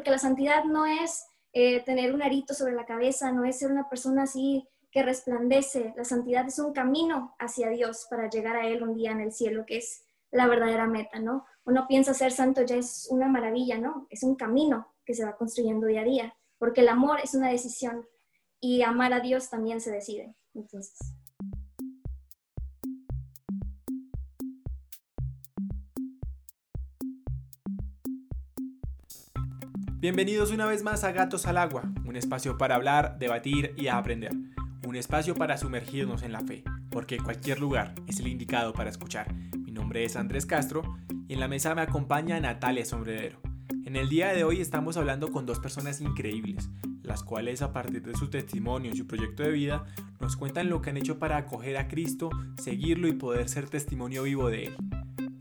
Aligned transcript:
Porque 0.00 0.12
la 0.12 0.18
santidad 0.18 0.64
no 0.64 0.86
es 0.86 1.26
eh, 1.52 1.84
tener 1.84 2.14
un 2.14 2.22
arito 2.22 2.54
sobre 2.54 2.72
la 2.72 2.86
cabeza, 2.86 3.32
no 3.32 3.44
es 3.44 3.58
ser 3.58 3.70
una 3.70 3.90
persona 3.90 4.22
así 4.22 4.66
que 4.90 5.02
resplandece. 5.02 5.92
La 5.94 6.04
santidad 6.04 6.46
es 6.46 6.58
un 6.58 6.72
camino 6.72 7.36
hacia 7.38 7.68
Dios 7.68 8.06
para 8.08 8.30
llegar 8.30 8.56
a 8.56 8.66
Él 8.66 8.82
un 8.82 8.94
día 8.94 9.10
en 9.10 9.20
el 9.20 9.30
cielo, 9.30 9.66
que 9.66 9.76
es 9.76 10.02
la 10.30 10.46
verdadera 10.46 10.86
meta, 10.86 11.18
¿no? 11.18 11.44
Uno 11.66 11.86
piensa 11.86 12.14
ser 12.14 12.32
santo 12.32 12.62
ya 12.62 12.76
es 12.76 13.08
una 13.10 13.28
maravilla, 13.28 13.76
¿no? 13.76 14.06
Es 14.08 14.22
un 14.22 14.36
camino 14.36 14.90
que 15.04 15.12
se 15.12 15.22
va 15.22 15.36
construyendo 15.36 15.86
día 15.86 16.00
a 16.00 16.04
día, 16.04 16.34
porque 16.56 16.80
el 16.80 16.88
amor 16.88 17.20
es 17.22 17.34
una 17.34 17.50
decisión 17.50 18.08
y 18.58 18.80
amar 18.80 19.12
a 19.12 19.20
Dios 19.20 19.50
también 19.50 19.82
se 19.82 19.90
decide. 19.90 20.34
Entonces. 20.54 20.96
Bienvenidos 30.00 30.50
una 30.50 30.64
vez 30.64 30.82
más 30.82 31.04
a 31.04 31.12
Gatos 31.12 31.44
al 31.44 31.58
Agua, 31.58 31.82
un 32.06 32.16
espacio 32.16 32.56
para 32.56 32.74
hablar, 32.74 33.18
debatir 33.18 33.74
y 33.76 33.88
aprender. 33.88 34.32
Un 34.88 34.96
espacio 34.96 35.34
para 35.34 35.58
sumergirnos 35.58 36.22
en 36.22 36.32
la 36.32 36.40
fe, 36.40 36.64
porque 36.90 37.18
cualquier 37.18 37.60
lugar 37.60 37.92
es 38.06 38.18
el 38.18 38.28
indicado 38.28 38.72
para 38.72 38.88
escuchar. 38.88 39.30
Mi 39.58 39.72
nombre 39.72 40.06
es 40.06 40.16
Andrés 40.16 40.46
Castro 40.46 40.96
y 41.28 41.34
en 41.34 41.40
la 41.40 41.48
mesa 41.48 41.74
me 41.74 41.82
acompaña 41.82 42.40
Natalia 42.40 42.86
Sombredero. 42.86 43.42
En 43.84 43.94
el 43.94 44.08
día 44.08 44.32
de 44.32 44.42
hoy 44.42 44.62
estamos 44.62 44.96
hablando 44.96 45.30
con 45.30 45.44
dos 45.44 45.60
personas 45.60 46.00
increíbles, 46.00 46.70
las 47.02 47.22
cuales 47.22 47.60
a 47.60 47.74
partir 47.74 48.00
de 48.00 48.16
su 48.16 48.30
testimonio 48.30 48.90
y 48.90 48.96
su 48.96 49.06
proyecto 49.06 49.42
de 49.42 49.52
vida 49.52 49.84
nos 50.18 50.34
cuentan 50.34 50.70
lo 50.70 50.80
que 50.80 50.88
han 50.88 50.96
hecho 50.96 51.18
para 51.18 51.36
acoger 51.36 51.76
a 51.76 51.88
Cristo, 51.88 52.30
seguirlo 52.58 53.06
y 53.06 53.12
poder 53.12 53.50
ser 53.50 53.68
testimonio 53.68 54.22
vivo 54.22 54.48
de 54.48 54.64
Él, 54.64 54.76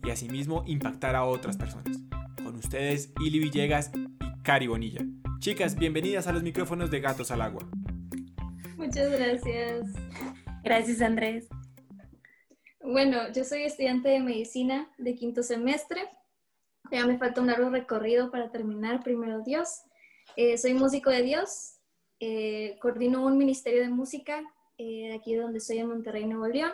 y 0.03 0.09
asimismo 0.09 0.65
impactar 0.67 1.15
a 1.15 1.23
otras 1.23 1.55
personas. 1.55 2.01
Con 2.43 2.55
ustedes, 2.57 3.13
Ili 3.21 3.39
Villegas 3.39 3.91
Cari 4.43 4.67
Bonilla. 4.67 5.01
Chicas, 5.39 5.75
bienvenidas 5.75 6.27
a 6.27 6.31
los 6.31 6.43
micrófonos 6.43 6.89
de 6.89 6.99
Gatos 6.99 7.31
al 7.31 7.41
Agua. 7.41 7.69
Muchas 8.77 9.11
gracias. 9.11 9.85
Gracias, 10.63 11.01
Andrés. 11.01 11.47
Bueno, 12.81 13.31
yo 13.33 13.43
soy 13.43 13.63
estudiante 13.63 14.09
de 14.09 14.19
medicina 14.19 14.89
de 14.97 15.15
quinto 15.15 15.43
semestre. 15.43 16.09
Ya 16.91 17.05
me 17.05 17.17
falta 17.17 17.41
un 17.41 17.47
largo 17.47 17.69
recorrido 17.69 18.31
para 18.31 18.51
terminar, 18.51 19.03
primero 19.03 19.43
Dios. 19.43 19.81
Eh, 20.35 20.57
soy 20.57 20.73
músico 20.73 21.09
de 21.09 21.21
Dios. 21.21 21.75
Eh, 22.19 22.77
coordino 22.81 23.25
un 23.25 23.37
ministerio 23.37 23.81
de 23.81 23.89
música 23.89 24.41
eh, 24.77 25.13
aquí 25.13 25.35
donde 25.35 25.59
estoy 25.59 25.79
en 25.79 25.87
Monterrey, 25.87 26.25
Nuevo 26.25 26.47
León. 26.47 26.71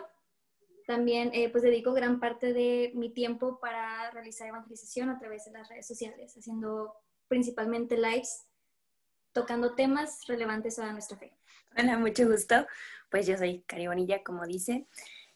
También 0.86 1.32
pues 1.50 1.64
dedico 1.64 1.92
gran 1.92 2.20
parte 2.20 2.52
de 2.52 2.92
mi 2.94 3.12
tiempo 3.12 3.58
para 3.58 4.08
realizar 4.12 4.46
evangelización 4.46 5.10
a 5.10 5.18
través 5.18 5.44
de 5.44 5.50
las 5.50 5.68
redes 5.68 5.84
sociales, 5.84 6.32
haciendo 6.36 6.94
principalmente 7.28 7.96
lives 7.96 8.46
tocando 9.32 9.74
temas 9.74 10.26
relevantes 10.26 10.78
a 10.78 10.92
nuestra 10.92 11.16
fe. 11.16 11.36
Hola, 11.78 11.98
mucho 11.98 12.28
gusto. 12.28 12.66
Pues 13.10 13.26
yo 13.26 13.36
soy 13.36 13.62
Caribonilla, 13.66 14.22
como 14.22 14.46
dice 14.46 14.86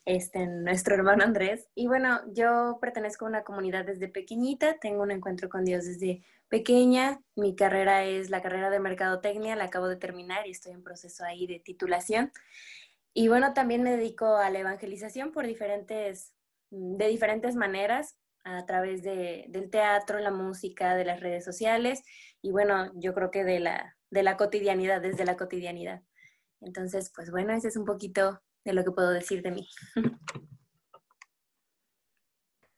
este, 0.04 0.46
nuestro 0.46 0.94
hermano 0.94 1.24
Andrés. 1.24 1.68
Y 1.74 1.86
bueno, 1.86 2.20
yo 2.32 2.78
pertenezco 2.80 3.24
a 3.24 3.28
una 3.28 3.44
comunidad 3.44 3.84
desde 3.84 4.08
pequeñita, 4.08 4.78
tengo 4.78 5.02
un 5.02 5.10
encuentro 5.10 5.48
con 5.48 5.64
Dios 5.64 5.84
desde 5.84 6.22
pequeña. 6.48 7.20
Mi 7.36 7.54
carrera 7.54 8.04
es 8.04 8.30
la 8.30 8.42
carrera 8.42 8.70
de 8.70 8.80
Mercadotecnia, 8.80 9.56
la 9.56 9.64
acabo 9.64 9.88
de 9.88 9.96
terminar 9.96 10.46
y 10.46 10.50
estoy 10.50 10.72
en 10.72 10.82
proceso 10.82 11.24
ahí 11.24 11.46
de 11.46 11.60
titulación. 11.60 12.32
Y 13.12 13.28
bueno, 13.28 13.52
también 13.54 13.82
me 13.82 13.96
dedico 13.96 14.36
a 14.36 14.50
la 14.50 14.60
evangelización 14.60 15.32
por 15.32 15.46
diferentes, 15.46 16.32
de 16.70 17.08
diferentes 17.08 17.54
maneras 17.54 18.16
a 18.44 18.64
través 18.66 19.02
de, 19.02 19.46
del 19.48 19.70
teatro, 19.70 20.18
la 20.18 20.30
música, 20.30 20.94
de 20.94 21.04
las 21.04 21.20
redes 21.20 21.44
sociales 21.44 22.02
y 22.42 22.52
bueno, 22.52 22.90
yo 22.94 23.14
creo 23.14 23.30
que 23.30 23.44
de 23.44 23.60
la, 23.60 23.96
de 24.10 24.22
la 24.22 24.36
cotidianidad, 24.36 25.00
desde 25.00 25.24
la 25.24 25.36
cotidianidad. 25.36 26.02
Entonces, 26.60 27.12
pues 27.14 27.30
bueno, 27.30 27.52
ese 27.52 27.68
es 27.68 27.76
un 27.76 27.84
poquito 27.84 28.40
de 28.64 28.72
lo 28.72 28.84
que 28.84 28.92
puedo 28.92 29.10
decir 29.10 29.42
de 29.42 29.50
mí. 29.50 29.68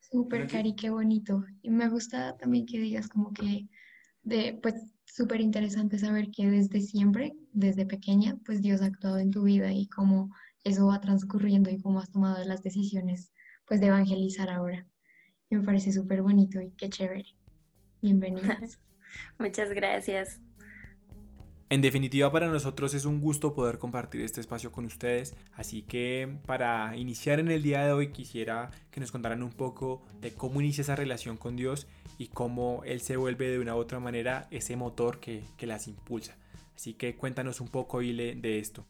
Súper, 0.01 0.47
Cari, 0.47 0.75
qué 0.75 0.91
bonito. 0.91 1.45
Y 1.63 1.71
me 1.71 1.89
gusta 1.89 2.37
también 2.37 2.67
que 2.67 2.79
digas 2.79 3.09
como 3.09 3.33
que, 3.33 3.69
de, 4.23 4.59
pues, 4.63 4.75
súper 5.07 5.41
interesante 5.41 5.99
saber 5.99 6.31
que 6.31 6.51
desde 6.51 6.81
siempre, 6.81 7.33
desde 7.53 7.87
pequeña, 7.87 8.37
pues 8.45 8.61
Dios 8.61 8.83
ha 8.83 8.87
actuado 8.87 9.19
en 9.19 9.31
tu 9.31 9.45
vida 9.45 9.73
y 9.73 9.89
cómo 9.89 10.35
eso 10.65 10.87
va 10.87 11.01
transcurriendo 11.01 11.71
y 11.71 11.81
cómo 11.81 11.99
has 12.01 12.11
tomado 12.11 12.45
las 12.45 12.63
decisiones, 12.63 13.33
pues, 13.67 13.81
de 13.81 13.87
evangelizar 13.87 14.51
ahora 14.51 14.87
me 15.57 15.65
parece 15.65 15.93
súper 15.93 16.23
bonito 16.23 16.61
y 16.61 16.71
qué 16.71 16.89
chévere. 16.89 17.27
Bienvenidas. 18.01 18.79
Muchas 19.39 19.71
gracias. 19.71 20.41
En 21.73 21.81
definitiva, 21.81 22.31
para 22.31 22.49
nosotros 22.49 22.93
es 22.93 23.07
un 23.07 23.21
gusto 23.21 23.55
poder 23.55 23.79
compartir 23.79 24.21
este 24.21 24.43
espacio 24.43 24.73
con 24.73 24.85
ustedes, 24.85 25.35
así 25.55 25.81
que 25.81 26.37
para 26.45 26.95
iniciar 26.99 27.41
en 27.41 27.51
el 27.51 27.63
día 27.63 27.87
de 27.87 27.93
hoy 27.93 28.13
quisiera 28.13 28.71
que 28.91 29.01
nos 29.01 29.11
contaran 29.11 29.43
un 29.43 29.53
poco 29.53 30.03
de 30.21 30.35
cómo 30.35 30.61
inicia 30.61 30.83
esa 30.83 30.97
relación 30.97 31.39
con 31.39 31.57
Dios 31.57 31.87
y 32.19 32.27
cómo 32.27 32.83
Él 32.85 33.01
se 33.01 33.17
vuelve 33.17 33.49
de 33.49 33.59
una 33.59 33.75
u 33.75 33.79
otra 33.79 34.01
manera 34.01 34.49
ese 34.51 34.77
motor 34.77 35.19
que, 35.19 35.45
que 35.57 35.67
las 35.67 35.89
impulsa. 35.89 36.37
Así 36.77 36.93
que 36.93 37.17
cuéntanos 37.17 37.63
un 37.63 37.69
poco, 37.69 38.03
Ile, 38.03 38.35
de 38.35 38.59
esto. 38.59 38.85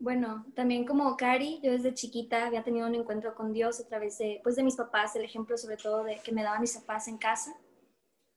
Bueno, 0.00 0.46
también 0.54 0.84
como 0.86 1.16
Cari, 1.16 1.60
yo 1.62 1.72
desde 1.72 1.92
chiquita 1.92 2.46
había 2.46 2.62
tenido 2.62 2.86
un 2.86 2.94
encuentro 2.94 3.34
con 3.34 3.52
Dios 3.52 3.80
a 3.80 3.86
través 3.86 4.18
de, 4.18 4.40
pues, 4.44 4.54
de 4.54 4.62
mis 4.62 4.76
papás, 4.76 5.16
el 5.16 5.24
ejemplo 5.24 5.56
sobre 5.58 5.76
todo 5.76 6.04
de 6.04 6.20
que 6.22 6.30
me 6.30 6.44
daban 6.44 6.60
mis 6.60 6.76
papás 6.76 7.08
en 7.08 7.18
casa. 7.18 7.56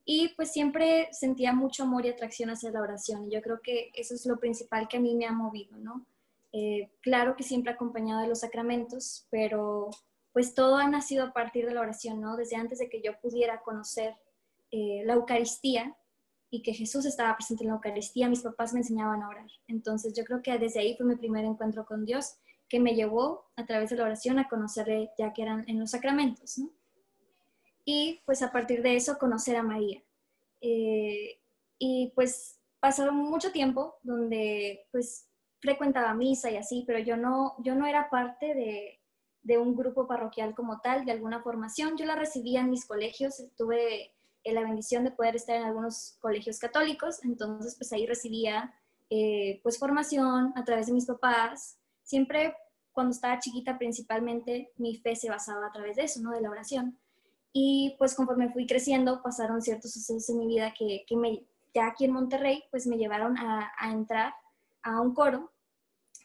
Y 0.03 0.29
pues 0.29 0.51
siempre 0.51 1.09
sentía 1.11 1.53
mucho 1.53 1.83
amor 1.83 2.05
y 2.05 2.09
atracción 2.09 2.49
hacia 2.49 2.71
la 2.71 2.81
oración. 2.81 3.27
Y 3.27 3.35
yo 3.35 3.41
creo 3.41 3.61
que 3.61 3.91
eso 3.93 4.15
es 4.15 4.25
lo 4.25 4.39
principal 4.39 4.87
que 4.87 4.97
a 4.97 4.99
mí 4.99 5.15
me 5.15 5.27
ha 5.27 5.31
movido, 5.31 5.77
¿no? 5.77 6.05
Eh, 6.51 6.89
claro 7.01 7.35
que 7.35 7.43
siempre 7.43 7.71
acompañado 7.71 8.21
de 8.21 8.27
los 8.27 8.39
sacramentos, 8.39 9.27
pero 9.29 9.89
pues 10.33 10.55
todo 10.55 10.77
ha 10.77 10.87
nacido 10.87 11.25
a 11.25 11.33
partir 11.33 11.65
de 11.65 11.73
la 11.73 11.81
oración, 11.81 12.19
¿no? 12.19 12.35
Desde 12.35 12.55
antes 12.55 12.79
de 12.79 12.89
que 12.89 13.01
yo 13.01 13.19
pudiera 13.21 13.61
conocer 13.61 14.15
eh, 14.71 15.03
la 15.05 15.13
Eucaristía, 15.13 15.95
y 16.53 16.61
que 16.61 16.73
Jesús 16.73 17.05
estaba 17.05 17.35
presente 17.35 17.63
en 17.63 17.69
la 17.69 17.75
Eucaristía, 17.75 18.27
mis 18.27 18.41
papás 18.41 18.73
me 18.73 18.81
enseñaban 18.81 19.23
a 19.23 19.29
orar. 19.29 19.49
Entonces 19.69 20.13
yo 20.13 20.25
creo 20.25 20.41
que 20.43 20.57
desde 20.59 20.81
ahí 20.81 20.95
fue 20.97 21.05
mi 21.05 21.15
primer 21.15 21.45
encuentro 21.45 21.85
con 21.85 22.05
Dios, 22.05 22.35
que 22.67 22.79
me 22.79 22.93
llevó 22.93 23.45
a 23.55 23.65
través 23.65 23.89
de 23.89 23.95
la 23.95 24.03
oración 24.03 24.37
a 24.37 24.49
conocerle 24.49 25.11
ya 25.17 25.31
que 25.31 25.41
eran 25.41 25.63
en 25.69 25.79
los 25.79 25.91
sacramentos, 25.91 26.57
¿no? 26.57 26.69
Y 27.85 28.21
pues 28.25 28.41
a 28.41 28.51
partir 28.51 28.83
de 28.83 28.97
eso 28.97 29.17
conocer 29.17 29.55
a 29.55 29.63
María. 29.63 30.03
Eh, 30.59 31.39
y 31.79 32.11
pues 32.15 32.59
pasaron 32.79 33.15
mucho 33.15 33.51
tiempo 33.51 33.95
donde 34.03 34.85
pues 34.91 35.27
frecuentaba 35.59 36.13
misa 36.13 36.51
y 36.51 36.57
así, 36.57 36.83
pero 36.85 36.99
yo 36.99 37.15
no, 37.15 37.55
yo 37.59 37.75
no 37.75 37.85
era 37.85 38.09
parte 38.09 38.53
de, 38.53 38.99
de 39.43 39.57
un 39.57 39.75
grupo 39.75 40.05
parroquial 40.05 40.53
como 40.53 40.81
tal, 40.81 41.05
de 41.05 41.13
alguna 41.13 41.41
formación. 41.41 41.97
Yo 41.97 42.05
la 42.05 42.15
recibía 42.15 42.59
en 42.59 42.69
mis 42.69 42.85
colegios, 42.85 43.41
tuve 43.57 44.13
eh, 44.43 44.53
la 44.53 44.61
bendición 44.61 45.03
de 45.03 45.11
poder 45.11 45.35
estar 45.35 45.55
en 45.55 45.63
algunos 45.63 46.17
colegios 46.19 46.59
católicos, 46.59 47.23
entonces 47.23 47.75
pues 47.75 47.91
ahí 47.93 48.05
recibía 48.05 48.73
eh, 49.09 49.59
pues 49.63 49.77
formación 49.77 50.53
a 50.55 50.63
través 50.63 50.87
de 50.87 50.93
mis 50.93 51.05
papás. 51.05 51.77
Siempre 52.03 52.55
cuando 52.91 53.11
estaba 53.11 53.39
chiquita 53.39 53.77
principalmente 53.77 54.71
mi 54.77 54.95
fe 54.97 55.15
se 55.15 55.29
basaba 55.29 55.67
a 55.67 55.71
través 55.71 55.97
de 55.97 56.03
eso, 56.03 56.21
¿no? 56.21 56.31
De 56.31 56.41
la 56.41 56.49
oración. 56.49 56.97
Y 57.53 57.95
pues 57.97 58.15
conforme 58.15 58.51
fui 58.51 58.65
creciendo 58.65 59.21
pasaron 59.21 59.61
ciertos 59.61 59.91
sucesos 59.91 60.29
en 60.29 60.39
mi 60.39 60.47
vida 60.47 60.73
que, 60.77 61.03
que 61.05 61.15
me, 61.15 61.45
ya 61.73 61.87
aquí 61.87 62.05
en 62.05 62.13
Monterrey 62.13 62.63
pues 62.71 62.87
me 62.87 62.97
llevaron 62.97 63.37
a, 63.37 63.71
a 63.77 63.91
entrar 63.91 64.33
a 64.83 65.01
un 65.01 65.13
coro 65.13 65.51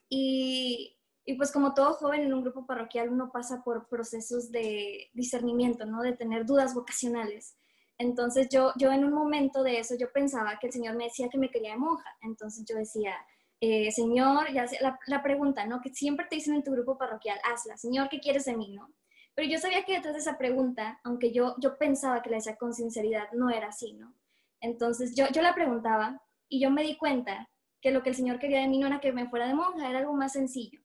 y, 0.09 0.97
y, 1.25 1.35
pues 1.35 1.51
como 1.51 1.75
todo 1.75 1.95
joven 1.95 2.23
en 2.23 2.33
un 2.33 2.43
grupo 2.43 2.65
parroquial 2.67 3.09
uno 3.09 3.33
pasa 3.33 3.65
por 3.65 3.89
procesos 3.89 4.53
de 4.53 5.11
discernimiento, 5.13 5.85
¿no? 5.85 6.03
De 6.03 6.13
tener 6.13 6.47
dudas 6.47 6.75
vocacionales. 6.75 7.57
Entonces 7.99 8.49
yo, 8.51 8.73
yo 8.77 8.93
en 8.93 9.05
un 9.05 9.13
momento 9.13 9.63
de 9.63 9.79
eso, 9.79 9.95
yo 9.99 10.13
pensaba 10.13 10.59
que 10.59 10.67
el 10.67 10.73
Señor 10.73 10.97
me 10.97 11.05
decía 11.05 11.29
que 11.29 11.39
me 11.39 11.51
quería 11.51 11.73
de 11.73 11.79
monja. 11.79 12.17
Entonces 12.23 12.65
yo 12.69 12.77
decía, 12.77 13.15
eh, 13.61 13.91
Señor, 13.91 14.53
ya 14.53 14.67
la, 14.81 14.99
la, 15.07 15.23
pregunta, 15.23 15.67
¿no? 15.67 15.81
Que 15.81 15.95
siempre 15.95 16.27
te 16.29 16.37
dicen 16.37 16.55
en 16.55 16.63
tu 16.63 16.73
grupo 16.73 16.99
parroquial, 16.99 17.39
hazla, 17.45 17.77
Señor, 17.77 18.09
¿qué 18.09 18.21
quieres 18.21 18.45
de 18.45 18.57
mí, 18.57 18.73
no? 18.73 18.93
Pero 19.35 19.49
yo 19.49 19.59
sabía 19.59 19.85
que 19.85 19.95
detrás 19.95 20.15
de 20.15 20.21
esa 20.21 20.39
pregunta, 20.39 21.01
aunque 21.05 21.33
yo, 21.33 21.57
yo 21.59 21.77
pensaba 21.79 22.23
que 22.23 22.31
la 22.31 22.37
decía 22.37 22.57
con 22.57 22.75
sinceridad, 22.75 23.31
no 23.33 23.51
era 23.51 23.69
así, 23.69 23.93
¿no? 23.95 24.15
Entonces 24.61 25.15
yo, 25.15 25.29
yo 25.29 25.43
la 25.43 25.55
preguntaba 25.55 26.23
y 26.49 26.61
yo 26.61 26.71
me 26.71 26.83
di 26.83 26.97
cuenta 26.97 27.49
que 27.81 27.91
lo 27.91 28.03
que 28.03 28.11
el 28.11 28.15
Señor 28.15 28.39
quería 28.39 28.61
de 28.61 28.69
mí 28.69 28.79
no 28.79 28.87
era 28.87 29.01
que 29.01 29.13
me 29.13 29.29
fuera 29.29 29.47
de 29.47 29.55
monja, 29.55 29.89
era 29.89 29.99
algo 29.99 30.15
más 30.15 30.33
sencillo. 30.33 30.81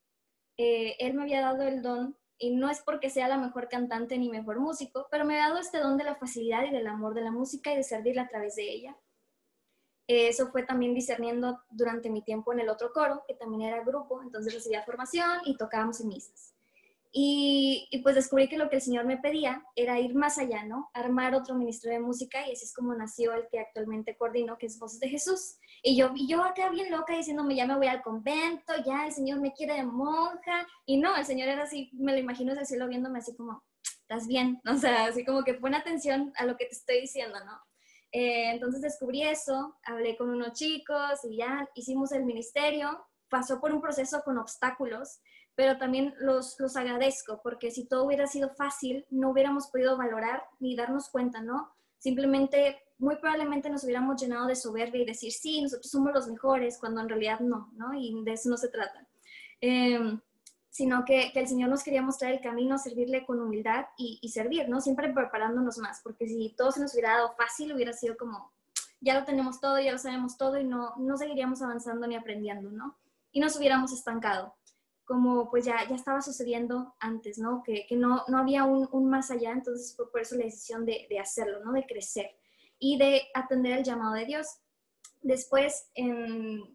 Eh, 0.58 0.96
él 1.00 1.14
me 1.14 1.24
había 1.24 1.42
dado 1.42 1.64
el 1.64 1.82
don 1.82 2.18
y 2.42 2.50
no 2.50 2.72
es 2.72 2.82
porque 2.82 3.12
sea 3.12 3.28
la 3.28 3.38
mejor 3.38 3.70
cantante 3.70 4.18
ni 4.18 4.28
mejor 4.28 4.60
músico, 4.60 5.08
pero 5.12 5.26
me 5.26 5.40
ha 5.40 5.48
dado 5.48 5.60
este 5.60 5.78
don 5.78 5.96
de 5.96 6.04
la 6.04 6.16
facilidad 6.16 6.66
y 6.66 6.72
del 6.72 6.88
amor 6.88 7.14
de 7.14 7.22
la 7.22 7.32
música 7.32 7.72
y 7.72 7.78
de 7.78 7.84
servirla 7.84 8.24
a 8.24 8.28
través 8.28 8.56
de 8.56 8.64
ella. 8.64 8.98
Eso 10.08 10.48
fue 10.52 10.64
también 10.64 10.96
discerniendo 10.96 11.62
durante 11.70 12.10
mi 12.10 12.24
tiempo 12.24 12.52
en 12.52 12.62
el 12.62 12.70
otro 12.70 12.92
coro, 12.92 13.24
que 13.28 13.36
también 13.36 13.62
era 13.62 13.84
grupo, 13.84 14.24
entonces 14.24 14.56
recibía 14.56 14.82
formación 14.82 15.42
y 15.46 15.56
tocábamos 15.56 16.02
en 16.02 16.08
misas. 16.08 16.56
Y, 17.14 17.90
pues 18.04 18.16
descubrí 18.16 18.48
que 18.48 18.58
lo 18.58 18.70
que 18.70 18.78
el 18.78 18.82
Señor 18.82 19.06
me 19.06 19.18
pedía 19.18 19.66
era 19.76 20.00
ir 20.00 20.16
más 20.16 20.38
allá, 20.38 20.64
¿no? 20.64 20.90
Armar 20.94 21.36
otro 21.36 21.56
ministerio 21.56 22.00
de 22.00 22.06
música 22.06 22.48
y 22.48 22.54
así 22.54 22.64
es 22.64 22.74
como 22.74 22.96
nació 22.96 23.34
el 23.34 23.48
que 23.52 23.60
actualmente 23.60 24.16
coordino, 24.16 24.58
que 24.58 24.68
es 24.68 24.80
Voces 24.80 25.02
de 25.02 25.10
Jesús. 25.10 25.58
Y 25.84 25.98
yo, 25.98 26.12
y 26.16 26.28
yo 26.28 26.42
acá 26.42 26.70
bien 26.70 26.90
loca 26.90 27.16
diciéndome, 27.16 27.56
ya 27.56 27.68
me 27.68 27.76
voy 27.76 27.88
al 27.88 28.02
convento, 28.02 28.74
ya 28.86 29.08
el 29.08 29.12
Señor 29.12 29.42
me 29.42 29.52
quiere 29.52 29.74
de 29.74 29.84
monja. 29.84 30.66
Y 30.86 30.98
no, 30.98 31.16
el 31.18 31.26
Señor 31.26 31.50
era 31.50 31.64
así, 31.64 31.90
me 31.94 32.14
lo 32.14 32.20
imagino 32.20 32.52
desde 32.52 32.62
el 32.62 32.68
cielo 32.68 32.88
viéndome 32.88 33.20
así 33.20 33.36
como, 33.36 33.62
estás 33.84 34.26
bien, 34.26 34.62
o 34.70 34.78
sea, 34.78 35.06
así 35.06 35.26
como 35.26 35.44
que 35.44 35.56
pon 35.56 35.76
atención 35.76 36.32
a 36.38 36.46
lo 36.46 36.56
que 36.56 36.66
te 36.66 36.76
estoy 36.76 37.02
diciendo, 37.02 37.38
¿no? 37.44 37.60
Eh, 38.14 38.52
entonces 38.52 38.82
descubrí 38.82 39.24
eso, 39.24 39.78
hablé 39.84 40.18
con 40.18 40.30
unos 40.30 40.54
chicos 40.54 41.24
y 41.24 41.38
ya 41.38 41.68
hicimos 41.76 42.12
el 42.12 42.26
ministerio. 42.26 43.06
Pasó 43.30 43.62
por 43.62 43.74
un 43.74 43.82
proceso 43.82 44.22
con 44.24 44.38
obstáculos 44.38 45.22
pero 45.56 45.78
también 45.78 46.14
los, 46.20 46.60
los 46.60 46.76
agradezco, 46.76 47.42
porque 47.44 47.72
si 47.72 47.86
todo 47.86 48.06
hubiera 48.06 48.28
sido 48.28 48.50
fácil, 48.50 49.06
no 49.10 49.30
hubiéramos 49.32 49.68
podido 49.68 49.98
valorar 49.98 50.44
ni 50.60 50.76
darnos 50.76 51.10
cuenta, 51.10 51.42
¿no? 51.42 51.72
Simplemente, 51.98 52.82
muy 52.98 53.18
probablemente 53.18 53.70
nos 53.70 53.84
hubiéramos 53.84 54.20
llenado 54.20 54.48
de 54.48 54.56
soberbia 54.56 55.02
y 55.02 55.06
decir, 55.06 55.32
sí, 55.32 55.62
nosotros 55.62 55.92
somos 55.92 56.14
los 56.14 56.28
mejores, 56.28 56.78
cuando 56.80 57.02
en 57.02 57.10
realidad 57.10 57.40
no, 57.42 57.70
¿no? 57.74 57.94
Y 57.94 58.24
de 58.24 58.34
eso 58.34 58.50
no 58.50 58.58
se 58.58 58.70
trata. 58.70 59.08
Em, 59.60 60.20
sino 60.70 61.04
que, 61.04 61.32
que, 61.34 61.42
el 61.42 61.48
Señor 61.48 61.70
nos 61.70 61.84
quería 61.84 62.02
mostrar 62.02 62.32
el 62.32 62.42
camino, 62.42 62.78
servirle 62.78 63.26
con 63.26 63.40
humildad 63.40 63.86
y, 63.98 64.20
y, 64.22 64.30
servir, 64.30 64.70
¿no? 64.70 64.80
Siempre 64.80 65.14
preparándonos 65.14 65.78
más, 65.78 66.02
porque 66.02 66.28
si 66.28 66.56
todo 66.58 66.72
se 66.72 66.80
nos 66.80 66.94
hubiera 66.94 67.18
dado 67.18 67.34
fácil, 67.34 67.74
hubiera 67.74 67.92
sido 67.94 68.16
como, 68.18 68.52
ya 69.02 69.20
lo 69.20 69.26
tenemos 69.26 69.60
todo, 69.60 69.80
ya 69.80 69.92
lo 69.92 69.98
sabemos 69.98 70.38
todo 70.38 70.58
y 70.58 70.64
no, 70.64 70.96
no 70.98 71.18
seguiríamos 71.18 71.62
avanzando 71.62 72.08
ni 72.08 72.16
aprendiendo, 72.16 72.72
¿no? 72.72 72.98
Y 73.32 73.42
nos 73.42 73.56
hubiéramos 73.58 73.92
estancado 73.92 74.56
como 75.12 75.50
pues 75.50 75.66
ya, 75.66 75.86
ya 75.90 75.96
estaba 75.96 76.22
sucediendo 76.22 76.96
antes, 77.02 77.38
¿no? 77.38 77.64
Que, 77.64 77.86
que 77.86 77.98
no, 77.98 78.24
no 78.30 78.38
había 78.38 78.64
un, 78.64 78.88
un, 78.94 79.10
más 79.10 79.30
allá, 79.30 79.52
entonces 79.52 79.94
fue 79.94 80.10
por 80.10 80.22
eso 80.22 80.38
la 80.38 80.46
decisión 80.46 80.86
de, 80.86 81.06
de, 81.10 81.20
hacerlo, 81.20 81.60
¿no? 81.66 81.74
De 81.74 81.86
crecer 81.86 82.32
y 82.80 82.98
de 82.98 83.24
atender 83.34 83.80
el 83.80 83.84
llamado 83.84 84.14
de 84.14 84.26
Dios. 84.26 84.48
Después, 85.22 85.92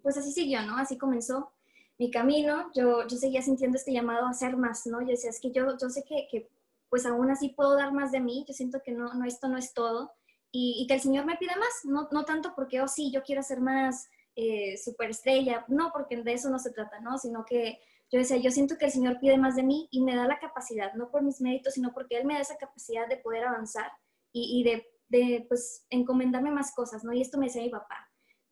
pues 0.03 0.19
así 0.19 0.33
siguió, 0.33 0.61
¿no? 0.67 0.77
Así 0.77 0.99
comenzó 0.99 1.51
mi 1.97 2.11
camino, 2.11 2.71
yo, 2.75 3.07
yo 3.07 3.17
seguía 3.17 3.41
sintiendo 3.41 3.79
este 3.79 3.95
llamado 3.95 4.27
a 4.27 4.31
hacer 4.31 4.55
más, 4.59 4.87
¿no? 4.87 5.01
Yo 5.01 5.13
decía, 5.13 5.31
es 5.31 5.41
que 5.41 5.51
yo, 5.51 5.75
yo 5.81 5.89
sé 5.89 6.05
que, 6.05 6.29
que 6.31 6.51
pues 6.91 7.07
aún 7.07 7.31
así 7.31 7.49
puedo 7.49 7.75
dar 7.75 7.95
más 7.95 8.13
de 8.13 8.21
mí, 8.21 8.45
yo 8.47 8.53
siento 8.53 8.83
que 8.85 8.93
no, 8.93 9.15
no 9.15 9.25
esto 9.25 9.49
no 9.49 9.57
es 9.57 9.73
todo 9.73 10.13
y, 10.53 10.77
y 10.83 10.87
que 10.87 10.93
el 10.93 11.01
Señor 11.01 11.25
me 11.25 11.39
pide 11.39 11.57
más, 11.57 11.85
no, 11.85 12.07
no 12.13 12.27
tanto 12.27 12.53
porque, 12.55 12.83
oh 12.83 12.89
sí, 12.89 13.11
yo 13.11 13.23
quiero 13.23 13.41
hacer 13.41 13.63
más 13.63 14.11
eh, 14.35 14.77
superestrella, 14.77 15.65
no, 15.69 15.91
porque 15.91 16.23
de 16.23 16.35
eso 16.35 16.51
no 16.51 16.59
se 16.59 16.71
trata, 16.71 17.01
¿no? 17.01 17.17
Sino 17.17 17.47
que 17.47 17.81
yo 18.11 18.19
decía, 18.21 18.37
yo 18.37 18.51
siento 18.51 18.79
que 18.79 18.87
el 18.87 18.93
Señor 18.93 19.19
pide 19.19 19.37
más 19.37 19.57
de 19.57 19.63
mí 19.63 19.89
y 19.91 20.03
me 20.03 20.15
da 20.15 20.27
la 20.27 20.39
capacidad, 20.39 20.95
no 20.95 21.11
por 21.11 21.23
mis 21.23 21.41
méritos, 21.41 21.75
sino 21.75 21.93
porque 21.93 22.17
Él 22.19 22.25
me 22.25 22.35
da 22.35 22.41
esa 22.41 22.57
capacidad 22.57 23.09
de 23.09 23.17
poder 23.17 23.45
avanzar 23.45 23.91
y, 24.33 24.61
y 24.61 24.65
de, 24.65 24.87
de, 25.09 25.45
pues, 25.49 25.87
encomendarme 25.91 26.51
más 26.51 26.73
cosas, 26.75 27.05
¿no? 27.05 27.13
Y 27.13 27.21
esto 27.21 27.39
me 27.39 27.47
decía 27.47 27.63
mi 27.63 27.71
papá. 27.71 28.09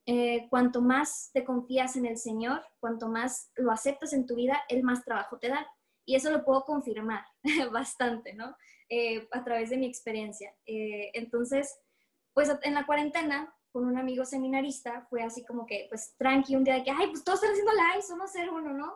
Eh, 0.06 0.48
cuanto 0.50 0.82
más 0.82 1.30
te 1.32 1.44
confías 1.44 1.96
en 1.96 2.04
el 2.04 2.18
Señor, 2.18 2.62
cuanto 2.78 3.08
más 3.08 3.50
lo 3.54 3.70
aceptas 3.70 4.12
en 4.12 4.26
tu 4.26 4.34
vida, 4.34 4.60
Él 4.68 4.82
más 4.82 5.04
trabajo 5.04 5.38
te 5.38 5.48
da. 5.48 5.66
Y 6.04 6.16
eso 6.16 6.30
lo 6.30 6.44
puedo 6.44 6.64
confirmar 6.64 7.24
bastante, 7.72 8.34
¿no? 8.34 8.56
Eh, 8.88 9.26
a 9.32 9.44
través 9.44 9.70
de 9.70 9.78
mi 9.78 9.86
experiencia. 9.86 10.54
Eh, 10.66 11.10
entonces, 11.14 11.78
pues 12.34 12.50
en 12.62 12.74
la 12.74 12.84
cuarentena, 12.84 13.54
con 13.72 13.86
un 13.86 13.96
amigo 13.98 14.24
seminarista, 14.24 15.06
fue 15.08 15.22
así 15.22 15.44
como 15.44 15.64
que, 15.64 15.86
pues 15.88 16.14
tranqui, 16.18 16.54
un 16.54 16.64
día 16.64 16.74
de 16.74 16.84
que, 16.84 16.90
ay, 16.90 17.08
pues 17.08 17.24
todos 17.24 17.38
están 17.38 17.52
haciendo 17.52 17.72
live, 17.72 18.22
a 18.22 18.24
hacer 18.24 18.50
uno, 18.50 18.72
¿no? 18.74 18.94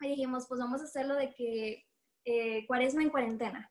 Y 0.00 0.08
dijimos, 0.08 0.46
pues 0.48 0.60
vamos 0.60 0.80
a 0.80 0.84
hacerlo 0.84 1.14
de 1.16 1.34
que 1.34 1.86
eh, 2.24 2.66
cuaresma 2.66 3.02
en 3.02 3.10
cuarentena. 3.10 3.70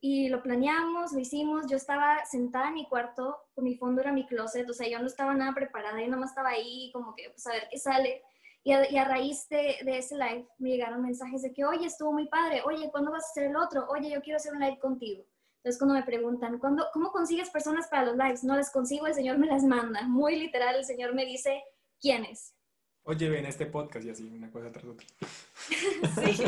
Y 0.00 0.28
lo 0.28 0.42
planeamos, 0.42 1.12
lo 1.12 1.20
hicimos, 1.20 1.66
yo 1.70 1.76
estaba 1.76 2.24
sentada 2.24 2.68
en 2.68 2.74
mi 2.74 2.88
cuarto, 2.88 3.38
con 3.54 3.64
mi 3.64 3.76
fondo 3.76 4.00
era 4.00 4.12
mi 4.12 4.26
closet, 4.26 4.68
o 4.68 4.72
sea, 4.72 4.88
yo 4.88 4.98
no 4.98 5.06
estaba 5.06 5.32
nada 5.34 5.54
preparada, 5.54 6.00
yo 6.00 6.08
nomás 6.08 6.30
estaba 6.30 6.48
ahí 6.48 6.90
como 6.92 7.14
que, 7.14 7.30
pues 7.30 7.46
a 7.46 7.52
ver 7.52 7.68
qué 7.70 7.78
sale. 7.78 8.22
Y 8.64 8.72
a, 8.72 8.90
y 8.90 8.96
a 8.96 9.04
raíz 9.04 9.48
de, 9.48 9.78
de, 9.84 9.98
ese 9.98 10.16
live 10.16 10.48
me 10.58 10.70
llegaron 10.70 11.02
mensajes 11.02 11.42
de 11.42 11.52
que, 11.52 11.64
oye, 11.64 11.86
estuvo 11.86 12.12
muy 12.12 12.28
padre, 12.28 12.62
oye, 12.64 12.90
¿cuándo 12.90 13.12
vas 13.12 13.24
a 13.24 13.30
hacer 13.30 13.44
el 13.44 13.56
otro? 13.56 13.86
Oye, 13.90 14.10
yo 14.10 14.20
quiero 14.22 14.36
hacer 14.36 14.52
un 14.52 14.60
live 14.60 14.78
contigo. 14.78 15.24
Entonces 15.62 15.78
cuando 15.78 15.94
me 15.94 16.02
preguntan, 16.02 16.58
¿cuándo, 16.58 16.88
¿cómo 16.92 17.12
consigues 17.12 17.50
personas 17.50 17.86
para 17.86 18.04
los 18.04 18.16
lives? 18.16 18.42
No 18.42 18.56
las 18.56 18.72
consigo, 18.72 19.06
el 19.06 19.14
Señor 19.14 19.38
me 19.38 19.46
las 19.46 19.62
manda. 19.62 20.02
Muy 20.02 20.34
literal, 20.36 20.74
el 20.74 20.84
Señor 20.84 21.14
me 21.14 21.24
dice, 21.24 21.62
¿quiénes? 22.00 22.56
Oye, 23.04 23.28
ven 23.28 23.46
este 23.46 23.66
podcast 23.66 24.06
y 24.06 24.10
así, 24.10 24.22
una 24.24 24.50
cosa 24.50 24.70
tras 24.70 24.84
otra. 24.84 25.06
sí. 25.68 26.44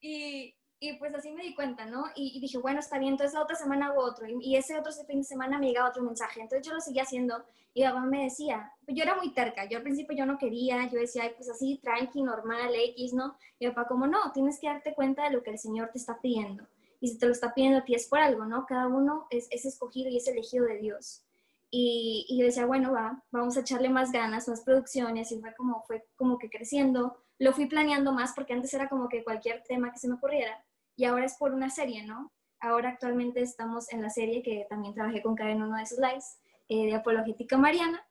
y, 0.00 0.54
y, 0.78 0.92
pues 0.98 1.12
así 1.12 1.32
me 1.32 1.42
di 1.42 1.56
cuenta, 1.56 1.86
¿no? 1.86 2.04
Y, 2.14 2.36
y, 2.36 2.40
dije, 2.40 2.58
bueno, 2.58 2.78
está 2.78 3.00
bien, 3.00 3.12
entonces 3.12 3.34
la 3.34 3.42
otra 3.42 3.56
semana 3.56 3.86
hago 3.86 4.04
otro. 4.04 4.28
Y, 4.28 4.36
y, 4.40 4.56
ese 4.56 4.78
otro 4.78 4.92
fin 4.92 5.18
de 5.18 5.24
semana 5.24 5.58
me 5.58 5.66
llegaba 5.66 5.88
otro 5.88 6.04
mensaje. 6.04 6.40
Entonces 6.40 6.64
yo 6.64 6.72
lo 6.72 6.80
seguía 6.80 7.02
haciendo 7.02 7.44
y 7.74 7.82
papá 7.82 8.00
me 8.02 8.24
decía, 8.24 8.72
yo 8.86 9.02
era 9.02 9.16
muy 9.16 9.34
terca. 9.34 9.68
Yo 9.68 9.78
al 9.78 9.82
principio 9.82 10.16
yo 10.16 10.24
no 10.24 10.38
quería, 10.38 10.88
yo 10.88 11.00
decía, 11.00 11.24
Ay, 11.24 11.32
pues 11.36 11.50
así, 11.50 11.80
tranqui, 11.82 12.22
normal, 12.22 12.72
X, 12.72 13.12
¿no? 13.12 13.36
Y 13.58 13.66
papá, 13.68 13.88
como 13.88 14.06
no, 14.06 14.30
tienes 14.32 14.60
que 14.60 14.68
darte 14.68 14.94
cuenta 14.94 15.24
de 15.24 15.30
lo 15.30 15.42
que 15.42 15.50
el 15.50 15.58
Señor 15.58 15.90
te 15.90 15.98
está 15.98 16.20
pidiendo. 16.20 16.64
Y 17.00 17.08
si 17.08 17.18
te 17.18 17.26
lo 17.26 17.32
está 17.32 17.54
pidiendo 17.54 17.78
a 17.78 17.84
ti 17.84 17.96
es 17.96 18.06
por 18.06 18.20
algo, 18.20 18.44
¿no? 18.44 18.66
Cada 18.66 18.86
uno 18.86 19.26
es, 19.30 19.48
es 19.50 19.64
escogido 19.64 20.10
y 20.10 20.18
es 20.18 20.28
elegido 20.28 20.66
de 20.66 20.78
Dios. 20.78 21.24
Y, 21.70 22.26
y, 22.28 22.38
yo 22.38 22.46
decía, 22.46 22.66
bueno, 22.66 22.92
va, 22.92 23.22
vamos 23.30 23.56
a 23.56 23.60
echarle 23.60 23.88
más 23.88 24.10
ganas, 24.10 24.48
más 24.48 24.62
producciones, 24.62 25.30
y 25.30 25.40
fue 25.40 25.54
como, 25.54 25.82
fue 25.84 26.04
como 26.16 26.38
que 26.38 26.50
creciendo. 26.50 27.22
Lo 27.38 27.52
fui 27.52 27.66
planeando 27.66 28.12
más 28.12 28.32
porque 28.34 28.52
antes 28.52 28.74
era 28.74 28.88
como 28.88 29.08
que 29.08 29.22
cualquier 29.22 29.62
tema 29.62 29.92
que 29.92 29.98
se 29.98 30.08
me 30.08 30.14
ocurriera, 30.14 30.64
y 30.96 31.04
ahora 31.04 31.24
es 31.24 31.36
por 31.36 31.54
una 31.54 31.70
serie, 31.70 32.04
¿no? 32.04 32.32
Ahora 32.60 32.90
actualmente 32.90 33.40
estamos 33.40 33.90
en 33.92 34.02
la 34.02 34.10
serie 34.10 34.42
que 34.42 34.66
también 34.68 34.94
trabajé 34.94 35.22
con 35.22 35.34
Karen 35.34 35.58
en 35.58 35.62
uno 35.62 35.76
de 35.78 35.86
sus 35.86 35.98
lives, 35.98 36.38
eh, 36.68 36.86
de 36.86 36.94
Apologética 36.94 37.56
Mariana, 37.56 38.04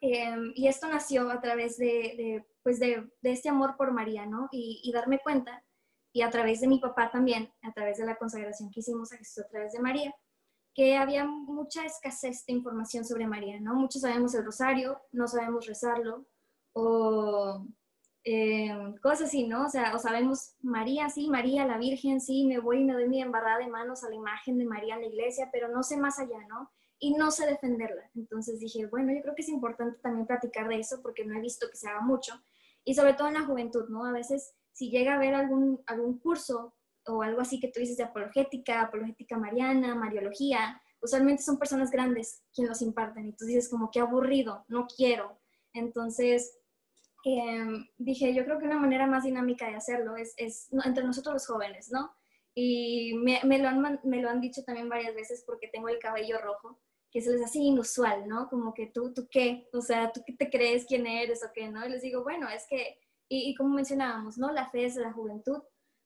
eh, 0.00 0.34
y 0.54 0.66
esto 0.66 0.88
nació 0.88 1.30
a 1.30 1.40
través 1.40 1.76
de, 1.76 1.86
de 1.86 2.46
pues 2.62 2.80
de, 2.80 3.10
de, 3.20 3.32
este 3.32 3.48
amor 3.50 3.76
por 3.76 3.92
María, 3.92 4.26
¿no? 4.26 4.48
Y, 4.50 4.80
y 4.82 4.92
darme 4.92 5.18
cuenta, 5.18 5.62
y 6.12 6.22
a 6.22 6.30
través 6.30 6.60
de 6.60 6.68
mi 6.68 6.78
papá 6.80 7.10
también, 7.10 7.52
a 7.62 7.72
través 7.72 7.98
de 7.98 8.06
la 8.06 8.16
consagración 8.16 8.70
que 8.70 8.80
hicimos 8.80 9.12
a 9.12 9.18
Jesús 9.18 9.44
a 9.44 9.48
través 9.48 9.72
de 9.72 9.80
María, 9.80 10.14
que 10.80 10.96
había 10.96 11.26
mucha 11.26 11.84
escasez 11.84 12.46
de 12.46 12.54
información 12.54 13.04
sobre 13.04 13.26
María, 13.26 13.60
¿no? 13.60 13.74
Muchos 13.74 14.00
sabemos 14.00 14.34
el 14.34 14.46
rosario, 14.46 14.98
no 15.12 15.28
sabemos 15.28 15.66
rezarlo, 15.66 16.26
o 16.72 17.66
eh, 18.24 18.94
cosas 19.02 19.28
así, 19.28 19.46
¿no? 19.46 19.66
O 19.66 19.68
sea, 19.68 19.94
o 19.94 19.98
sabemos 19.98 20.54
María, 20.62 21.10
sí, 21.10 21.28
María, 21.28 21.66
la 21.66 21.76
Virgen, 21.76 22.18
sí, 22.18 22.46
me 22.46 22.60
voy 22.60 22.78
y 22.80 22.84
me 22.84 22.94
doy 22.94 23.10
mi 23.10 23.20
embarrada 23.20 23.58
de 23.58 23.68
manos 23.68 24.04
a 24.04 24.08
la 24.08 24.14
imagen 24.14 24.56
de 24.56 24.64
María 24.64 24.94
en 24.94 25.02
la 25.02 25.08
iglesia, 25.08 25.50
pero 25.52 25.68
no 25.68 25.82
sé 25.82 25.98
más 25.98 26.18
allá, 26.18 26.38
¿no? 26.48 26.70
Y 26.98 27.12
no 27.12 27.30
sé 27.30 27.46
defenderla. 27.46 28.10
Entonces 28.14 28.58
dije, 28.58 28.86
bueno, 28.86 29.12
yo 29.12 29.20
creo 29.20 29.34
que 29.34 29.42
es 29.42 29.50
importante 29.50 29.98
también 30.00 30.26
platicar 30.26 30.66
de 30.66 30.78
eso 30.78 31.02
porque 31.02 31.26
no 31.26 31.36
he 31.36 31.42
visto 31.42 31.68
que 31.70 31.76
se 31.76 31.90
haga 31.90 32.00
mucho. 32.00 32.32
Y 32.84 32.94
sobre 32.94 33.12
todo 33.12 33.28
en 33.28 33.34
la 33.34 33.44
juventud, 33.44 33.90
¿no? 33.90 34.06
A 34.06 34.12
veces 34.12 34.54
si 34.72 34.88
llega 34.88 35.12
a 35.12 35.16
haber 35.16 35.34
algún, 35.34 35.82
algún 35.84 36.18
curso 36.18 36.72
o 37.14 37.22
algo 37.22 37.40
así 37.40 37.60
que 37.60 37.68
tú 37.68 37.80
dices 37.80 37.96
de 37.96 38.04
apologética, 38.04 38.82
apologética 38.82 39.36
mariana, 39.36 39.94
mariología, 39.94 40.80
usualmente 41.00 41.42
son 41.42 41.58
personas 41.58 41.90
grandes 41.90 42.42
quienes 42.54 42.70
los 42.70 42.82
imparten 42.82 43.28
y 43.28 43.32
tú 43.32 43.44
dices 43.44 43.68
como 43.68 43.90
que 43.90 44.00
aburrido, 44.00 44.64
no 44.68 44.86
quiero. 44.86 45.40
Entonces 45.72 46.58
eh, 47.24 47.86
dije, 47.98 48.34
yo 48.34 48.44
creo 48.44 48.58
que 48.58 48.66
una 48.66 48.78
manera 48.78 49.06
más 49.06 49.24
dinámica 49.24 49.68
de 49.68 49.76
hacerlo 49.76 50.16
es, 50.16 50.34
es 50.36 50.68
entre 50.84 51.04
nosotros 51.04 51.34
los 51.34 51.46
jóvenes, 51.46 51.90
¿no? 51.90 52.10
Y 52.54 53.14
me, 53.14 53.40
me, 53.44 53.58
lo 53.58 53.68
han, 53.68 54.00
me 54.04 54.22
lo 54.22 54.28
han 54.28 54.40
dicho 54.40 54.62
también 54.64 54.88
varias 54.88 55.14
veces 55.14 55.44
porque 55.46 55.68
tengo 55.68 55.88
el 55.88 55.98
cabello 55.98 56.38
rojo, 56.38 56.80
que 57.10 57.18
eso 57.18 57.32
es 57.32 57.42
así 57.42 57.62
inusual, 57.62 58.28
¿no? 58.28 58.48
Como 58.48 58.72
que 58.72 58.86
tú, 58.86 59.12
tú 59.12 59.28
qué, 59.30 59.68
o 59.72 59.80
sea, 59.80 60.12
tú 60.12 60.22
qué 60.26 60.32
te 60.32 60.50
crees, 60.50 60.86
quién 60.86 61.06
eres 61.06 61.44
o 61.44 61.50
qué, 61.54 61.68
¿no? 61.68 61.84
Y 61.86 61.90
les 61.90 62.02
digo, 62.02 62.22
bueno, 62.22 62.48
es 62.48 62.66
que, 62.68 62.98
y, 63.28 63.54
como 63.54 63.74
mencionábamos, 63.74 64.38
¿no? 64.38 64.50
La 64.52 64.68
fe 64.68 64.86
es 64.86 64.96
la 64.96 65.12
juventud, 65.12 65.62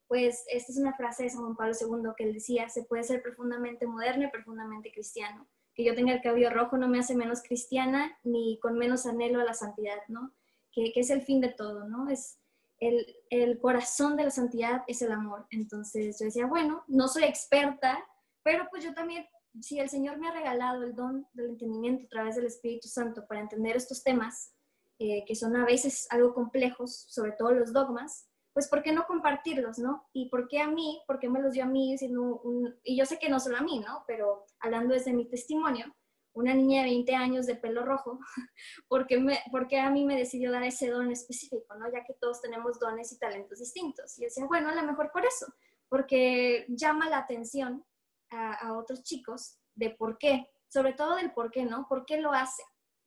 pues 0.09 0.45
esta 0.51 0.73
es 0.73 0.79
una 0.79 0.95
frase 0.95 1.25
de 1.25 1.31
San 1.31 1.43
Juan 1.43 1.57
Pablo 1.57 1.75
II 1.81 2.11
que 2.17 2.25
él 2.25 2.35
decía, 2.35 2.69
se 2.69 2.85
puede 2.85 3.03
ser 3.03 3.23
profundamente 3.23 3.87
moderno 3.87 4.25
y 4.25 4.31
profundamente 4.31 4.93
cristiano. 4.93 5.47
Que 5.75 5.85
yo 5.85 5.95
tenga 5.95 6.13
el 6.13 6.23
cabello 6.23 6.51
rojo 6.51 6.77
no 6.77 6.89
me 6.89 6.99
hace 6.99 7.17
menos 7.17 7.43
cristiana 7.43 8.17
ni 8.23 8.59
con 8.61 8.79
menos 8.79 9.07
anhelo 9.07 9.41
a 9.41 9.45
la 9.45 9.55
santidad, 9.55 9.99
¿no? 10.09 10.33
Que, 10.73 10.93
que 10.93 11.01
es 11.01 11.11
el 11.11 11.23
fin 11.23 11.41
de 11.41 11.49
todo, 11.49 11.89
¿no? 11.89 12.09
Es 12.09 12.39
el, 12.79 13.17
el, 13.31 13.59
corazón 13.59 14.17
de 14.17 14.25
la 14.25 14.31
santidad 14.31 14.83
es 14.87 15.03
el 15.03 15.13
amor. 15.13 15.47
Entonces 15.51 16.19
yo 16.19 16.27
decía, 16.27 16.47
bueno, 16.47 16.85
no 16.87 17.09
soy 17.09 17.25
experta, 17.25 18.05
pero 18.43 18.69
pues 18.71 18.85
yo 18.85 18.93
también, 18.95 19.27
si 19.61 19.79
el 19.79 19.89
Señor 19.89 20.19
me 20.19 20.29
ha 20.29 20.33
regalado 20.33 20.83
el 20.83 20.95
don 20.95 21.27
del 21.33 21.51
entendimiento 21.51 22.05
a 22.07 22.09
través 22.09 22.37
del 22.37 22.47
Espíritu 22.47 22.89
Santo 22.89 23.27
para 23.27 23.41
entender 23.41 23.77
estos 23.77 24.03
temas, 24.03 24.53
eh, 24.99 25.25
que 25.27 25.35
son 25.35 25.57
a 25.57 25.65
veces 25.65 26.07
algo 26.11 26.35
complejos, 26.35 27.07
sobre 27.09 27.33
todo 27.33 27.53
los 27.53 27.73
dogmas, 27.73 28.29
pues 28.55 28.69
¿por 28.69 28.83
qué 28.83 28.93
no 28.93 29.05
compartirlos, 29.07 29.79
no? 29.79 30.09
¿Y 30.13 30.31
por 30.31 30.49
qué 30.49 30.61
a 30.61 30.69
mí? 30.69 31.03
¿Por 31.07 31.19
qué 31.19 31.29
me 31.29 31.43
los 31.43 31.53
dio 31.53 31.65
a 31.65 31.67
mí? 31.67 31.99
Siendo 31.99 32.23
un, 32.23 32.75
y 32.85 32.97
yo 32.97 33.05
sé 33.05 33.19
que 33.19 33.29
no 33.29 33.41
solo 33.41 33.59
a 33.59 33.63
mí, 33.63 33.81
¿no? 33.81 34.05
Pero 34.07 34.47
hablando 34.61 34.95
desde 34.95 35.13
mi 35.13 35.29
testimonio, 35.29 35.95
una 36.35 36.53
niña 36.53 36.83
de 36.83 36.91
20 36.91 37.15
años 37.15 37.47
de 37.47 37.57
pelo 37.57 37.85
rojo, 37.85 38.19
porque, 38.89 39.19
me, 39.19 39.41
porque 39.51 39.79
a 39.79 39.91
mí 39.91 40.05
me 40.05 40.17
decidió 40.17 40.53
dar 40.53 40.63
ese 40.65 40.89
don 40.89 41.11
específico, 41.11 41.75
¿no? 41.77 41.91
Ya 41.93 42.05
que 42.05 42.15
todos 42.15 42.41
tenemos 42.41 42.79
dones 42.79 43.13
y 43.13 43.19
talentos 43.19 43.59
distintos. 43.59 44.19
Y 44.19 44.23
yo 44.23 44.27
decía, 44.27 44.47
bueno, 44.47 44.69
a 44.69 44.75
lo 44.75 44.83
mejor 44.83 45.11
por 45.13 45.25
eso, 45.25 45.47
porque 45.89 46.67
llama 46.69 47.09
la 47.09 47.19
atención 47.19 47.85
a, 48.31 48.75
otros 48.75 49.03
chicos 49.05 49.59
de 49.75 49.91
por 49.91 50.19
qué, 50.19 50.51
sobre 50.69 50.93
todo 50.93 51.17
del 51.17 51.33
por 51.33 51.51
qué, 51.51 51.65
¿no? 51.65 51.87
¿Por 51.89 52.05
qué 52.05 52.21
lo 52.21 52.33
hace? 52.33 52.63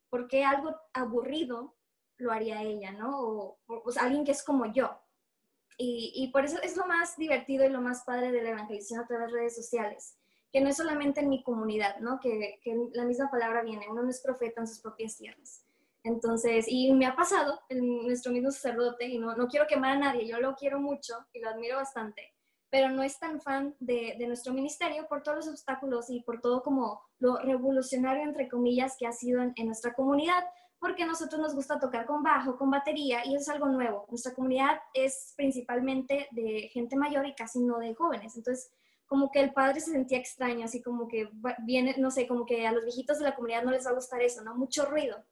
¿Por 0.09 0.27
qué 0.27 0.45
algo 0.45 0.75
aburrido 0.93 1.75
lo 2.17 2.31
haría 2.31 2.63
ella, 2.63 2.91
¿no? 2.91 3.19
O, 3.19 3.59
alguien 3.99 4.23
que 4.23 4.31
es 4.31 4.43
como 4.43 4.65
yo. 4.71 4.99
Y, 5.79 6.29
por 6.33 6.43
eso 6.43 6.59
es 6.63 6.75
lo 6.75 6.87
más 6.87 7.17
divertido 7.17 7.63
y 7.63 7.69
lo 7.69 7.81
más 7.81 8.03
padre 8.03 8.31
de 8.31 8.41
la 8.41 8.49
evangelización 8.49 8.99
a 8.99 9.07
través 9.07 9.31
de 9.31 9.37
redes 9.37 9.55
sociales, 9.55 10.17
que 10.51 10.59
no 10.59 10.69
es 10.69 10.77
solamente 10.77 11.21
en 11.21 11.29
mi 11.29 11.43
comunidad, 11.43 11.99
¿no? 11.99 12.19
Que, 12.19 12.59
la 12.93 13.05
misma 13.05 13.29
palabra 13.29 13.61
viene, 13.61 13.87
uno 13.87 14.01
no 14.01 14.09
es 14.09 14.21
profeta 14.21 14.61
en 14.61 14.67
sus 14.67 14.79
propias 14.79 15.17
tierras. 15.17 15.63
Entonces, 16.03 16.65
y 16.67 16.93
me 16.93 17.05
ha 17.05 17.15
pasado 17.15 17.59
en 17.69 18.05
nuestro 18.05 18.31
mismo 18.31 18.49
sacerdote, 18.49 19.05
y 19.05 19.19
no, 19.19 19.35
no 19.35 19.47
quiero 19.47 19.67
quemar 19.67 19.97
a 19.97 19.99
nadie, 19.99 20.27
yo 20.27 20.39
lo 20.39 20.55
quiero 20.55 20.79
mucho 20.79 21.13
y 21.31 21.41
lo 21.41 21.49
admiro 21.49 21.75
bastante, 21.75 22.33
pero 22.69 22.89
no 22.89 23.03
es 23.03 23.17
tan 23.19 23.39
fan 23.39 23.75
de, 23.79 24.15
nuestro 24.27 24.53
ministerio 24.53 25.07
por 25.07 25.23
todos 25.23 25.37
los 25.37 25.47
obstáculos 25.47 26.09
y 26.09 26.21
por 26.21 26.41
todo 26.41 26.61
como 26.63 27.01
lo 27.19 27.37
revolucionario, 27.37 28.23
entre 28.23 28.49
comillas, 28.49 28.95
que 28.97 29.07
ha 29.07 29.11
sido 29.11 29.41
en, 29.41 29.53
nuestra 29.65 29.93
comunidad, 29.93 30.43
porque 30.79 31.03
a 31.03 31.07
nosotros 31.07 31.41
nos 31.41 31.55
gusta 31.55 31.79
tocar 31.79 32.05
con 32.05 32.23
bajo, 32.23 32.57
con 32.57 32.69
batería, 32.69 33.25
y 33.25 33.35
eso 33.35 33.41
es 33.41 33.49
algo 33.49 33.67
nuevo. 33.67 34.05
Nuestra 34.09 34.33
comunidad 34.33 34.79
es 34.93 35.33
principalmente 35.35 36.27
de 36.31 36.69
gente 36.71 36.95
mayor 36.95 37.25
y 37.25 37.33
casi 37.33 37.59
no 37.59 37.79
de 37.79 37.95
jóvenes. 37.95 38.35
Entonces, 38.35 38.71
como 39.07 39.31
que 39.31 39.39
el 39.39 39.53
padre 39.53 39.79
se 39.79 39.91
sentía 39.91 40.19
extraño, 40.19 40.65
así 40.65 40.81
como 40.81 41.07
que 41.07 41.29
viene, 41.65 41.95
no 41.97 42.11
sé, 42.11 42.27
como 42.27 42.45
que 42.45 42.67
a 42.67 42.73
los 42.73 42.83
viejitos 42.83 43.17
de 43.19 43.25
la 43.25 43.35
comunidad 43.35 43.63
no 43.63 43.71
les 43.71 43.85
va 43.85 43.91
a 43.91 43.95
gustar 43.95 44.21
eso, 44.21 44.43
¿no? 44.43 44.55
Mucho 44.55 44.85
ruido. 44.85 45.23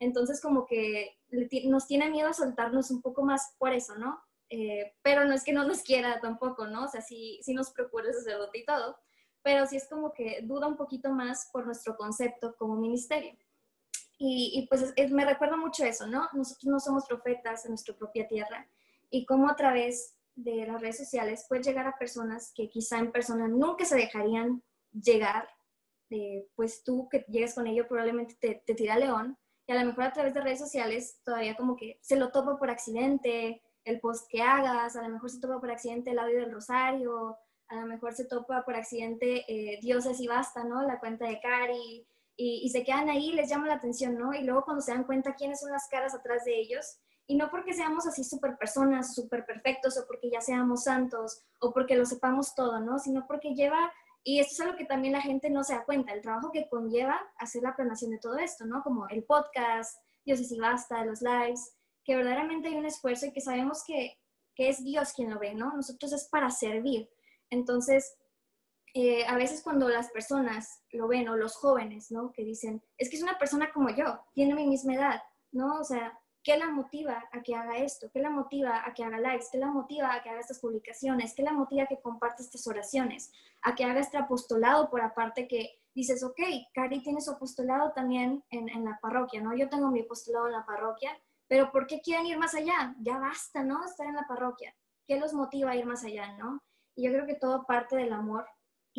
Entonces, 0.00 0.40
como 0.40 0.66
que 0.66 1.18
nos 1.64 1.86
tiene 1.86 2.10
miedo 2.10 2.28
a 2.28 2.32
soltarnos 2.32 2.90
un 2.90 3.02
poco 3.02 3.22
más 3.22 3.54
por 3.58 3.72
eso, 3.72 3.96
¿no? 3.96 4.20
Eh, 4.50 4.94
pero 5.02 5.24
no 5.24 5.34
es 5.34 5.44
que 5.44 5.52
no 5.52 5.64
nos 5.64 5.82
quiera 5.82 6.20
tampoco, 6.20 6.66
¿no? 6.66 6.84
O 6.84 6.88
sea, 6.88 7.02
sí, 7.02 7.38
sí 7.42 7.52
nos 7.52 7.70
procura 7.70 8.08
el 8.08 8.14
sacerdote 8.14 8.58
y 8.58 8.64
todo, 8.64 8.96
pero 9.42 9.66
sí 9.66 9.76
es 9.76 9.88
como 9.88 10.12
que 10.12 10.40
duda 10.42 10.66
un 10.66 10.76
poquito 10.76 11.10
más 11.10 11.50
por 11.52 11.66
nuestro 11.66 11.96
concepto 11.96 12.56
como 12.56 12.76
ministerio. 12.76 13.36
Y, 14.20 14.66
pues 14.68 14.92
me 15.10 15.24
recuerda 15.24 15.56
mucho 15.56 15.84
eso, 15.84 16.06
¿no? 16.08 16.28
Nosotros 16.32 16.64
no 16.64 16.80
somos 16.80 17.06
profetas 17.06 17.64
en 17.64 17.70
nuestra 17.70 17.96
propia 17.96 18.26
tierra 18.26 18.68
y 19.10 19.24
cómo 19.24 19.48
a 19.48 19.54
través 19.54 20.16
de 20.34 20.66
las 20.66 20.80
redes 20.80 20.98
sociales 20.98 21.46
puede 21.48 21.62
llegar 21.62 21.86
a 21.86 21.96
personas 21.96 22.52
que 22.54 22.68
quizá 22.68 22.98
en 22.98 23.12
persona 23.12 23.46
nunca 23.46 23.84
se 23.84 23.96
dejarían 23.96 24.62
llegar, 24.92 25.48
eh, 26.10 26.48
pues 26.56 26.82
tú 26.82 27.08
que 27.08 27.24
llegues 27.28 27.54
con 27.54 27.66
ello 27.68 27.86
probablemente 27.86 28.36
te, 28.40 28.62
te 28.66 28.74
tira 28.74 28.98
león 28.98 29.38
y 29.66 29.72
a 29.72 29.80
lo 29.80 29.86
mejor 29.86 30.04
a 30.04 30.12
través 30.12 30.34
de 30.34 30.40
redes 30.40 30.58
sociales 30.58 31.20
todavía 31.24 31.54
como 31.56 31.76
que 31.76 31.98
se 32.00 32.16
lo 32.16 32.30
topa 32.30 32.58
por 32.58 32.70
accidente, 32.70 33.62
el 33.84 34.00
post 34.00 34.26
que 34.30 34.42
hagas, 34.42 34.96
a 34.96 35.02
lo 35.02 35.10
mejor 35.10 35.30
se 35.30 35.40
topa 35.40 35.60
por 35.60 35.70
accidente 35.70 36.10
el 36.10 36.18
audio 36.18 36.40
del 36.40 36.52
rosario, 36.52 37.36
a 37.68 37.76
lo 37.76 37.86
mejor 37.86 38.14
se 38.14 38.24
topa 38.24 38.64
por 38.64 38.74
accidente 38.74 39.44
eh, 39.46 39.78
Dioses 39.82 40.20
y 40.20 40.26
Basta, 40.26 40.64
¿no? 40.64 40.82
La 40.82 40.98
cuenta 40.98 41.26
de 41.26 41.40
Cari, 41.40 42.06
y, 42.40 42.68
se 42.70 42.84
quedan 42.84 43.08
ahí, 43.08 43.32
les 43.32 43.50
llama 43.50 43.66
la 43.66 43.74
atención, 43.74 44.16
¿no? 44.16 44.32
Y 44.32 44.44
luego 44.44 44.64
cuando 44.64 44.80
se 44.80 44.92
dan 44.92 45.02
cuenta 45.02 45.34
quiénes 45.34 45.58
son 45.58 45.72
las 45.72 45.88
caras 45.88 46.14
atrás 46.14 46.44
de 46.44 46.56
ellos, 46.56 47.00
y 47.26 47.36
no 47.36 47.50
porque 47.50 47.74
seamos 47.74 48.06
así 48.06 48.22
súper 48.22 48.56
personas, 48.56 49.12
súper 49.12 49.44
perfectos, 49.44 49.98
o 49.98 50.06
porque 50.06 50.30
ya 50.30 50.40
seamos 50.40 50.84
santos, 50.84 51.42
o 51.58 51.72
porque 51.72 51.96
lo 51.96 52.06
sepamos 52.06 52.54
todo, 52.54 52.78
¿no? 52.78 53.00
Sino 53.00 53.26
porque 53.26 53.56
lleva, 53.56 53.92
y 54.22 54.38
esto 54.38 54.52
es 54.52 54.60
algo 54.60 54.78
que 54.78 54.84
también 54.84 55.14
la 55.14 55.20
gente 55.20 55.50
no 55.50 55.64
se 55.64 55.74
da 55.74 55.84
cuenta, 55.84 56.12
el 56.12 56.22
trabajo 56.22 56.52
que 56.52 56.68
conlleva 56.68 57.20
hacer 57.38 57.62
la 57.64 57.74
planeación 57.74 58.12
de 58.12 58.18
todo 58.18 58.38
esto, 58.38 58.66
¿no? 58.66 58.84
Como 58.84 59.08
el 59.08 59.24
podcast, 59.24 60.00
Dioses 60.24 60.52
y 60.52 60.60
Basta, 60.60 61.04
los 61.04 61.20
lives, 61.20 61.74
que 62.04 62.14
verdaderamente 62.14 62.68
hay 62.68 62.76
un 62.76 62.86
esfuerzo 62.86 63.26
y 63.26 63.32
que 63.32 63.40
sabemos 63.40 63.82
que, 63.84 64.16
que 64.54 64.68
es 64.68 64.84
Dios 64.84 65.12
quien 65.12 65.30
lo 65.30 65.40
ve, 65.40 65.54
¿no? 65.54 65.74
Nosotros 65.74 66.12
es 66.12 66.28
para 66.28 66.50
servir. 66.50 67.10
Entonces, 67.50 68.16
eh, 69.00 69.24
a 69.28 69.36
veces 69.36 69.62
cuando 69.62 69.88
las 69.88 70.10
personas 70.10 70.82
lo 70.90 71.06
ven, 71.06 71.28
o 71.28 71.36
los 71.36 71.54
jóvenes, 71.54 72.10
¿no? 72.10 72.32
Que 72.32 72.42
dicen, 72.42 72.82
es 72.96 73.08
que 73.08 73.14
es 73.16 73.22
una 73.22 73.38
persona 73.38 73.70
como 73.72 73.90
yo, 73.90 74.20
tiene 74.34 74.56
mi 74.56 74.66
misma 74.66 74.94
edad, 74.94 75.22
¿no? 75.52 75.78
O 75.78 75.84
sea, 75.84 76.18
¿qué 76.42 76.56
la 76.56 76.68
motiva 76.70 77.24
a 77.30 77.42
que 77.42 77.54
haga 77.54 77.78
esto? 77.78 78.10
¿Qué 78.12 78.18
la 78.18 78.30
motiva 78.30 78.82
a 78.84 78.92
que 78.94 79.04
haga 79.04 79.18
lives? 79.18 79.50
¿Qué 79.52 79.58
la 79.58 79.70
motiva 79.70 80.12
a 80.12 80.20
que 80.20 80.30
haga 80.30 80.40
estas 80.40 80.58
publicaciones? 80.58 81.32
¿Qué 81.34 81.44
la 81.44 81.52
motiva 81.52 81.84
a 81.84 81.86
que 81.86 82.00
comparte 82.00 82.42
estas 82.42 82.66
oraciones? 82.66 83.30
A 83.62 83.76
que 83.76 83.84
haga 83.84 84.00
este 84.00 84.16
apostolado 84.16 84.90
por 84.90 85.00
aparte 85.00 85.46
que 85.46 85.78
dices, 85.94 86.24
ok, 86.24 86.40
Cari 86.74 87.00
tiene 87.00 87.20
su 87.20 87.30
apostolado 87.30 87.92
también 87.92 88.42
en, 88.50 88.68
en 88.68 88.84
la 88.84 88.98
parroquia, 89.00 89.40
¿no? 89.40 89.56
Yo 89.56 89.68
tengo 89.68 89.92
mi 89.92 90.00
apostolado 90.00 90.46
en 90.46 90.54
la 90.54 90.66
parroquia, 90.66 91.16
pero 91.46 91.70
¿por 91.70 91.86
qué 91.86 92.00
quieren 92.00 92.26
ir 92.26 92.38
más 92.38 92.54
allá? 92.54 92.96
Ya 93.00 93.18
basta, 93.18 93.62
¿no? 93.62 93.84
Estar 93.84 94.06
en 94.06 94.16
la 94.16 94.26
parroquia. 94.26 94.74
¿Qué 95.06 95.20
los 95.20 95.32
motiva 95.32 95.70
a 95.70 95.76
ir 95.76 95.86
más 95.86 96.04
allá, 96.04 96.36
no? 96.36 96.60
Y 96.96 97.04
yo 97.04 97.12
creo 97.12 97.26
que 97.26 97.34
todo 97.34 97.64
parte 97.64 97.96
del 97.96 98.12
amor. 98.12 98.46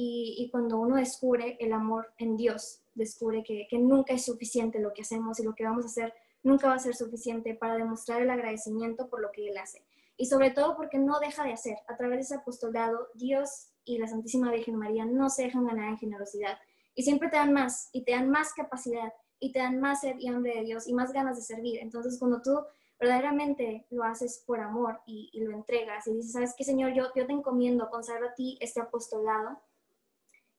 Y, 0.01 0.47
cuando 0.49 0.79
uno 0.79 0.95
descubre 0.95 1.57
el 1.59 1.73
amor 1.73 2.13
en 2.17 2.37
Dios, 2.37 2.81
descubre 2.93 3.43
que, 3.43 3.67
nunca 3.79 4.13
es 4.13 4.23
suficiente 4.23 4.79
lo 4.79 4.93
que 4.93 5.01
hacemos 5.01 5.37
y 5.41 5.43
lo 5.43 5.53
que 5.53 5.65
vamos 5.65 5.83
a 5.83 5.87
hacer 5.89 6.13
nunca 6.41 6.69
va 6.69 6.75
a 6.75 6.79
ser 6.79 6.95
suficiente 6.95 7.53
para 7.53 7.75
demostrar 7.75 8.21
el 8.21 8.29
agradecimiento 8.29 9.09
por 9.09 9.21
lo 9.21 9.29
que 9.33 9.49
Él 9.49 9.57
hace. 9.57 9.83
Y 10.15 10.27
sobre 10.27 10.51
todo 10.51 10.77
porque 10.77 10.99
no 10.99 11.19
deja 11.19 11.43
de 11.43 11.51
hacer. 11.51 11.75
A 11.89 11.97
través 11.97 12.19
de 12.19 12.21
ese 12.21 12.35
apostolado, 12.35 13.09
Dios 13.13 13.73
y 13.83 13.97
la 13.97 14.07
Santísima 14.07 14.49
Virgen 14.53 14.77
María 14.77 15.03
no 15.03 15.29
se 15.29 15.43
dejan 15.43 15.65
ganar 15.65 15.89
en 15.89 15.97
generosidad. 15.97 16.57
Y 16.95 17.03
siempre 17.03 17.27
te 17.27 17.35
dan 17.35 17.51
más 17.51 17.89
y 17.91 18.05
te 18.05 18.13
dan 18.13 18.29
más 18.29 18.53
capacidad 18.53 19.11
y 19.37 19.51
te 19.51 19.59
dan 19.59 19.81
más 19.81 19.99
sed 19.99 20.15
y 20.17 20.29
hambre 20.29 20.55
de 20.55 20.63
Dios 20.63 20.87
y 20.87 20.93
más 20.93 21.11
ganas 21.11 21.35
de 21.35 21.41
servir. 21.41 21.77
Entonces, 21.81 22.17
cuando 22.17 22.41
tú 22.41 22.57
verdaderamente 22.97 23.85
lo 23.89 24.05
haces 24.05 24.45
por 24.47 24.61
amor 24.61 25.01
y, 25.05 25.29
lo 25.41 25.51
entregas 25.51 26.07
y 26.07 26.13
dices, 26.13 26.31
¿sabes 26.31 26.55
qué, 26.57 26.63
Señor? 26.63 26.93
Yo, 26.93 27.07
yo 27.15 27.27
te 27.27 27.33
encomiendo, 27.33 27.89
consagro 27.89 28.29
a 28.29 28.33
ti 28.33 28.57
este 28.61 28.79
apostolado 28.79 29.59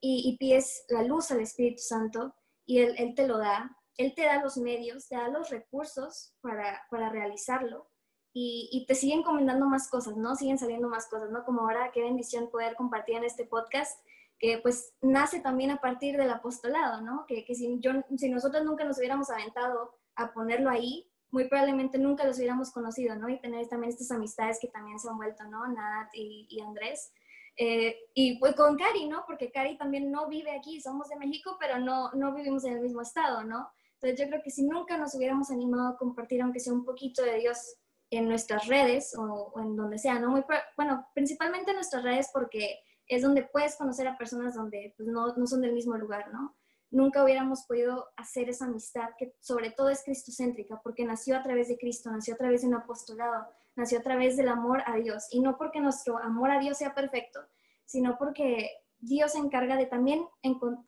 y, 0.00 0.36
pides 0.38 0.84
la 0.88 1.02
luz 1.02 1.30
al 1.30 1.40
Espíritu 1.40 1.82
Santo 1.82 2.34
y 2.66 2.78
él, 2.78 3.14
te 3.14 3.26
lo 3.26 3.38
da. 3.38 3.76
Él 3.96 4.14
te 4.14 4.24
da 4.24 4.42
los 4.42 4.56
medios, 4.56 5.08
te 5.08 5.16
da 5.16 5.28
los 5.28 5.50
recursos 5.50 6.34
para, 6.40 6.82
para 6.90 7.10
realizarlo 7.10 7.90
y, 8.32 8.68
y, 8.72 8.86
te 8.86 8.94
siguen 8.94 9.20
encomendando 9.20 9.66
más 9.66 9.88
cosas, 9.88 10.16
¿no? 10.16 10.36
Siguen 10.36 10.58
saliendo 10.58 10.88
más 10.88 11.08
cosas, 11.08 11.30
¿no? 11.30 11.44
Como 11.44 11.62
ahora, 11.62 11.90
qué 11.92 12.02
bendición 12.02 12.50
poder 12.50 12.76
compartir 12.76 13.16
en 13.16 13.24
este 13.24 13.44
podcast 13.44 14.00
que 14.38 14.58
pues 14.58 14.94
nace 15.02 15.40
también 15.40 15.70
a 15.70 15.80
partir 15.80 16.16
del 16.16 16.30
apostolado, 16.30 17.02
¿no? 17.02 17.26
Que, 17.28 17.44
que 17.44 17.54
si, 17.54 17.78
yo, 17.80 17.92
si 18.16 18.30
nosotros 18.30 18.64
nunca 18.64 18.84
nos 18.84 18.98
hubiéramos 18.98 19.28
aventado 19.28 19.98
a 20.16 20.32
ponerlo 20.32 20.70
ahí, 20.70 21.10
muy 21.30 21.46
probablemente 21.46 21.98
nunca 21.98 22.24
los 22.24 22.38
hubiéramos 22.38 22.72
conocido, 22.72 23.14
¿no? 23.16 23.28
Y 23.28 23.38
tener 23.38 23.68
también 23.68 23.92
estas 23.92 24.10
amistades 24.10 24.58
que 24.58 24.68
también 24.68 24.98
se 24.98 25.08
han 25.08 25.18
vuelto, 25.18 25.44
¿no? 25.44 25.68
Nat 25.68 26.08
y, 26.14 26.46
y 26.48 26.60
Andrés. 26.60 27.12
Eh, 27.56 27.96
y 28.14 28.38
pues 28.38 28.54
con 28.54 28.76
Cari, 28.76 29.08
¿no? 29.08 29.24
Porque 29.26 29.50
Cari 29.50 29.76
también 29.76 30.10
no 30.10 30.28
vive 30.28 30.50
aquí, 30.50 30.80
somos 30.80 31.08
de 31.08 31.16
México, 31.16 31.56
pero 31.60 31.78
no, 31.78 32.10
no 32.12 32.34
vivimos 32.34 32.64
en 32.64 32.74
el 32.74 32.80
mismo 32.80 33.02
estado, 33.02 33.44
¿no? 33.44 33.70
Entonces 33.94 34.18
yo 34.18 34.28
creo 34.28 34.42
que 34.42 34.50
si 34.50 34.64
nunca 34.64 34.96
nos 34.96 35.14
hubiéramos 35.14 35.50
animado 35.50 35.88
a 35.88 35.98
compartir, 35.98 36.40
aunque 36.40 36.60
sea 36.60 36.72
un 36.72 36.84
poquito 36.84 37.22
de 37.22 37.38
Dios 37.38 37.76
en 38.10 38.28
nuestras 38.28 38.66
redes 38.66 39.14
o, 39.16 39.52
o 39.54 39.60
en 39.60 39.76
donde 39.76 39.98
sea, 39.98 40.18
¿no? 40.18 40.30
Muy, 40.30 40.42
bueno, 40.76 41.06
principalmente 41.14 41.70
en 41.70 41.76
nuestras 41.76 42.02
redes 42.02 42.30
porque 42.32 42.80
es 43.10 43.22
donde 43.22 43.42
puedes 43.42 43.76
conocer 43.76 44.06
a 44.06 44.16
personas 44.16 44.54
donde 44.54 44.94
pues, 44.96 45.08
no, 45.08 45.34
no, 45.34 45.46
son 45.46 45.60
del 45.60 45.74
mismo 45.74 45.96
lugar, 45.96 46.32
¿no? 46.32 46.56
Nunca 46.92 47.22
hubiéramos 47.24 47.64
podido 47.66 48.08
hacer 48.16 48.48
esa 48.48 48.66
amistad 48.66 49.10
que 49.18 49.34
sobre 49.40 49.72
todo 49.72 49.90
es 49.90 50.02
cristocéntrica, 50.04 50.80
porque 50.82 51.04
nació 51.04 51.36
a 51.36 51.42
través 51.42 51.68
de 51.68 51.76
Cristo, 51.76 52.10
nació 52.10 52.34
a 52.34 52.36
través 52.36 52.62
de 52.62 52.68
un 52.68 52.74
apostolado, 52.74 53.48
nació 53.80 53.98
a 53.98 54.02
través 54.02 54.36
del 54.36 54.48
amor 54.48 54.82
a 54.86 54.96
Dios. 54.96 55.26
Y 55.30 55.40
no 55.40 55.58
porque 55.58 55.80
nuestro 55.80 56.18
amor 56.18 56.50
a 56.50 56.60
Dios 56.60 56.78
sea 56.78 56.94
perfecto, 56.94 57.40
sino 57.84 58.16
porque 58.18 58.70
Dios 58.98 59.32
se 59.32 59.38
encarga 59.38 59.76
de 59.76 59.86
también 59.86 60.26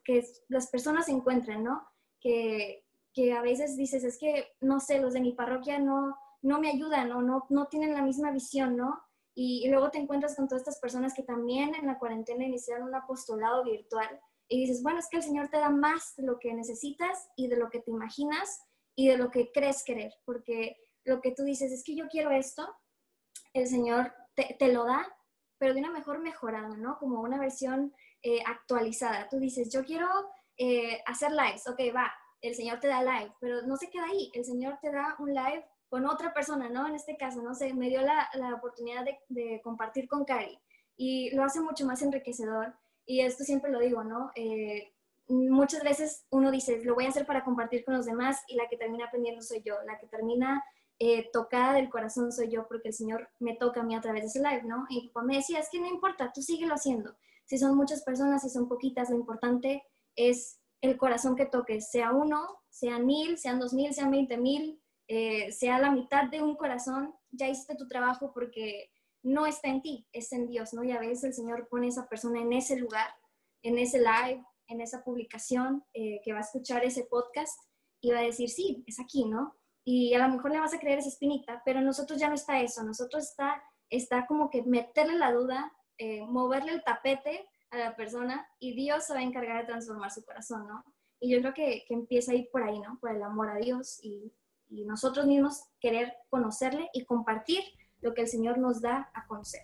que 0.03 0.23
las 0.47 0.67
personas 0.69 1.05
se 1.05 1.11
encuentren, 1.11 1.63
¿no? 1.63 1.85
Que, 2.21 2.85
que 3.13 3.33
a 3.33 3.41
veces 3.41 3.75
dices, 3.75 4.03
es 4.03 4.17
que, 4.17 4.53
no 4.61 4.79
sé, 4.79 4.99
los 4.99 5.13
de 5.13 5.21
mi 5.21 5.33
parroquia 5.33 5.79
no, 5.79 6.15
no 6.41 6.59
me 6.59 6.69
ayudan 6.69 7.11
o 7.11 7.21
no, 7.21 7.45
no 7.49 7.67
tienen 7.67 7.93
la 7.93 8.01
misma 8.01 8.31
visión, 8.31 8.77
¿no? 8.77 9.01
Y, 9.35 9.67
luego 9.69 9.89
te 9.89 9.97
encuentras 9.97 10.35
con 10.35 10.47
todas 10.47 10.61
estas 10.61 10.79
personas 10.79 11.13
que 11.13 11.23
también 11.23 11.73
en 11.73 11.87
la 11.87 11.97
cuarentena 11.97 12.45
iniciaron 12.45 12.87
un 12.87 12.95
apostolado 12.95 13.63
virtual 13.63 14.07
y 14.47 14.59
dices, 14.59 14.83
bueno, 14.83 14.99
es 14.99 15.07
que 15.09 15.17
el 15.17 15.23
Señor 15.23 15.49
te 15.49 15.57
da 15.57 15.69
más 15.69 16.15
de 16.17 16.23
lo 16.23 16.37
que 16.37 16.53
necesitas 16.53 17.29
y 17.35 17.47
de 17.47 17.57
lo 17.57 17.69
que 17.69 17.79
te 17.79 17.89
imaginas 17.89 18.61
y 18.95 19.07
de 19.07 19.17
lo 19.17 19.31
que 19.31 19.51
crees 19.51 19.83
querer, 19.83 20.13
porque 20.25 20.77
lo 21.03 21.19
que 21.19 21.31
tú 21.31 21.43
dices 21.43 21.71
es 21.71 21.83
que 21.83 21.95
yo 21.95 22.07
quiero 22.09 22.29
esto, 22.29 22.67
el 23.53 23.67
Señor 23.67 24.13
te, 24.35 24.73
lo 24.73 24.85
da, 24.85 25.05
pero 25.57 25.73
de 25.73 25.79
una 25.79 25.91
mejor 25.91 26.19
mejorada, 26.19 26.75
¿no? 26.77 26.97
Como 26.97 27.21
una 27.21 27.39
versión 27.39 27.93
eh, 28.21 28.43
actualizada. 28.45 29.29
Tú 29.29 29.39
dices, 29.39 29.71
yo 29.71 29.83
quiero 29.83 30.07
eh, 30.57 31.01
hacer 31.05 31.31
lives, 31.31 31.67
ok, 31.67 31.79
va, 31.95 32.11
el 32.41 32.55
Señor 32.55 32.79
te 32.79 32.87
da 32.87 33.03
live, 33.03 33.33
pero 33.39 33.61
no 33.61 33.77
se 33.77 33.89
queda 33.89 34.05
ahí, 34.05 34.31
el 34.33 34.43
Señor 34.43 34.77
te 34.81 34.91
da 34.91 35.15
un 35.19 35.33
live 35.33 35.65
con 35.89 36.05
otra 36.07 36.33
persona, 36.33 36.69
¿no? 36.69 36.87
En 36.87 36.95
este 36.95 37.15
caso, 37.17 37.41
no 37.41 37.53
sé, 37.53 37.73
me 37.73 37.89
dio 37.89 38.01
la, 38.01 38.29
la 38.33 38.55
oportunidad 38.55 39.05
de, 39.05 39.19
de, 39.29 39.61
compartir 39.61 40.07
con 40.07 40.25
Cari 40.25 40.59
y 40.97 41.29
lo 41.35 41.43
hace 41.43 41.61
mucho 41.61 41.85
más 41.85 42.01
enriquecedor. 42.01 42.73
Y 43.05 43.21
esto 43.21 43.43
siempre 43.43 43.71
lo 43.71 43.79
digo, 43.79 44.03
¿no? 44.03 44.31
Eh, 44.35 44.93
muchas 45.27 45.83
veces 45.83 46.25
uno 46.31 46.51
dice, 46.51 46.83
lo 46.83 46.95
voy 46.95 47.05
a 47.05 47.09
hacer 47.09 47.25
para 47.25 47.43
compartir 47.43 47.85
con 47.85 47.95
los 47.95 48.05
demás 48.05 48.41
y 48.47 48.55
la 48.55 48.67
que 48.67 48.77
termina 48.77 49.05
aprendiendo 49.05 49.41
soy 49.41 49.61
yo, 49.63 49.75
la 49.85 49.97
que 49.99 50.07
termina 50.07 50.63
eh, 50.99 51.29
tocada 51.31 51.73
del 51.73 51.89
corazón 51.89 52.31
soy 52.31 52.49
yo 52.49 52.67
porque 52.67 52.89
el 52.89 52.93
Señor 52.93 53.29
me 53.39 53.55
toca 53.55 53.81
a 53.81 53.83
mí 53.83 53.95
a 53.95 54.01
través 54.01 54.21
de 54.21 54.27
ese 54.27 54.39
live, 54.39 54.63
¿no? 54.63 54.85
Y 54.89 55.09
papá 55.09 55.25
me 55.25 55.37
decía, 55.37 55.59
es 55.59 55.69
que 55.69 55.79
no 55.79 55.87
importa, 55.87 56.31
tú 56.33 56.41
síguelo 56.41 56.75
haciendo. 56.75 57.15
Si 57.45 57.57
son 57.57 57.75
muchas 57.75 58.03
personas, 58.03 58.41
si 58.41 58.49
son 58.49 58.69
poquitas, 58.69 59.09
lo 59.09 59.15
importante 59.15 59.83
es 60.15 60.59
el 60.81 60.97
corazón 60.97 61.35
que 61.35 61.45
toques, 61.45 61.89
sea 61.89 62.11
uno, 62.11 62.61
sean 62.69 63.05
mil, 63.05 63.37
sean 63.37 63.59
dos 63.59 63.73
mil, 63.73 63.93
sean 63.93 64.11
veinte 64.11 64.37
mil, 64.37 64.81
eh, 65.07 65.51
sea 65.51 65.79
la 65.79 65.91
mitad 65.91 66.29
de 66.29 66.41
un 66.41 66.55
corazón, 66.55 67.13
ya 67.31 67.47
hiciste 67.47 67.75
tu 67.75 67.87
trabajo 67.87 68.31
porque 68.33 68.91
no 69.23 69.45
está 69.45 69.69
en 69.69 69.81
ti, 69.81 70.07
es 70.11 70.31
en 70.33 70.47
Dios, 70.47 70.73
¿no? 70.73 70.83
Y 70.83 70.91
a 70.91 70.99
veces 70.99 71.23
el 71.23 71.33
Señor 71.33 71.67
pone 71.69 71.87
a 71.87 71.89
esa 71.89 72.07
persona 72.07 72.41
en 72.41 72.51
ese 72.53 72.75
lugar, 72.75 73.07
en 73.61 73.77
ese 73.79 73.99
live, 73.99 74.43
en 74.67 74.81
esa 74.81 75.03
publicación, 75.03 75.83
eh, 75.93 76.21
que 76.23 76.33
va 76.33 76.39
a 76.39 76.43
escuchar 76.43 76.83
ese 76.83 77.05
podcast 77.05 77.57
y 78.01 78.11
va 78.11 78.19
a 78.19 78.23
decir, 78.23 78.49
sí, 78.49 78.83
es 78.85 78.99
aquí, 78.99 79.25
¿no? 79.25 79.55
Y 79.83 80.13
a 80.13 80.25
lo 80.25 80.33
mejor 80.33 80.51
le 80.51 80.59
vas 80.59 80.73
a 80.73 80.79
creer 80.79 80.99
esa 80.99 81.09
espinita, 81.09 81.61
pero 81.65 81.81
nosotros 81.81 82.19
ya 82.19 82.29
no 82.29 82.35
está 82.35 82.61
eso, 82.61 82.83
nosotros 82.83 83.23
está, 83.23 83.61
está 83.89 84.25
como 84.25 84.49
que 84.49 84.63
meterle 84.63 85.17
la 85.17 85.31
duda, 85.31 85.71
eh, 85.97 86.25
moverle 86.25 86.71
el 86.71 86.83
tapete 86.83 87.45
a 87.71 87.77
la 87.77 87.95
persona 87.95 88.47
y 88.59 88.75
Dios 88.75 89.05
se 89.05 89.13
va 89.13 89.19
a 89.19 89.23
encargar 89.23 89.61
de 89.61 89.67
transformar 89.67 90.11
su 90.11 90.23
corazón, 90.23 90.67
¿no? 90.67 90.83
Y 91.19 91.31
yo 91.31 91.39
creo 91.39 91.53
que, 91.53 91.83
que 91.87 91.93
empieza 91.93 92.31
a 92.31 92.35
ir 92.35 92.49
por 92.51 92.63
ahí, 92.63 92.79
¿no? 92.79 92.97
Por 92.99 93.11
el 93.11 93.23
amor 93.23 93.49
a 93.49 93.55
Dios 93.55 93.99
y, 94.01 94.33
y 94.69 94.85
nosotros 94.85 95.25
mismos 95.25 95.63
querer 95.79 96.13
conocerle 96.29 96.89
y 96.93 97.05
compartir 97.05 97.63
lo 98.01 98.13
que 98.13 98.21
el 98.21 98.27
Señor 98.27 98.57
nos 98.57 98.81
da 98.81 99.09
a 99.13 99.25
conocer. 99.27 99.61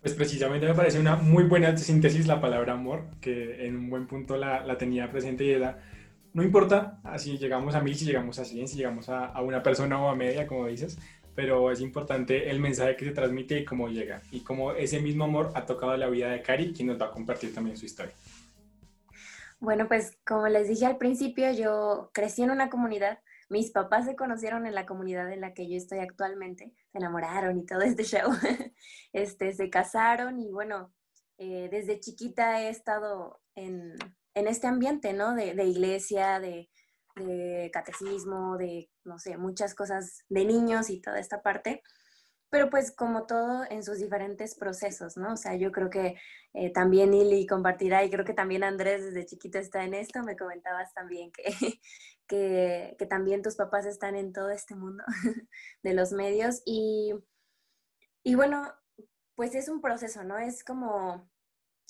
Pues 0.00 0.14
precisamente 0.14 0.66
me 0.66 0.74
parece 0.74 1.00
una 1.00 1.16
muy 1.16 1.44
buena 1.44 1.76
síntesis 1.76 2.26
la 2.26 2.40
palabra 2.40 2.74
amor, 2.74 3.04
que 3.20 3.66
en 3.66 3.76
un 3.76 3.90
buen 3.90 4.06
punto 4.06 4.36
la, 4.36 4.64
la 4.64 4.78
tenía 4.78 5.10
presente 5.10 5.44
y 5.44 5.50
era, 5.50 5.82
no 6.32 6.42
importa 6.42 7.00
si 7.18 7.38
llegamos 7.38 7.74
a 7.74 7.80
mil, 7.80 7.94
si 7.94 8.04
llegamos 8.04 8.38
a 8.38 8.44
cien, 8.44 8.68
si 8.68 8.76
llegamos 8.76 9.08
a, 9.08 9.26
a, 9.26 9.42
una 9.42 9.62
persona 9.62 10.00
o 10.00 10.08
a 10.08 10.14
media, 10.14 10.46
como 10.46 10.66
dices, 10.66 10.98
pero 11.34 11.70
es 11.70 11.80
importante 11.80 12.50
el 12.50 12.60
mensaje 12.60 12.96
que 12.96 13.04
se 13.04 13.12
transmite 13.12 13.60
y 13.60 13.64
cómo 13.64 13.88
llega, 13.88 14.22
y 14.30 14.40
cómo 14.40 14.72
ese 14.72 15.00
mismo 15.00 15.24
amor 15.24 15.52
ha 15.54 15.66
tocado 15.66 15.96
la 15.96 16.08
vida 16.08 16.30
de 16.30 16.42
Cari, 16.42 16.72
quien 16.72 16.88
nos 16.88 17.00
va 17.00 17.06
a 17.06 17.10
compartir 17.10 17.54
también 17.54 17.76
su 17.76 17.86
historia. 17.86 18.12
Bueno, 19.60 19.88
pues 19.88 20.16
como 20.24 20.46
les 20.48 20.68
dije 20.68 20.86
al 20.86 20.98
principio, 20.98 21.50
yo 21.52 22.10
crecí 22.12 22.42
en 22.42 22.50
una 22.50 22.70
comunidad 22.70 23.18
mis 23.48 23.70
papás 23.70 24.04
se 24.04 24.16
conocieron 24.16 24.66
en 24.66 24.74
la 24.74 24.84
comunidad 24.84 25.32
en 25.32 25.40
la 25.40 25.54
que 25.54 25.68
yo 25.68 25.76
estoy 25.76 26.00
actualmente, 26.00 26.72
se 26.92 26.98
enamoraron 26.98 27.58
y 27.58 27.64
todo 27.64 27.80
este 27.80 28.04
show. 28.04 28.30
este, 29.12 29.52
se 29.52 29.70
casaron 29.70 30.38
y 30.38 30.52
bueno, 30.52 30.92
eh, 31.38 31.68
desde 31.70 32.00
chiquita 32.00 32.62
he 32.62 32.68
estado 32.68 33.40
en, 33.54 33.94
en 34.38 34.48
este 34.48 34.66
ambiente, 34.66 35.12
¿no? 35.12 35.34
De, 35.34 35.54
de 35.54 35.64
iglesia, 35.64 36.40
de, 36.40 36.70
de, 37.16 37.70
catecismo, 37.72 38.56
de, 38.56 38.90
no 39.04 39.18
sé, 39.18 39.36
muchas 39.36 39.74
cosas 39.74 40.24
de 40.28 40.44
niños 40.44 40.90
y 40.90 41.00
toda 41.00 41.18
esta 41.18 41.42
parte 41.42 41.82
pero 42.50 42.70
pues 42.70 42.94
como 42.94 43.26
todo 43.26 43.64
en 43.70 43.82
sus 43.82 43.98
diferentes 43.98 44.54
procesos, 44.54 45.16
¿no? 45.16 45.34
O 45.34 45.36
sea, 45.36 45.54
yo 45.56 45.70
creo 45.70 45.90
que 45.90 46.16
eh, 46.54 46.72
también 46.72 47.12
Ili 47.12 47.46
compartirá 47.46 48.04
y 48.04 48.10
creo 48.10 48.24
que 48.24 48.34
también 48.34 48.64
Andrés 48.64 49.04
desde 49.04 49.26
chiquito 49.26 49.58
está 49.58 49.84
en 49.84 49.94
esto, 49.94 50.22
me 50.22 50.36
comentabas 50.36 50.92
también 50.94 51.30
que, 51.32 51.44
que, 52.26 52.96
que 52.98 53.06
también 53.06 53.42
tus 53.42 53.56
papás 53.56 53.86
están 53.86 54.16
en 54.16 54.32
todo 54.32 54.50
este 54.50 54.74
mundo 54.74 55.04
de 55.82 55.92
los 55.92 56.12
medios 56.12 56.62
y, 56.64 57.12
y 58.22 58.34
bueno, 58.34 58.72
pues 59.34 59.54
es 59.54 59.68
un 59.68 59.80
proceso, 59.80 60.24
¿no? 60.24 60.38
Es 60.38 60.64
como, 60.64 61.30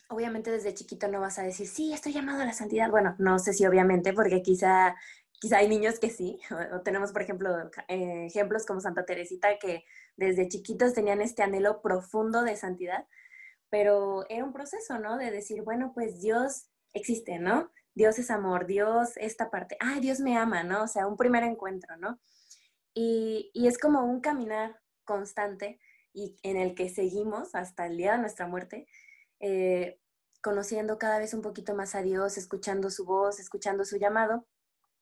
obviamente 0.09 0.51
desde 0.51 0.75
chiquito 0.75 1.09
no 1.09 1.21
vas 1.21 1.39
a 1.39 1.43
decir, 1.43 1.67
sí, 1.67 1.93
estoy 1.93 2.13
llamado 2.13 2.43
a 2.43 2.47
la 2.47 2.53
santidad. 2.53 2.91
Bueno, 2.91 3.15
no 3.19 3.39
sé 3.39 3.53
si 3.53 3.67
obviamente, 3.67 4.13
porque 4.13 4.43
quizá 4.43 4.97
quizá 5.41 5.59
hay 5.59 5.69
niños 5.69 5.99
que 5.99 6.11
sí, 6.11 6.41
o 6.75 6.81
tenemos, 6.81 7.13
por 7.13 7.23
ejemplo, 7.23 7.71
eh, 7.89 8.27
ejemplos 8.27 8.67
como 8.67 8.81
Santa 8.81 9.05
Teresita 9.05 9.59
que 9.59 9.85
desde 10.17 10.49
chiquitos 10.49 10.95
tenían 10.95 11.21
este 11.21 11.43
anhelo 11.43 11.81
profundo 11.81 12.43
de 12.43 12.57
santidad, 12.57 13.07
pero 13.71 14.25
era 14.29 14.45
un 14.45 14.53
proceso, 14.53 14.99
¿no? 14.99 15.17
De 15.17 15.31
decir, 15.31 15.63
bueno, 15.63 15.93
pues 15.95 16.21
Dios 16.21 16.69
existe, 16.93 17.39
¿no? 17.39 17.71
Dios 17.95 18.19
es 18.19 18.31
amor, 18.31 18.67
Dios 18.67 19.17
esta 19.17 19.51
parte, 19.51 19.77
ay, 19.81 20.01
Dios 20.01 20.21
me 20.21 20.37
ama, 20.37 20.63
¿no? 20.63 20.85
O 20.85 20.89
sea, 20.89 21.07
un 21.07 21.17
primer 21.17 21.43
encuentro, 21.45 21.97
¿no? 21.97 22.21
Y, 22.95 23.51
y 23.55 23.69
es 23.69 23.79
como 23.79 24.05
un 24.05 24.21
caminar 24.21 24.81
constante 25.05 25.79
y 26.13 26.37
en 26.43 26.57
el 26.57 26.75
que 26.75 26.89
seguimos 26.89 27.55
hasta 27.55 27.87
el 27.87 27.97
día 27.97 28.13
de 28.13 28.19
nuestra 28.19 28.47
muerte, 28.47 28.89
eh, 29.41 30.01
conociendo 30.43 30.99
cada 30.99 31.19
vez 31.19 31.35
un 31.35 31.43
poquito 31.43 31.75
más 31.75 31.95
a 31.95 32.03
Dios, 32.03 32.39
escuchando 32.39 32.91
su 32.91 33.05
voz, 33.05 33.41
escuchando 33.41 33.85
su 33.85 33.97
llamado 33.97 34.47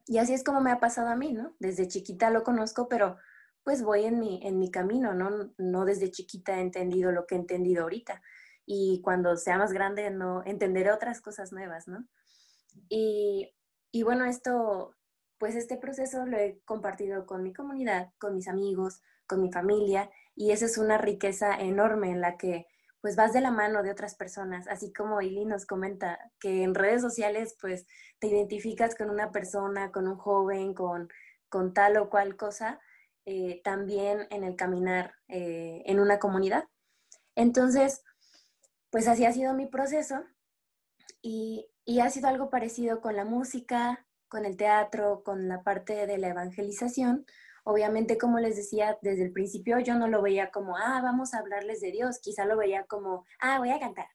y 0.07 0.19
así 0.19 0.35
es 0.35 0.45
como 0.45 0.61
me 0.61 0.71
ha 0.71 0.79
pasado 0.79 1.09
a 1.09 1.17
mí, 1.17 1.33
¿no? 1.33 1.55
Desde 1.59 1.89
chiquita 1.89 2.31
lo 2.31 2.45
conozco, 2.45 2.89
pero 2.89 3.17
pues 3.65 3.83
voy 3.83 4.05
en 4.05 4.21
mi, 4.21 4.41
en 4.47 4.59
mi 4.59 4.71
camino, 4.71 5.15
¿no? 5.15 5.53
No 5.59 5.85
desde 5.85 6.13
chiquita 6.13 6.59
he 6.59 6.61
entendido 6.61 7.11
lo 7.11 7.27
que 7.27 7.35
he 7.35 7.39
entendido 7.39 7.83
ahorita. 7.83 8.23
Y 8.65 9.01
cuando 9.03 9.37
sea 9.37 9.59
más 9.59 9.73
grande, 9.73 10.11
no 10.11 10.45
entenderé 10.47 10.93
otras 10.93 11.21
cosas 11.21 11.53
nuevas, 11.53 11.89
¿no? 11.89 12.07
Y, 12.89 13.53
y 13.91 14.05
bueno, 14.05 14.25
esto, 14.27 14.95
pues 15.39 15.57
este 15.57 15.77
proceso 15.77 16.25
lo 16.25 16.37
he 16.39 16.61
compartido 16.65 17.27
con 17.27 17.43
mi 17.43 17.53
comunidad, 17.53 18.13
con 18.19 18.37
mis 18.37 18.47
amigos, 18.47 19.03
con 19.27 19.43
mi 19.43 19.51
familia, 19.51 20.09
y 20.37 20.53
esa 20.53 20.67
es 20.67 20.79
una 20.79 20.99
riqueza 20.99 21.59
enorme 21.59 22.13
en 22.13 22.21
la 22.21 22.37
que 22.37 22.67
pues 23.07 23.15
vas 23.15 23.33
de 23.33 23.41
la 23.41 23.53
mano 23.53 23.85
de 23.85 23.93
otras 23.93 24.17
personas, 24.17 24.67
así 24.67 24.93
como 24.93 25.23
Ili 25.23 25.45
nos 25.45 25.65
comenta 25.65 26.19
que 26.41 26.65
en 26.65 26.75
redes 26.75 27.03
sociales 27.03 27.57
pues 27.61 27.87
te 28.19 28.27
identificas 28.27 28.97
con 28.97 29.11
una 29.11 29.31
persona, 29.31 29.93
con 29.93 30.09
un 30.09 30.17
joven, 30.17 30.75
con, 30.75 31.09
con 31.49 31.73
tal 31.73 31.99
o 31.99 32.11
cual 32.11 32.35
cosa, 32.35 32.81
eh, 33.25 33.61
también 33.63 34.27
en 34.31 34.43
el 34.43 34.57
caminar 34.57 35.15
eh, 35.29 35.85
en 35.87 36.01
una 36.01 36.19
comunidad. 36.19 36.65
Entonces, 37.37 38.03
pues 38.91 39.07
así 39.07 39.25
ha 39.25 39.33
sido 39.33 39.55
mi 39.55 39.67
proceso 39.67 40.25
y, 41.23 41.69
y 41.85 42.01
ha 42.01 42.11
sido 42.11 42.27
algo 42.27 42.51
parecido 42.51 43.01
con 43.01 43.15
la 43.15 43.25
música, 43.25 44.05
con 44.27 44.45
el 44.45 44.57
teatro, 44.57 45.23
con 45.23 45.47
la 45.47 45.63
parte 45.63 46.09
de 46.09 46.19
la 46.19 46.31
evangelización, 46.31 47.25
Obviamente, 47.69 48.17
como 48.17 48.39
les 48.39 48.55
decía 48.55 48.97
desde 49.03 49.25
el 49.25 49.33
principio, 49.33 49.81
yo 49.81 49.97
no 49.97 50.07
lo 50.07 50.23
veía 50.23 50.53
como, 50.53 50.77
ah, 50.77 51.01
vamos 51.03 51.35
a 51.35 51.41
hablarles 51.41 51.81
de 51.81 51.91
Dios, 51.91 52.21
quizá 52.23 52.45
lo 52.45 52.57
veía 52.57 52.85
como, 52.85 53.25
ah, 53.41 53.59
voy 53.59 53.71
a 53.71 53.81
cantar, 53.81 54.07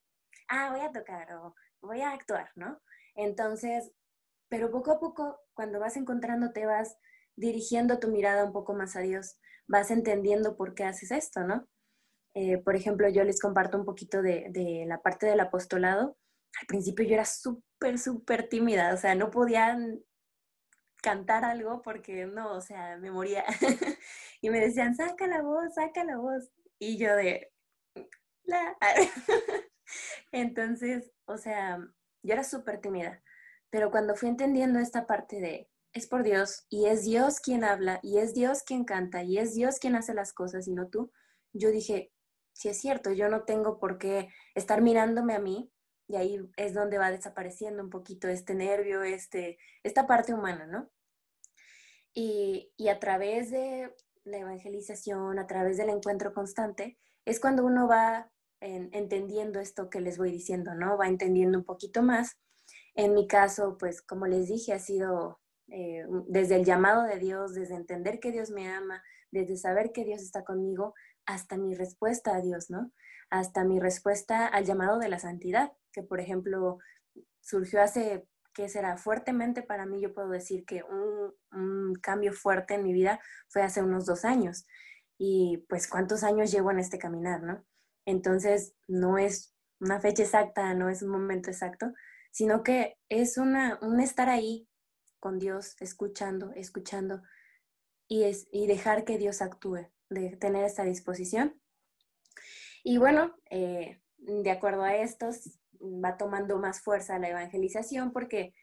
ah, 0.47 0.69
voy 0.71 0.79
a 0.79 0.91
tocar 0.93 1.33
o 1.33 1.53
voy 1.81 1.99
a 1.99 2.11
actuar, 2.11 2.49
¿no? 2.55 2.81
Entonces, 3.13 3.91
pero 4.47 4.71
poco 4.71 4.91
a 4.91 4.99
poco, 5.01 5.37
cuando 5.53 5.81
vas 5.81 5.97
encontrando, 5.97 6.53
te 6.53 6.65
vas 6.65 6.95
dirigiendo 7.35 7.99
tu 7.99 8.07
mirada 8.07 8.45
un 8.45 8.53
poco 8.53 8.73
más 8.73 8.95
a 8.95 9.01
Dios, 9.01 9.37
vas 9.67 9.91
entendiendo 9.91 10.55
por 10.55 10.73
qué 10.73 10.85
haces 10.85 11.11
esto, 11.11 11.43
¿no? 11.43 11.67
Eh, 12.33 12.57
por 12.59 12.77
ejemplo, 12.77 13.09
yo 13.09 13.25
les 13.25 13.41
comparto 13.41 13.77
un 13.77 13.83
poquito 13.83 14.21
de, 14.21 14.47
de, 14.51 14.85
la 14.87 15.01
parte 15.01 15.25
del 15.25 15.41
apostolado. 15.41 16.17
Al 16.61 16.67
principio 16.67 17.03
yo 17.05 17.15
era 17.15 17.25
súper, 17.25 17.99
súper 17.99 18.47
tímida, 18.47 18.93
o 18.93 18.97
sea, 18.97 19.13
no 19.13 19.29
podía 19.29 19.77
cantar 21.01 21.43
algo 21.43 21.81
porque 21.81 22.25
no, 22.25 22.53
o 22.53 22.61
sea, 22.61 22.97
me 22.97 23.11
moría. 23.11 23.43
y 24.41 24.49
me 24.49 24.59
decían, 24.59 24.95
saca 24.95 25.27
la 25.27 25.41
voz, 25.41 25.73
saca 25.73 26.03
la 26.03 26.17
voz. 26.17 26.49
Y 26.79 26.97
yo 26.97 27.15
de... 27.15 27.51
Entonces, 30.31 31.11
o 31.25 31.37
sea, 31.37 31.77
yo 32.23 32.33
era 32.33 32.43
súper 32.43 32.79
tímida. 32.79 33.21
Pero 33.69 33.91
cuando 33.91 34.15
fui 34.15 34.29
entendiendo 34.29 34.79
esta 34.79 35.05
parte 35.07 35.39
de, 35.39 35.69
es 35.93 36.07
por 36.07 36.23
Dios, 36.23 36.65
y 36.69 36.85
es 36.87 37.03
Dios 37.03 37.39
quien 37.39 37.63
habla, 37.63 37.99
y 38.03 38.19
es 38.19 38.33
Dios 38.33 38.63
quien 38.63 38.85
canta, 38.85 39.23
y 39.23 39.37
es 39.37 39.55
Dios 39.55 39.79
quien 39.79 39.95
hace 39.95 40.13
las 40.13 40.33
cosas, 40.33 40.67
y 40.67 40.73
no 40.73 40.87
tú, 40.87 41.11
yo 41.53 41.69
dije, 41.69 42.11
si 42.53 42.69
es 42.69 42.79
cierto, 42.79 43.11
yo 43.11 43.29
no 43.29 43.43
tengo 43.43 43.79
por 43.79 43.97
qué 43.97 44.29
estar 44.55 44.81
mirándome 44.81 45.35
a 45.35 45.39
mí, 45.39 45.71
y 46.12 46.15
ahí 46.17 46.39
es 46.58 46.74
donde 46.74 46.97
va 46.97 47.10
desapareciendo 47.10 47.82
un 47.82 47.89
poquito 47.89 48.28
este 48.28 48.54
nervio, 48.54 49.02
este, 49.04 49.58
esta 49.84 50.08
parte 50.08 50.34
humana, 50.34 50.67
¿no? 50.67 50.89
Y, 52.13 52.74
y 52.76 52.89
a 52.89 53.00
través 53.00 53.50
de 53.50 53.95
la 54.26 54.39
evangelización, 54.39 55.39
a 55.39 55.47
través 55.47 55.78
del 55.78 55.89
encuentro 55.89 56.34
constante, 56.34 56.97
es 57.26 57.39
cuando 57.39 57.65
uno 57.65 57.88
va 57.88 58.30
en, 58.60 58.89
entendiendo 58.91 59.60
esto 59.60 59.89
que 59.89 60.02
les 60.02 60.17
voy 60.17 60.32
diciendo, 60.32 60.76
¿no? 60.76 60.97
Va 60.97 61.08
entendiendo 61.08 61.58
un 61.58 61.63
poquito 61.63 62.04
más. 62.04 62.38
En 62.93 63.13
mi 63.13 63.26
caso, 63.28 63.78
pues 63.80 64.02
como 64.02 64.28
les 64.28 64.47
dije, 64.50 64.74
ha 64.74 64.80
sido 64.80 65.39
eh, 65.69 66.06
desde 66.28 66.58
el 66.58 66.65
llamado 66.65 67.04
de 67.04 67.17
Dios, 67.17 67.54
desde 67.54 67.76
entender 67.76 68.19
que 68.19 68.32
Dios 68.32 68.52
me 68.52 68.67
ama, 68.67 69.02
desde 69.32 69.56
saber 69.56 69.93
que 69.93 70.04
Dios 70.04 70.21
está 70.21 70.43
conmigo, 70.43 70.93
hasta 71.25 71.57
mi 71.57 71.75
respuesta 71.75 72.36
a 72.36 72.41
Dios, 72.41 72.69
¿no? 72.69 72.91
Hasta 73.29 73.63
mi 73.63 73.79
respuesta 73.79 74.47
al 74.47 74.65
llamado 74.65 74.99
de 74.99 75.10
la 75.10 75.19
santidad, 75.19 75.71
que 75.91 76.03
por 76.03 76.19
ejemplo 76.19 76.79
surgió 77.41 77.81
hace, 77.81 78.27
¿qué 78.53 78.69
será? 78.69 78.97
Fuertemente 78.97 79.63
para 79.63 79.86
mí 79.86 80.01
yo 80.01 80.13
puedo 80.13 80.29
decir 80.29 80.65
que 80.65 80.84
un, 80.84 81.34
cambio 82.01 82.34
fuerte 82.34 82.75
en 82.75 82.84
mi 82.84 82.93
vida 82.93 83.19
fue 83.49 83.62
hace 83.62 83.84
unos 83.84 84.05
dos 84.05 84.25
años. 84.25 84.65
Y 85.17 85.65
pues 85.69 85.88
cuántos 85.88 86.23
años 86.23 86.51
llevo 86.51 86.71
en 86.71 86.79
este 86.79 86.97
caminar, 86.97 87.43
¿no? 87.43 87.63
Entonces 88.05 88.73
no 88.88 89.17
es 89.17 89.53
una 89.79 89.99
fecha 89.99 90.23
exacta, 90.23 90.73
no 90.73 90.89
es 90.89 91.03
un 91.03 91.10
momento 91.10 91.49
exacto, 91.49 91.93
sino 92.31 92.63
que 92.63 92.97
es 93.10 93.38
una, 93.38 93.77
un 93.81 93.99
estar 93.99 94.29
ahí 94.29 94.67
con 95.19 95.38
Dios, 95.38 95.75
escuchando, 95.79 96.51
escuchando 96.55 97.21
y, 98.07 98.23
es, 98.23 98.47
y 98.51 98.67
dejar 98.67 99.05
que 99.05 99.17
Dios 99.17 99.41
actúe, 99.41 99.89
de 100.12 100.36
tener 100.38 100.63
esta 100.65 100.84
disposición. 100.84 101.60
Y 102.84 102.97
bueno, 102.97 103.36
eh, 103.50 104.02
de 104.17 104.52
acuerdo 104.52 104.84
a 104.84 104.95
estos, 104.95 105.60
va 105.82 106.17
tomando 106.17 106.60
más 106.60 106.82
fuerza 106.82 107.17
la 107.17 107.30
evangelización 107.30 108.12
porque 108.12 108.54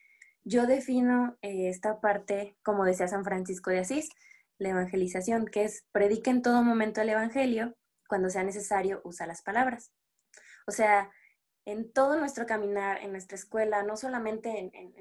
yo 0.44 0.66
defino 0.66 1.36
eh, 1.42 1.68
esta 1.68 2.00
parte, 2.00 2.56
como 2.62 2.84
decía 2.84 3.08
San 3.08 3.24
Francisco 3.24 3.70
de 3.70 3.80
Asís, 3.80 4.08
la 4.58 4.70
evangelización, 4.70 5.46
que 5.46 5.64
es 5.64 5.84
predica 5.92 6.30
en 6.30 6.42
todo 6.42 6.62
momento 6.62 7.00
el 7.00 7.08
evangelio, 7.08 7.76
cuando 8.08 8.30
sea 8.30 8.44
necesario 8.44 9.00
usa 9.04 9.26
las 9.26 9.42
palabras. 9.42 9.92
O 10.66 10.70
sea, 10.70 11.10
en 11.68 11.92
todo 11.92 12.18
nuestro 12.18 12.46
caminar, 12.46 13.02
en 13.02 13.12
nuestra 13.12 13.36
escuela, 13.36 13.82
no 13.82 13.98
solamente 13.98 14.58
en, 14.58 14.70
en, 14.74 14.94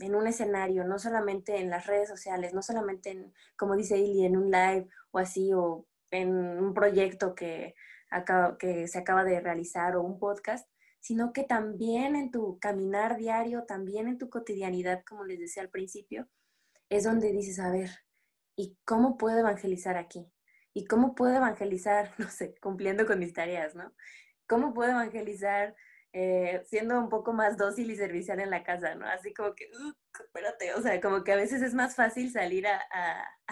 en, 0.00 0.14
un 0.14 0.26
escenario, 0.26 0.84
no 0.84 0.98
solamente 0.98 1.56
en 1.56 1.70
las 1.70 1.86
redes 1.86 2.10
sociales, 2.10 2.52
no 2.52 2.60
solamente 2.60 3.08
en, 3.08 3.32
como 3.56 3.74
dice 3.74 3.96
Ili, 3.96 4.26
en 4.26 4.36
un 4.36 4.50
live 4.50 4.86
o 5.12 5.18
así, 5.18 5.54
o 5.54 5.86
en 6.10 6.28
un 6.28 6.74
proyecto 6.74 7.34
que, 7.34 7.74
acaba, 8.10 8.58
que 8.58 8.86
se 8.86 8.98
acaba 8.98 9.24
de 9.24 9.40
realizar 9.40 9.96
o 9.96 10.02
un 10.02 10.18
podcast, 10.18 10.68
sino 11.00 11.32
que 11.32 11.42
también 11.42 12.16
en 12.16 12.30
tu 12.30 12.58
caminar 12.58 13.16
diario, 13.16 13.64
también 13.64 14.06
en 14.06 14.18
tu 14.18 14.28
cotidianidad, 14.28 15.04
como 15.08 15.24
les 15.24 15.40
decía 15.40 15.62
al 15.62 15.70
principio, 15.70 16.28
es 16.90 17.04
donde 17.04 17.32
dices, 17.32 17.58
a 17.58 17.70
ver, 17.70 17.88
¿y 18.56 18.76
cómo 18.84 19.16
puedo 19.16 19.38
evangelizar 19.38 19.96
aquí? 19.96 20.30
¿Y 20.74 20.84
cómo 20.84 21.14
puedo 21.14 21.34
evangelizar, 21.34 22.12
no 22.18 22.28
sé, 22.28 22.56
cumpliendo 22.60 23.06
con 23.06 23.18
mis 23.20 23.32
tareas, 23.32 23.74
¿no? 23.74 23.94
¿Cómo 24.46 24.74
puedo 24.74 24.90
evangelizar 24.90 25.74
eh, 26.16 26.62
siendo 26.68 26.96
un 26.96 27.08
poco 27.08 27.32
más 27.32 27.56
dócil 27.56 27.90
y 27.90 27.96
servicial 27.96 28.38
en 28.38 28.50
la 28.50 28.62
casa, 28.62 28.94
¿no? 28.94 29.04
Así 29.04 29.34
como 29.34 29.52
que, 29.56 29.68
espérate, 30.24 30.72
o 30.74 30.80
sea, 30.80 31.00
como 31.00 31.24
que 31.24 31.32
a 31.32 31.36
veces 31.36 31.60
es 31.60 31.74
más 31.74 31.96
fácil 31.96 32.30
salir 32.30 32.68
a, 32.68 32.80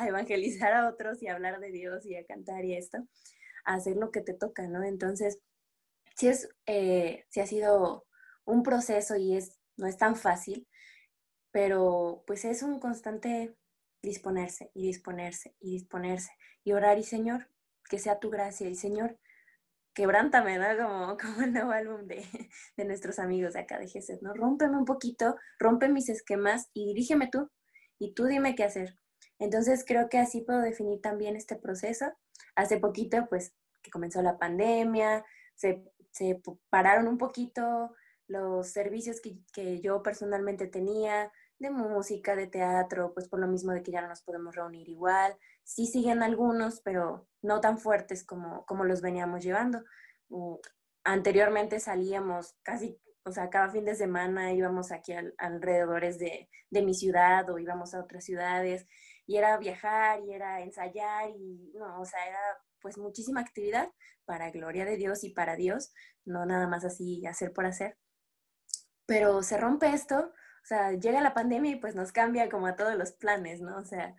evangelizar 0.06 0.72
a 0.72 0.88
otros 0.88 1.20
y 1.24 1.26
hablar 1.26 1.58
de 1.58 1.72
Dios 1.72 2.06
y 2.06 2.14
a 2.14 2.24
cantar 2.24 2.64
y 2.64 2.76
esto, 2.76 2.98
a 3.64 3.74
hacer 3.74 3.96
lo 3.96 4.12
que 4.12 4.20
te 4.20 4.32
toca, 4.32 4.68
¿no? 4.68 4.84
Entonces, 4.84 5.40
sí, 6.14 6.28
es, 6.28 6.50
eh, 6.66 7.24
ha 7.34 7.46
sido 7.46 8.06
un 8.44 8.62
proceso 8.62 9.16
y 9.16 9.36
es, 9.36 9.58
no 9.76 9.88
es 9.88 9.96
tan 9.96 10.14
fácil, 10.14 10.68
pero 11.50 12.22
pues 12.28 12.44
es 12.44 12.62
un 12.62 12.78
constante 12.78 13.56
disponerse 14.02 14.70
y 14.72 14.86
disponerse 14.86 15.56
y 15.58 15.72
disponerse 15.72 16.30
y 16.62 16.74
orar 16.74 16.96
y 17.00 17.02
Señor, 17.02 17.48
que 17.90 17.98
sea 17.98 18.20
tu 18.20 18.30
gracia 18.30 18.68
y 18.68 18.76
Señor, 18.76 19.18
quebrántame, 19.94 20.58
¿no? 20.58 20.66
Como, 20.76 21.16
como 21.20 21.42
el 21.42 21.52
nuevo 21.52 21.70
álbum 21.72 22.06
de, 22.06 22.24
de 22.76 22.84
nuestros 22.84 23.18
amigos 23.18 23.54
de 23.54 23.60
acá 23.60 23.78
de 23.78 23.88
Jesús, 23.88 24.22
¿no? 24.22 24.34
Rómpeme 24.34 24.76
un 24.76 24.84
poquito, 24.84 25.36
rompe 25.58 25.88
mis 25.88 26.08
esquemas 26.08 26.70
y 26.72 26.86
dirígeme 26.86 27.28
tú, 27.28 27.50
y 27.98 28.14
tú 28.14 28.24
dime 28.24 28.54
qué 28.54 28.64
hacer. 28.64 28.96
Entonces 29.38 29.84
creo 29.86 30.08
que 30.08 30.18
así 30.18 30.42
puedo 30.42 30.60
definir 30.60 31.00
también 31.00 31.36
este 31.36 31.56
proceso. 31.56 32.06
Hace 32.54 32.78
poquito, 32.78 33.26
pues, 33.28 33.54
que 33.82 33.90
comenzó 33.90 34.22
la 34.22 34.38
pandemia, 34.38 35.24
se, 35.54 35.84
se 36.10 36.40
pararon 36.70 37.08
un 37.08 37.18
poquito 37.18 37.94
los 38.28 38.68
servicios 38.68 39.20
que, 39.20 39.38
que 39.52 39.80
yo 39.80 40.02
personalmente 40.02 40.66
tenía, 40.66 41.30
de 41.62 41.70
música, 41.70 42.36
de 42.36 42.46
teatro, 42.46 43.14
pues 43.14 43.28
por 43.28 43.40
lo 43.40 43.46
mismo 43.46 43.72
de 43.72 43.82
que 43.82 43.92
ya 43.92 44.02
no 44.02 44.08
nos 44.08 44.22
podemos 44.22 44.54
reunir 44.54 44.88
igual. 44.88 45.36
Sí 45.64 45.86
siguen 45.86 46.22
algunos, 46.22 46.80
pero 46.80 47.26
no 47.40 47.60
tan 47.60 47.78
fuertes 47.78 48.24
como, 48.24 48.66
como 48.66 48.84
los 48.84 49.00
veníamos 49.00 49.42
llevando. 49.42 49.82
Mm, 50.28 50.56
anteriormente 51.04 51.80
salíamos 51.80 52.56
casi, 52.62 53.00
o 53.24 53.32
sea, 53.32 53.48
cada 53.48 53.70
fin 53.70 53.84
de 53.84 53.94
semana 53.94 54.52
íbamos 54.52 54.92
aquí 54.92 55.12
al, 55.12 55.34
alrededores 55.38 56.18
de, 56.18 56.48
de, 56.70 56.82
mi 56.82 56.94
ciudad 56.94 57.48
o 57.50 57.58
íbamos 57.58 57.94
a 57.94 58.00
otras 58.00 58.24
ciudades 58.24 58.86
y 59.26 59.36
era 59.36 59.56
viajar 59.58 60.20
y 60.20 60.34
era 60.34 60.60
ensayar 60.60 61.30
y, 61.30 61.72
no, 61.74 62.00
o 62.00 62.04
sea, 62.04 62.26
era 62.28 62.40
pues 62.80 62.98
muchísima 62.98 63.40
actividad 63.40 63.90
para 64.24 64.50
gloria 64.50 64.84
de 64.84 64.96
Dios 64.96 65.24
y 65.24 65.30
para 65.30 65.56
Dios, 65.56 65.92
no 66.24 66.44
nada 66.46 66.66
más 66.66 66.84
así 66.84 67.24
hacer 67.26 67.52
por 67.52 67.66
hacer. 67.66 67.96
Pero 69.06 69.42
se 69.42 69.56
rompe 69.58 69.92
esto 69.92 70.32
o 70.62 70.66
sea, 70.66 70.92
llega 70.92 71.20
la 71.20 71.34
pandemia 71.34 71.72
y 71.72 71.76
pues 71.76 71.94
nos 71.94 72.12
cambia 72.12 72.48
como 72.48 72.66
a 72.66 72.76
todos 72.76 72.94
los 72.96 73.12
planes, 73.12 73.60
¿no? 73.60 73.76
O 73.78 73.84
sea, 73.84 74.14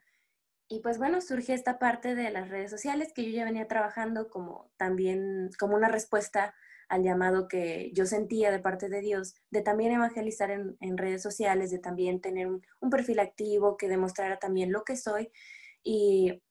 y 0.68 0.80
pues 0.80 0.98
bueno, 0.98 1.22
surge 1.22 1.54
esta 1.54 1.80
parte 1.80 2.16
de 2.16 2.32
las 2.32 2.50
redes 2.50 2.72
sociales 2.72 3.14
que 3.14 3.24
yo 3.24 3.32
ya 3.32 3.46
venía 3.46 3.68
trabajando 3.68 4.30
como 4.30 4.72
también 4.78 5.52
como 5.60 5.76
una 5.76 5.88
respuesta 5.88 6.54
al 6.90 7.04
llamado 7.04 7.48
que 7.48 7.92
yo 7.94 8.06
sentía 8.06 8.52
de 8.52 8.60
parte 8.60 8.90
de 8.90 9.02
Dios, 9.02 9.36
de 9.52 9.62
también 9.62 9.94
evangelizar 9.94 10.52
en, 10.52 10.98
redes 10.98 11.22
sociales, 11.22 11.72
de 11.72 11.80
también 11.80 12.22
tener 12.22 12.48
un, 12.48 12.62
un, 12.80 12.90
perfil 12.90 13.20
activo 13.20 13.78
que 13.78 13.88
demostrara 13.88 14.38
también 14.38 14.72
lo 14.72 14.84
que 14.84 14.98
soy. 14.98 15.32
Y, 15.82 16.44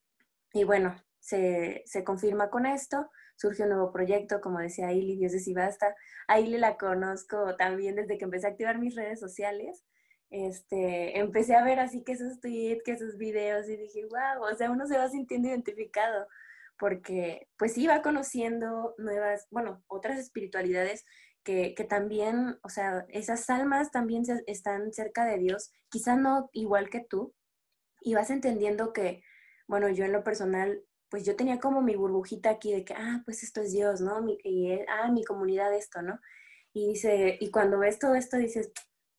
y 0.52 0.64
bueno, 0.64 0.96
se, 1.20 1.82
se 1.86 2.02
confirma 2.02 2.50
con 2.50 2.66
esto 2.66 3.10
surge 3.36 3.64
un 3.64 3.70
nuevo 3.70 3.92
proyecto, 3.92 4.40
como 4.40 4.60
decía 4.60 4.88
Ailey, 4.88 5.16
Dios 5.16 5.32
de 5.32 5.40
si 5.40 5.54
basta. 5.54 5.94
A 6.28 6.38
la 6.40 6.76
conozco 6.76 7.56
también 7.56 7.96
desde 7.96 8.18
que 8.18 8.24
empecé 8.24 8.46
a 8.46 8.50
activar 8.50 8.78
mis 8.78 8.94
redes 8.94 9.20
sociales. 9.20 9.84
Este, 10.30 11.18
empecé 11.18 11.54
a 11.54 11.64
ver 11.64 11.78
así 11.80 12.04
que 12.04 12.12
esos 12.12 12.40
tweets, 12.40 12.82
que 12.84 12.92
esos 12.92 13.18
videos 13.18 13.68
y 13.68 13.76
dije, 13.76 14.04
wow, 14.06 14.44
o 14.50 14.54
sea, 14.54 14.70
uno 14.70 14.86
se 14.86 14.96
va 14.96 15.08
sintiendo 15.08 15.48
identificado 15.48 16.26
porque 16.78 17.48
pues 17.58 17.76
iba 17.78 18.02
conociendo 18.02 18.94
nuevas, 18.98 19.46
bueno, 19.50 19.84
otras 19.86 20.18
espiritualidades 20.18 21.04
que, 21.44 21.74
que, 21.74 21.84
también, 21.84 22.58
o 22.62 22.68
sea, 22.70 23.04
esas 23.08 23.48
almas 23.50 23.90
también 23.90 24.24
están 24.46 24.92
cerca 24.92 25.24
de 25.24 25.38
Dios, 25.38 25.70
quizá 25.90 26.16
no 26.16 26.50
igual 26.52 26.88
que 26.88 27.00
tú, 27.00 27.34
y 28.00 28.14
vas 28.14 28.30
entendiendo 28.30 28.92
que, 28.92 29.22
bueno, 29.68 29.88
yo 29.90 30.04
en 30.04 30.12
lo 30.12 30.24
personal 30.24 30.82
pues 31.12 31.26
yo 31.26 31.36
tenía 31.36 31.60
como 31.60 31.82
mi 31.82 31.94
burbujita 31.94 32.48
aquí 32.48 32.72
de 32.72 32.86
que, 32.86 32.94
ah, 32.94 33.20
pues 33.26 33.42
esto 33.42 33.60
es 33.60 33.70
Dios, 33.70 34.00
¿no? 34.00 34.22
Mi, 34.22 34.38
y, 34.44 34.72
ah, 34.88 35.10
mi 35.12 35.24
comunidad 35.24 35.74
esto, 35.74 36.00
¿no? 36.00 36.18
Y 36.72 36.88
dice, 36.88 37.36
y 37.38 37.50
cuando 37.50 37.78
ves 37.80 37.98
todo 37.98 38.14
esto 38.14 38.38
dices, 38.38 38.72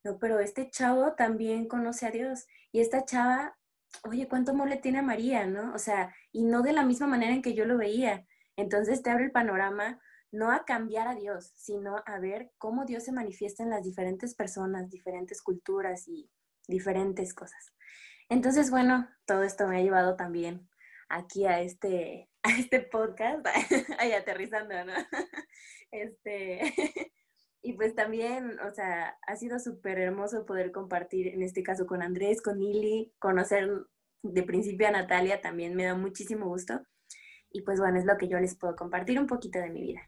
no, 0.04 0.18
pero 0.18 0.40
este 0.40 0.72
chavo 0.72 1.14
también 1.14 1.68
conoce 1.68 2.08
a 2.08 2.12
Dios. 2.12 2.48
Y 2.72 2.82
esta 2.82 3.06
chava, 3.06 3.60
oye, 4.06 4.28
¿cuánto 4.28 4.54
amor 4.54 4.70
le 4.70 4.78
tiene 4.78 5.00
a 5.00 5.04
María, 5.04 5.46
no? 5.46 5.72
O 5.76 5.78
sea, 5.78 6.16
y 6.32 6.46
no 6.46 6.64
de 6.64 6.74
la 6.74 6.84
misma 6.84 7.06
manera 7.06 7.32
en 7.32 7.44
que 7.44 7.54
yo 7.54 7.66
lo 7.66 7.78
veía. 7.78 8.26
Entonces 8.56 9.04
te 9.04 9.12
abre 9.12 9.26
el 9.26 9.32
panorama 9.32 10.02
no 10.32 10.52
a 10.52 10.66
cambiar 10.66 11.08
a 11.08 11.14
Dios, 11.14 11.52
sino 11.56 11.98
a 12.08 12.18
ver 12.18 12.52
cómo 12.58 12.86
Dios 12.86 13.04
se 13.04 13.12
manifiesta 13.12 13.62
en 13.62 13.70
las 13.70 13.84
diferentes 13.84 14.34
personas, 14.34 14.90
diferentes 14.90 15.44
culturas 15.44 16.08
y 16.08 16.28
diferentes 16.68 17.36
cosas. 17.36 17.72
Entonces, 18.30 18.72
bueno, 18.72 19.08
todo 19.28 19.44
esto 19.44 19.68
me 19.68 19.78
ha 19.78 19.84
llevado 19.84 20.16
también 20.16 20.68
aquí 21.10 21.46
a 21.46 21.62
este, 21.62 22.30
a 22.44 22.58
este 22.58 22.82
podcast, 22.82 23.46
ahí 24.00 24.12
aterrizando, 24.12 24.74
¿no? 24.86 24.94
Este, 25.96 26.74
y 27.62 27.74
pues 27.74 27.94
también, 27.94 28.60
o 28.62 28.72
sea, 28.72 29.16
ha 29.28 29.36
sido 29.36 29.60
súper 29.60 30.00
hermoso 30.00 30.44
poder 30.44 30.72
compartir, 30.72 31.28
en 31.28 31.44
este 31.44 31.62
caso 31.62 31.86
con 31.86 32.02
Andrés, 32.02 32.42
con 32.42 32.60
Lili, 32.60 33.14
conocer 33.20 33.70
de 34.24 34.44
principio 34.44 34.88
a 34.88 34.92
Natalia 34.92 35.42
también 35.42 35.76
me 35.76 35.84
da 35.84 35.96
muchísimo 35.96 36.48
gusto. 36.48 36.82
Y 37.52 37.62
pues 37.62 37.80
bueno, 37.80 38.00
es 38.00 38.06
lo 38.06 38.18
que 38.18 38.28
yo 38.28 38.40
les 38.40 38.56
puedo 38.56 38.76
compartir 38.76 39.20
un 39.20 39.28
poquito 39.28 39.60
de 39.60 39.70
mi 39.70 39.82
vida. 39.82 40.02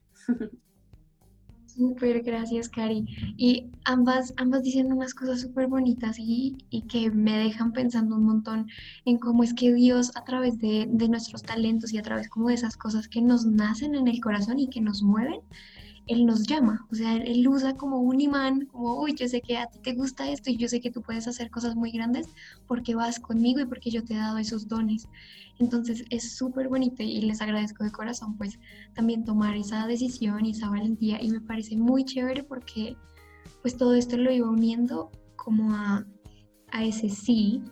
Súper, 1.76 2.22
gracias, 2.24 2.70
Cari. 2.70 3.06
Y 3.38 3.66
ambas, 3.84 4.34
ambas 4.38 4.64
diciendo 4.64 4.96
unas 4.96 5.14
cosas 5.14 5.42
súper 5.42 5.68
bonitas 5.68 6.18
y, 6.18 6.58
y, 6.70 6.84
que 6.84 7.12
me 7.12 7.38
dejan 7.38 7.74
pensando 7.74 8.16
un 8.16 8.24
montón 8.24 8.70
en 9.04 9.18
cómo 9.18 9.44
es 9.44 9.54
que 9.54 9.74
Dios 9.74 10.16
a 10.16 10.24
través 10.24 10.58
de, 10.60 10.88
de, 10.90 11.10
nuestros 11.10 11.44
talentos 11.44 11.92
y 11.92 11.98
a 11.98 12.02
través 12.02 12.30
como 12.30 12.48
de 12.48 12.54
esas 12.54 12.78
cosas 12.78 13.10
que 13.10 13.22
nos 13.22 13.46
nacen 13.46 13.94
en 13.96 14.08
el 14.08 14.22
corazón 14.22 14.58
y 14.60 14.70
que 14.70 14.80
nos 14.80 15.04
mueven, 15.04 15.42
Él 16.08 16.26
nos 16.26 16.44
llama. 16.44 16.86
O 16.92 16.96
sea, 16.96 17.16
Él, 17.16 17.48
usa 17.48 17.76
como 17.76 18.00
un 18.00 18.22
imán, 18.22 18.66
como, 18.66 19.02
uy, 19.02 19.16
yo 19.16 19.28
sé 19.28 19.42
que 19.42 19.58
a 19.58 19.68
ti 19.68 19.80
te 19.80 19.94
gusta 19.94 20.30
esto 20.30 20.50
y 20.50 20.58
yo 20.58 20.68
sé 20.68 20.80
que 20.80 20.92
tú 20.92 21.02
puedes 21.02 21.28
hacer 21.28 21.50
cosas 21.50 21.76
muy 21.76 21.92
grandes 21.92 22.28
porque 22.68 22.96
vas 22.96 23.20
conmigo 23.20 23.60
y 23.60 23.66
porque 23.66 23.90
yo 23.90 24.04
te 24.04 24.14
he 24.14 24.18
dado 24.18 24.38
esos 24.38 24.68
dones. 24.68 25.08
Entonces 25.60 26.04
es 26.10 26.36
súper 26.36 26.68
bonito 26.68 27.02
y 27.02 27.22
les 27.22 27.42
agradezco 27.42 27.84
de 27.84 27.92
corazón 27.92 28.38
pues 28.38 28.60
también 28.94 29.24
tomar 29.24 29.56
esa 29.56 29.88
decisión 29.88 30.46
y 30.46 30.52
esa 30.52 30.70
valentía 30.70 31.22
y 31.22 31.32
me 31.32 31.42
parece 31.42 31.78
muy 31.78 32.04
chévere 32.04 32.44
porque 32.44 32.98
pues 33.62 33.78
todo 33.78 33.96
esto 33.96 34.18
lo 34.18 34.32
iba 34.32 34.50
uniendo 34.50 35.12
como 35.36 35.74
a, 35.74 36.06
a 36.72 36.84
ese 36.84 37.10
sí 37.10 37.64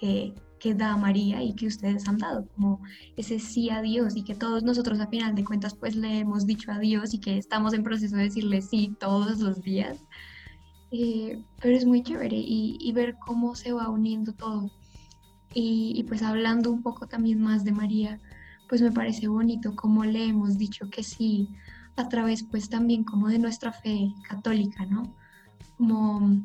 que, 0.00 0.34
que 0.62 0.74
da 0.74 0.96
María 0.96 1.42
y 1.42 1.54
que 1.54 1.66
ustedes 1.66 2.06
han 2.06 2.18
dado, 2.18 2.46
como 2.54 2.80
ese 3.16 3.40
sí 3.40 3.68
a 3.70 3.82
Dios 3.82 4.14
y 4.16 4.22
que 4.22 4.36
todos 4.36 4.62
nosotros 4.62 5.00
a 5.00 5.08
final 5.08 5.34
de 5.34 5.44
cuentas 5.44 5.74
pues 5.74 5.96
le 5.96 6.20
hemos 6.20 6.46
dicho 6.46 6.70
a 6.70 6.78
Dios 6.78 7.14
y 7.14 7.18
que 7.18 7.36
estamos 7.36 7.74
en 7.74 7.82
proceso 7.82 8.14
de 8.16 8.24
decirle 8.24 8.62
sí 8.62 8.96
todos 9.00 9.40
los 9.40 9.60
días. 9.60 9.98
Eh, 10.92 11.42
pero 11.60 11.76
es 11.76 11.84
muy 11.84 12.02
chévere 12.02 12.36
y, 12.36 12.76
y 12.80 12.92
ver 12.92 13.16
cómo 13.18 13.54
se 13.56 13.72
va 13.72 13.88
uniendo 13.88 14.32
todo 14.34 14.70
y, 15.54 16.04
pues 16.08 16.22
hablando 16.22 16.70
un 16.70 16.82
poco 16.82 17.06
también 17.06 17.40
más 17.40 17.64
de 17.64 17.72
María, 17.72 18.18
pues 18.68 18.80
me 18.80 18.92
parece 18.92 19.28
bonito 19.28 19.74
como 19.76 20.04
le 20.04 20.26
hemos 20.26 20.56
dicho 20.56 20.88
que 20.90 21.02
sí, 21.02 21.48
a 21.96 22.08
través 22.08 22.42
pues 22.44 22.68
también 22.68 23.04
como 23.04 23.28
de 23.28 23.38
nuestra 23.38 23.72
fe 23.72 24.14
católica, 24.28 24.86
¿no? 24.86 25.14
como, 25.76 26.40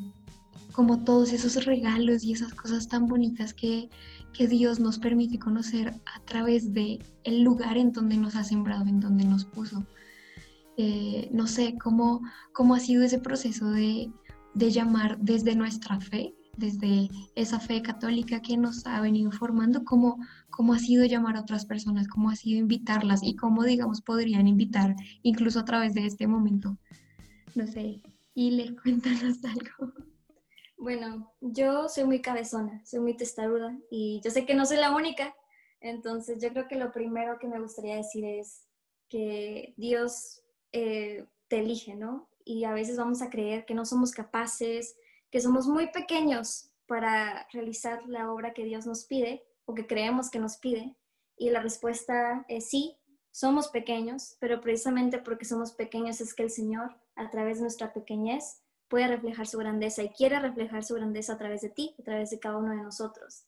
como 0.78 1.04
todos 1.04 1.34
esos 1.34 1.66
regalos 1.66 2.24
y 2.24 2.34
esas 2.34 2.54
cosas 2.54 2.88
tan 2.88 3.08
bonitas 3.08 3.52
que, 3.52 3.90
que 4.32 4.48
Dios 4.48 4.80
nos 4.80 5.00
permite 5.00 5.40
conocer 5.40 5.88
a 6.06 6.20
través 6.24 6.72
de 6.72 7.00
el 7.24 7.42
lugar 7.42 7.78
en 7.78 7.92
donde 7.92 8.16
nos 8.16 8.36
ha 8.36 8.44
sembrado, 8.44 8.86
en 8.86 9.00
donde 9.00 9.26
nos 9.26 9.44
puso. 9.44 9.84
Eh, 10.78 11.30
no 11.34 11.48
sé, 11.48 11.80
cómo, 11.82 12.22
cómo 12.54 12.76
ha 12.76 12.80
sido 12.80 13.02
ese 13.02 13.18
proceso 13.18 13.72
de, 13.72 14.12
de 14.54 14.70
llamar 14.70 15.18
desde 15.18 15.56
nuestra 15.56 16.00
fe, 16.00 16.36
desde 16.58 17.10
esa 17.34 17.60
fe 17.60 17.82
católica 17.82 18.44
que 18.44 18.56
nos 18.56 18.86
ha 18.86 19.02
venido 19.02 19.32
formando, 19.32 19.84
cómo, 19.84 20.20
cómo 20.52 20.74
ha 20.76 20.80
sido 20.80 21.06
llamar 21.06 21.38
a 21.38 21.42
otras 21.42 21.66
personas, 21.66 22.08
cómo 22.08 22.30
ha 22.30 22.36
sido 22.36 22.60
invitarlas 22.60 23.24
y 23.24 23.36
cómo, 23.36 23.63
digamos, 23.63 24.04
podrían 24.04 24.48
invitar 24.48 24.96
incluso 25.24 25.60
a 25.60 25.66
través 25.66 25.96
de 25.96 26.06
este 26.06 26.28
momento. 26.28 26.78
No 27.56 27.66
sé, 27.66 28.04
y 28.36 28.52
le 28.52 28.76
cuéntanos 28.84 29.44
algo. 29.44 30.08
Bueno, 30.78 31.34
yo 31.42 31.90
soy 31.90 32.04
muy 32.04 32.22
cabezona, 32.22 32.86
soy 32.86 33.00
muy 33.00 33.18
testaruda 33.18 33.76
y 33.90 34.22
yo 34.24 34.30
sé 34.30 34.46
que 34.46 34.54
no 34.54 34.63
soy 34.66 34.78
la 34.78 34.96
única, 34.96 35.36
entonces 35.80 36.40
yo 36.40 36.50
creo 36.50 36.68
que 36.68 36.76
lo 36.76 36.92
primero 36.92 37.40
que 37.40 37.48
me 37.48 37.60
gustaría 37.60 37.96
decir 37.96 38.24
es 38.26 38.63
que 39.10 39.74
Dios 39.76 40.44
eh, 40.72 41.26
te 41.48 41.60
elige, 41.60 41.96
¿no? 41.96 42.30
Y 42.46 42.63
a 42.63 42.74
veces 42.74 42.98
vamos 42.98 43.24
a 43.24 43.30
creer 43.30 43.66
que 43.66 43.74
no 43.74 43.86
somos 43.86 44.12
capaces, 44.12 44.96
que 45.32 45.42
somos 45.42 45.68
muy 45.68 45.88
pequeños 45.92 46.72
para 46.86 47.48
realizar 47.52 48.08
la 48.08 48.32
obra 48.32 48.54
que 48.54 48.63
Dios 48.63 48.86
nos 48.86 49.06
pide 49.06 49.44
o 49.66 49.74
que 49.74 49.88
creemos 49.88 50.30
que 50.30 50.40
nos 50.40 50.58
pide. 50.58 50.96
Y 51.38 51.50
la 51.50 51.62
respuesta 51.62 52.46
es 52.48 52.70
sí, 52.70 52.98
somos 53.32 53.70
pequeños, 53.70 54.38
pero 54.40 54.62
precisamente 54.62 55.18
porque 55.18 55.46
somos 55.46 55.72
pequeños 55.72 56.22
es 56.22 56.34
que 56.34 56.44
el 56.44 56.52
Señor, 56.52 56.96
a 57.16 57.30
través 57.30 57.58
de 57.58 57.63
nuestra 57.63 57.94
pequeñez, 57.94 58.62
puede 58.89 59.08
reflejar 59.08 59.47
su 59.47 59.58
grandeza 59.58 60.04
y 60.04 60.10
quiere 60.10 60.39
reflejar 60.39 60.84
su 60.84 60.95
grandeza 60.95 61.34
a 61.34 61.38
través 61.38 61.62
de 61.62 61.69
ti, 61.69 61.95
a 62.00 62.04
través 62.04 62.30
de 62.30 62.39
cada 62.39 62.58
uno 62.58 62.71
de 62.71 62.82
nosotros. 62.82 63.45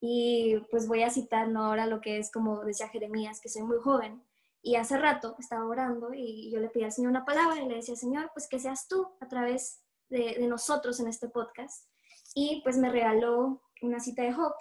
Y 0.00 0.56
pues 0.70 0.88
voy 0.88 1.02
a 1.02 1.10
citar 1.10 1.48
¿no? 1.48 1.64
ahora 1.64 1.86
lo 1.86 2.00
que 2.00 2.18
es 2.18 2.30
como 2.30 2.64
decía 2.64 2.88
Jeremías, 2.88 3.40
que 3.40 3.48
soy 3.48 3.62
muy 3.62 3.78
joven, 3.78 4.22
y 4.62 4.76
hace 4.76 4.96
rato 4.96 5.34
estaba 5.40 5.66
orando 5.66 6.14
y 6.14 6.50
yo 6.52 6.60
le 6.60 6.68
pedí 6.68 6.84
al 6.84 6.92
Señor 6.92 7.10
una 7.10 7.24
palabra 7.24 7.60
y 7.60 7.68
le 7.68 7.76
decía, 7.76 7.96
Señor, 7.96 8.30
pues 8.32 8.48
que 8.48 8.60
seas 8.60 8.86
tú 8.86 9.08
a 9.20 9.28
través 9.28 9.82
de, 10.08 10.38
nosotros 10.46 11.00
en 11.00 11.08
este 11.08 11.28
podcast. 11.28 11.88
Y 12.34 12.60
pues 12.62 12.78
me 12.78 12.90
regaló 12.90 13.60
una 13.82 13.98
cita 13.98 14.22
de 14.22 14.32
Job. 14.32 14.54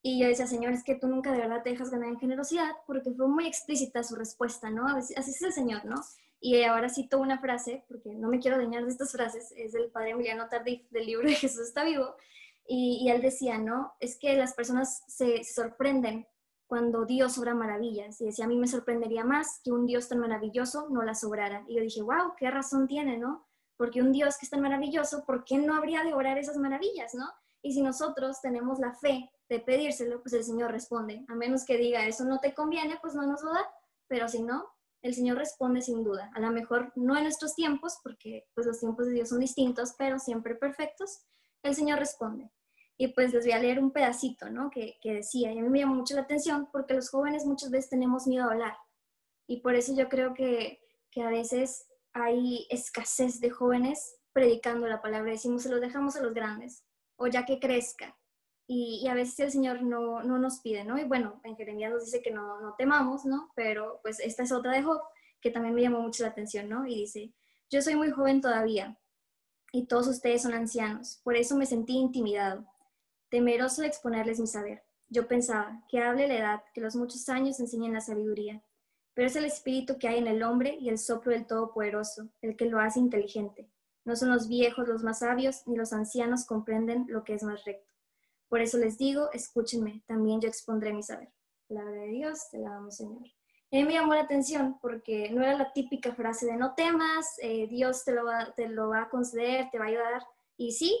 Y 0.00 0.18
yo 0.18 0.28
decía, 0.28 0.46
Señor, 0.46 0.72
es 0.72 0.82
que 0.82 0.94
tú 0.94 1.08
nunca 1.08 1.32
de 1.32 1.38
verdad 1.38 1.62
te 1.62 1.70
dejas 1.70 1.90
ganar 1.90 2.08
en 2.08 2.18
generosidad, 2.18 2.72
porque 2.86 3.10
fue 3.10 3.28
muy 3.28 3.46
explícita 3.46 4.02
su 4.02 4.16
respuesta, 4.16 4.70
¿no? 4.70 4.86
Así 4.86 5.14
es 5.14 5.42
el 5.42 5.52
Señor, 5.52 5.84
¿no? 5.84 5.96
Y 6.44 6.62
ahora 6.62 6.90
cito 6.90 7.18
una 7.18 7.38
frase, 7.38 7.86
porque 7.88 8.12
no 8.12 8.28
me 8.28 8.38
quiero 8.38 8.58
dañar 8.58 8.84
de 8.84 8.90
estas 8.90 9.12
frases, 9.12 9.50
es 9.56 9.72
del 9.72 9.90
padre 9.90 10.10
Emiliano 10.10 10.46
Tardif, 10.50 10.86
del 10.90 11.06
libro 11.06 11.26
de 11.26 11.34
Jesús 11.34 11.68
está 11.68 11.84
vivo, 11.84 12.16
y, 12.68 13.00
y 13.02 13.08
él 13.08 13.22
decía, 13.22 13.56
¿no? 13.56 13.94
Es 13.98 14.18
que 14.18 14.36
las 14.36 14.52
personas 14.52 15.04
se 15.08 15.42
sorprenden 15.42 16.26
cuando 16.66 17.06
Dios 17.06 17.38
obra 17.38 17.54
maravillas. 17.54 18.20
Y 18.20 18.26
decía, 18.26 18.44
a 18.44 18.48
mí 18.48 18.58
me 18.58 18.68
sorprendería 18.68 19.24
más 19.24 19.62
que 19.64 19.72
un 19.72 19.86
Dios 19.86 20.06
tan 20.10 20.18
maravilloso 20.18 20.88
no 20.90 21.02
las 21.02 21.24
obrara. 21.24 21.64
Y 21.66 21.76
yo 21.76 21.80
dije, 21.80 22.02
wow, 22.02 22.34
qué 22.36 22.50
razón 22.50 22.88
tiene, 22.88 23.16
¿no? 23.16 23.46
Porque 23.78 24.02
un 24.02 24.12
Dios 24.12 24.36
que 24.36 24.44
es 24.44 24.50
tan 24.50 24.60
maravilloso, 24.60 25.24
¿por 25.24 25.44
qué 25.44 25.56
no 25.56 25.74
habría 25.74 26.04
de 26.04 26.12
obrar 26.12 26.36
esas 26.36 26.58
maravillas, 26.58 27.14
no? 27.14 27.26
Y 27.62 27.72
si 27.72 27.80
nosotros 27.80 28.42
tenemos 28.42 28.80
la 28.80 28.92
fe 28.92 29.30
de 29.48 29.60
pedírselo, 29.60 30.20
pues 30.20 30.34
el 30.34 30.44
Señor 30.44 30.72
responde. 30.72 31.24
A 31.28 31.34
menos 31.34 31.64
que 31.64 31.78
diga, 31.78 32.06
eso 32.06 32.26
no 32.26 32.38
te 32.38 32.52
conviene, 32.52 32.98
pues 33.00 33.14
no 33.14 33.26
nos 33.26 33.42
lo 33.42 33.54
da. 33.54 33.66
Pero 34.08 34.28
si 34.28 34.42
no, 34.42 34.73
el 35.04 35.14
Señor 35.14 35.36
responde 35.36 35.82
sin 35.82 36.02
duda. 36.02 36.30
A 36.34 36.40
lo 36.40 36.50
mejor 36.50 36.90
no 36.96 37.14
en 37.14 37.24
nuestros 37.24 37.54
tiempos, 37.54 37.98
porque 38.02 38.46
pues 38.54 38.66
los 38.66 38.80
tiempos 38.80 39.06
de 39.06 39.12
Dios 39.12 39.28
son 39.28 39.38
distintos, 39.38 39.94
pero 39.98 40.18
siempre 40.18 40.54
perfectos. 40.54 41.26
El 41.62 41.74
Señor 41.74 41.98
responde. 41.98 42.50
Y 42.96 43.08
pues 43.08 43.34
les 43.34 43.44
voy 43.44 43.52
a 43.52 43.58
leer 43.58 43.78
un 43.80 43.90
pedacito, 43.90 44.48
¿no? 44.48 44.70
Que, 44.70 44.96
que 45.02 45.12
decía, 45.12 45.52
y 45.52 45.58
a 45.58 45.62
mí 45.62 45.68
me 45.68 45.80
llamó 45.80 45.94
mucho 45.94 46.14
la 46.14 46.22
atención 46.22 46.70
porque 46.72 46.94
los 46.94 47.10
jóvenes 47.10 47.44
muchas 47.44 47.70
veces 47.70 47.90
tenemos 47.90 48.26
miedo 48.26 48.44
a 48.44 48.52
hablar. 48.52 48.78
Y 49.46 49.60
por 49.60 49.74
eso 49.74 49.94
yo 49.94 50.08
creo 50.08 50.32
que, 50.32 50.80
que 51.10 51.22
a 51.22 51.28
veces 51.28 51.86
hay 52.14 52.66
escasez 52.70 53.40
de 53.40 53.50
jóvenes 53.50 54.16
predicando 54.32 54.86
la 54.86 55.02
palabra. 55.02 55.32
Decimos, 55.32 55.64
se 55.64 55.68
lo 55.68 55.80
dejamos 55.80 56.16
a 56.16 56.22
los 56.22 56.32
grandes, 56.32 56.82
o 57.16 57.26
ya 57.26 57.44
que 57.44 57.60
crezca. 57.60 58.16
Y, 58.66 59.06
a 59.08 59.14
veces 59.14 59.38
el 59.40 59.50
Señor 59.52 59.82
no, 59.82 60.22
no, 60.22 60.38
nos 60.38 60.60
pide, 60.60 60.84
¿no? 60.84 60.98
Y 60.98 61.04
bueno, 61.04 61.40
en 61.44 61.56
Jeremías 61.56 61.92
nos 61.92 62.04
dice 62.04 62.22
que 62.22 62.30
no, 62.30 62.60
no 62.60 62.74
temamos, 62.76 63.24
¿no? 63.24 63.52
Pero 63.54 64.00
pues 64.02 64.20
esta 64.20 64.42
es 64.42 64.52
otra 64.52 64.72
de 64.72 64.82
Job 64.82 65.00
que 65.40 65.50
también 65.50 65.74
me 65.74 65.82
llamó 65.82 66.00
mucho 66.00 66.22
la 66.22 66.30
atención, 66.30 66.68
¿no? 66.68 66.86
Y 66.86 66.94
dice, 66.94 67.34
yo 67.70 67.82
soy 67.82 67.96
muy 67.96 68.10
joven 68.10 68.40
todavía 68.40 68.98
y 69.72 69.86
todos 69.86 70.06
ustedes 70.06 70.42
son 70.42 70.54
ancianos, 70.54 71.20
por 71.22 71.36
eso 71.36 71.56
me 71.56 71.66
sentí 71.66 71.94
intimidado 71.94 72.66
temeroso 73.34 73.82
de 73.82 73.88
exponerles 73.88 74.38
mi 74.38 74.46
saber. 74.46 74.84
Yo 75.08 75.26
pensaba, 75.26 75.82
que 75.88 76.00
hable 76.00 76.28
la 76.28 76.38
edad, 76.38 76.62
que 76.72 76.80
los 76.80 76.94
muchos 76.94 77.28
años 77.28 77.58
enseñen 77.58 77.92
la 77.92 78.00
sabiduría. 78.00 78.62
Pero 79.12 79.26
es 79.26 79.34
el 79.34 79.44
espíritu 79.44 79.98
que 79.98 80.06
hay 80.06 80.18
en 80.18 80.28
el 80.28 80.44
hombre 80.44 80.76
y 80.80 80.88
el 80.88 80.98
soplo 80.98 81.32
del 81.32 81.44
Todopoderoso, 81.44 82.28
el 82.42 82.56
que 82.56 82.66
lo 82.66 82.78
hace 82.78 83.00
inteligente. 83.00 83.68
No 84.04 84.14
son 84.14 84.30
los 84.30 84.46
viejos 84.46 84.86
los 84.86 85.02
más 85.02 85.18
sabios, 85.18 85.66
ni 85.66 85.74
los 85.76 85.92
ancianos 85.92 86.46
comprenden 86.46 87.06
lo 87.08 87.24
que 87.24 87.34
es 87.34 87.42
más 87.42 87.64
recto. 87.64 87.93
Por 88.48 88.60
eso 88.60 88.78
les 88.78 88.98
digo, 88.98 89.30
escúchenme, 89.32 90.02
también 90.06 90.40
yo 90.40 90.48
expondré 90.48 90.92
mi 90.92 91.02
saber. 91.02 91.32
Palabra 91.68 92.02
de 92.02 92.08
Dios, 92.08 92.48
te 92.50 92.58
la 92.58 92.70
damos, 92.70 92.96
Señor. 92.96 93.22
A 93.74 93.76
mí 93.76 93.84
me 93.84 93.94
llamó 93.94 94.14
la 94.14 94.20
atención 94.20 94.78
porque 94.80 95.30
no 95.30 95.42
era 95.42 95.58
la 95.58 95.72
típica 95.72 96.14
frase 96.14 96.46
de 96.46 96.56
no 96.56 96.74
temas, 96.74 97.26
eh, 97.42 97.66
Dios 97.66 98.04
te 98.04 98.12
lo, 98.12 98.24
va, 98.24 98.52
te 98.54 98.68
lo 98.68 98.90
va 98.90 99.02
a 99.02 99.08
conceder, 99.08 99.68
te 99.72 99.78
va 99.78 99.86
a 99.86 99.88
ayudar. 99.88 100.22
Y 100.56 100.72
sí, 100.72 100.96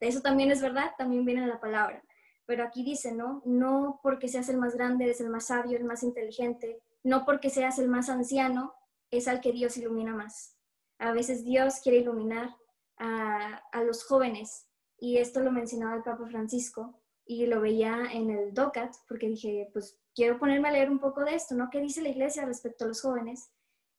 eso 0.00 0.20
también 0.20 0.50
es 0.50 0.60
verdad, 0.60 0.90
también 0.98 1.24
viene 1.24 1.46
la 1.46 1.60
palabra. 1.60 2.02
Pero 2.46 2.64
aquí 2.64 2.82
dice, 2.82 3.12
¿no? 3.12 3.42
No 3.44 4.00
porque 4.02 4.26
seas 4.26 4.48
el 4.48 4.56
más 4.56 4.74
grande, 4.74 5.04
eres 5.04 5.20
el 5.20 5.30
más 5.30 5.46
sabio, 5.46 5.76
el 5.76 5.84
más 5.84 6.02
inteligente. 6.02 6.82
No 7.04 7.24
porque 7.24 7.48
seas 7.48 7.78
el 7.78 7.86
más 7.86 8.08
anciano, 8.08 8.74
es 9.12 9.28
al 9.28 9.40
que 9.40 9.52
Dios 9.52 9.76
ilumina 9.76 10.12
más. 10.12 10.56
A 10.98 11.12
veces 11.12 11.44
Dios 11.44 11.80
quiere 11.80 11.98
iluminar 11.98 12.56
a, 12.96 13.62
a 13.70 13.84
los 13.84 14.04
jóvenes. 14.04 14.66
Y 15.00 15.16
esto 15.16 15.40
lo 15.40 15.50
mencionaba 15.50 15.96
el 15.96 16.02
Papa 16.02 16.26
Francisco 16.26 17.00
y 17.24 17.46
lo 17.46 17.60
veía 17.60 18.06
en 18.12 18.30
el 18.30 18.52
DOCAT, 18.52 18.94
porque 19.08 19.28
dije, 19.28 19.70
pues 19.72 19.98
quiero 20.14 20.38
ponerme 20.38 20.68
a 20.68 20.72
leer 20.72 20.90
un 20.90 20.98
poco 20.98 21.24
de 21.24 21.34
esto, 21.34 21.54
¿no? 21.54 21.70
¿Qué 21.70 21.80
dice 21.80 22.02
la 22.02 22.10
iglesia 22.10 22.44
respecto 22.44 22.84
a 22.84 22.88
los 22.88 23.00
jóvenes? 23.00 23.50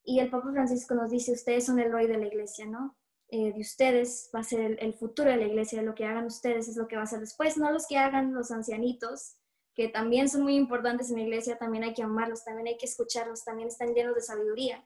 Y 0.04 0.20
el 0.20 0.30
Papa 0.30 0.52
Francisco 0.52 0.94
nos 0.94 1.10
dice, 1.10 1.32
ustedes 1.34 1.66
son 1.66 1.80
el 1.80 1.94
hoy 1.94 2.08
de 2.08 2.18
la 2.18 2.28
iglesia, 2.28 2.68
¿no? 2.68 2.98
Eh, 3.30 3.54
de 3.54 3.62
ustedes 3.62 4.30
va 4.36 4.42
a 4.42 4.44
ser 4.44 4.78
el, 4.80 4.94
futuro 4.94 5.30
de 5.30 5.38
la 5.38 5.46
iglesia, 5.46 5.82
lo 5.82 5.96
que 5.96 6.06
hagan 6.06 6.26
ustedes 6.26 6.68
es 6.68 6.76
lo 6.76 6.88
que 6.88 6.98
va 6.98 7.04
a 7.04 7.08
ser 7.08 7.22
después, 7.22 7.58
no 7.58 7.72
los 7.72 7.88
que 7.88 7.98
hagan 7.98 8.34
los 8.34 8.52
ancianitos, 8.52 9.38
que 9.74 9.88
también 9.88 10.28
son 10.28 10.42
muy 10.42 10.56
importantes 10.56 11.10
en 11.10 11.16
la 11.16 11.24
iglesia, 11.24 11.58
también 11.58 11.86
hay 11.86 11.94
que 11.94 12.04
amarlos, 12.04 12.44
también 12.44 12.68
hay 12.68 12.78
que 12.78 12.86
escucharlos, 12.86 13.46
también 13.46 13.70
están 13.70 13.94
llenos 13.94 14.16
de 14.16 14.22
sabiduría. 14.22 14.86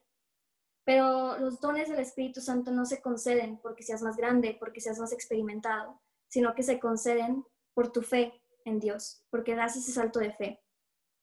Pero 0.84 1.40
los 1.40 1.60
dones 1.60 1.90
del 1.90 2.00
Espíritu 2.00 2.40
Santo 2.40 2.70
no 2.70 2.86
se 2.86 3.02
conceden 3.02 3.58
porque 3.58 3.82
seas 3.82 4.04
más 4.04 4.16
grande, 4.16 4.56
porque 4.60 4.80
seas 4.80 5.00
más 5.00 5.12
experimentado, 5.12 6.00
sino 6.28 6.56
que 6.56 6.64
se 6.64 6.80
conceden 6.80 7.46
por 7.74 7.92
tu 7.92 8.02
fe 8.02 8.42
en 8.66 8.80
Dios, 8.80 9.24
porque 9.30 9.56
das 9.56 9.76
ese 9.76 9.92
salto 9.92 10.20
de 10.20 10.34
fe. 10.34 10.62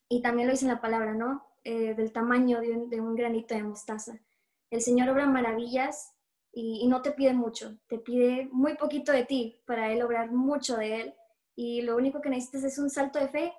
Y 0.09 0.23
también 0.23 0.47
lo 0.49 0.53
dice 0.53 0.67
la 0.67 0.81
palabra, 0.81 1.15
¿no? 1.15 1.47
Eh, 1.65 1.95
del 1.95 2.13
tamaño 2.13 2.61
de 2.61 3.01
un, 3.01 3.15
granito 3.15 3.55
de 3.55 3.63
mostaza. 3.63 4.19
El 4.69 4.81
Señor 4.81 5.09
obra 5.11 5.27
maravillas 5.27 6.13
y, 6.53 6.89
no 6.89 7.03
te 7.03 7.13
pide 7.13 7.35
mucho, 7.35 7.79
te 7.87 7.99
pide 7.99 8.49
muy 8.51 8.77
poquito 8.77 9.13
de 9.13 9.25
ti 9.25 9.63
para 9.65 9.93
Él 9.93 10.03
obrar 10.03 10.33
mucho 10.33 10.77
de 10.77 11.01
Él 11.01 11.15
y 11.55 11.83
lo 11.83 11.97
único 11.97 12.21
que 12.21 12.31
necesitas 12.31 12.65
es 12.65 12.79
un 12.79 12.91
salto 12.91 13.21
de 13.21 13.29
fe, 13.29 13.53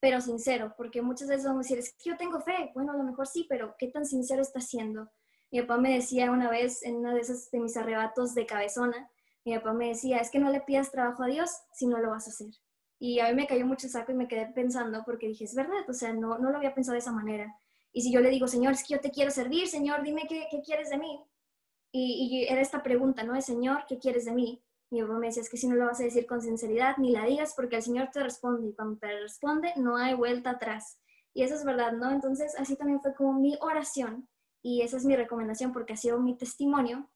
pero 0.00 0.20
sincero, 0.22 0.72
porque 0.78 1.02
muchas 1.02 1.28
veces 1.28 1.44
vamos 1.44 1.66
a 1.66 1.68
decir, 1.68 1.78
es 1.78 1.92
que 1.92 2.08
yo 2.10 2.16
tengo 2.16 2.40
fe, 2.40 2.70
bueno, 2.74 2.92
a 2.92 2.96
lo 2.96 3.04
mejor 3.04 3.26
sí, 3.26 3.44
pero 3.48 3.76
¿qué 3.78 3.88
tan 3.88 4.06
sincero 4.06 4.40
está 4.40 4.60
siendo? 4.60 5.10
Mi 5.50 5.60
papá 5.60 5.76
me 5.76 5.92
decía 5.92 6.30
una 6.30 6.48
vez 6.48 6.82
en 6.82 6.96
uno 6.96 7.14
de 7.14 7.20
esos 7.20 7.50
de 7.50 7.60
mis 7.60 7.76
arrebatos 7.76 8.34
de 8.34 8.46
cabezona, 8.46 9.11
mi 9.44 9.56
papá 9.56 9.72
me 9.72 9.88
decía, 9.88 10.18
es 10.18 10.30
que 10.30 10.38
no 10.38 10.50
le 10.50 10.60
pidas 10.60 10.90
trabajo 10.90 11.22
a 11.22 11.26
Dios 11.26 11.50
si 11.72 11.86
no 11.86 11.98
lo 11.98 12.10
vas 12.10 12.26
a 12.26 12.30
hacer. 12.30 12.50
Y 12.98 13.18
a 13.18 13.28
mí 13.28 13.34
me 13.34 13.46
cayó 13.46 13.66
mucho 13.66 13.88
saco 13.88 14.12
y 14.12 14.14
me 14.14 14.28
quedé 14.28 14.46
pensando 14.46 15.02
porque 15.04 15.26
dije, 15.26 15.44
es 15.44 15.54
verdad, 15.54 15.88
o 15.88 15.92
sea, 15.92 16.12
no, 16.12 16.38
no 16.38 16.50
lo 16.50 16.56
había 16.58 16.74
pensado 16.74 16.92
de 16.92 17.00
esa 17.00 17.12
manera. 17.12 17.52
Y 17.92 18.02
si 18.02 18.12
yo 18.12 18.20
le 18.20 18.30
digo, 18.30 18.46
Señor, 18.46 18.72
es 18.72 18.84
que 18.84 18.94
yo 18.94 19.00
te 19.00 19.10
quiero 19.10 19.30
servir, 19.30 19.68
Señor, 19.68 20.02
dime 20.02 20.22
qué, 20.28 20.46
qué 20.50 20.62
quieres 20.62 20.90
de 20.90 20.98
mí. 20.98 21.20
Y, 21.92 22.46
era 22.48 22.60
esta 22.60 22.82
pregunta, 22.82 23.22
¿no? 23.22 23.34
El 23.36 23.42
Señor, 23.42 23.84
¿qué 23.86 23.98
quieres 23.98 24.24
de 24.24 24.32
mí? 24.32 24.62
Mi 24.90 25.02
papá 25.02 25.18
me 25.18 25.26
decía, 25.26 25.42
es 25.42 25.50
que 25.50 25.58
si 25.58 25.68
no 25.68 25.74
lo 25.74 25.86
vas 25.86 26.00
a 26.00 26.04
decir 26.04 26.26
con 26.26 26.40
sinceridad, 26.40 26.96
ni 26.96 27.12
la 27.12 27.26
digas 27.26 27.54
porque 27.54 27.76
el 27.76 27.82
Señor 27.82 28.08
te 28.12 28.22
responde 28.22 28.68
y 28.68 28.74
cuando 28.74 28.98
te 28.98 29.20
responde 29.20 29.72
no 29.76 29.96
hay 29.96 30.14
vuelta 30.14 30.50
atrás. 30.50 30.98
Y 31.34 31.42
eso 31.42 31.54
es 31.54 31.64
verdad, 31.64 31.92
¿no? 31.92 32.10
Entonces 32.10 32.54
así 32.58 32.76
también 32.76 33.00
fue 33.00 33.14
como 33.14 33.34
mi 33.38 33.58
oración 33.60 34.28
y 34.62 34.82
esa 34.82 34.96
es 34.96 35.04
mi 35.04 35.16
recomendación 35.16 35.72
porque 35.72 35.94
ha 35.94 35.96
sido 35.96 36.18
mi 36.18 36.36
testimonio. 36.36 37.10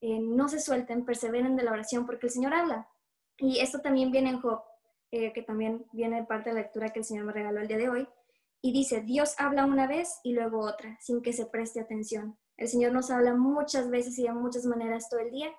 Eh, 0.00 0.20
no 0.20 0.48
se 0.48 0.60
suelten, 0.60 1.04
perseveren 1.04 1.56
de 1.56 1.64
la 1.64 1.72
oración 1.72 2.06
porque 2.06 2.26
el 2.26 2.32
Señor 2.32 2.54
habla. 2.54 2.88
Y 3.36 3.58
esto 3.60 3.80
también 3.80 4.10
viene 4.10 4.30
en 4.30 4.40
Job, 4.40 4.62
eh, 5.10 5.32
que 5.32 5.42
también 5.42 5.86
viene 5.92 6.16
de 6.16 6.26
parte 6.26 6.50
de 6.50 6.54
la 6.56 6.62
lectura 6.62 6.90
que 6.90 7.00
el 7.00 7.04
Señor 7.04 7.24
me 7.24 7.32
regaló 7.32 7.60
el 7.60 7.68
día 7.68 7.78
de 7.78 7.88
hoy. 7.88 8.08
Y 8.60 8.72
dice, 8.72 9.02
Dios 9.02 9.34
habla 9.38 9.64
una 9.64 9.86
vez 9.86 10.18
y 10.24 10.32
luego 10.32 10.60
otra, 10.60 10.98
sin 11.00 11.22
que 11.22 11.32
se 11.32 11.46
preste 11.46 11.80
atención. 11.80 12.38
El 12.56 12.68
Señor 12.68 12.92
nos 12.92 13.10
habla 13.10 13.34
muchas 13.34 13.88
veces 13.88 14.18
y 14.18 14.24
de 14.24 14.32
muchas 14.32 14.64
maneras 14.64 15.08
todo 15.08 15.20
el 15.20 15.30
día 15.30 15.52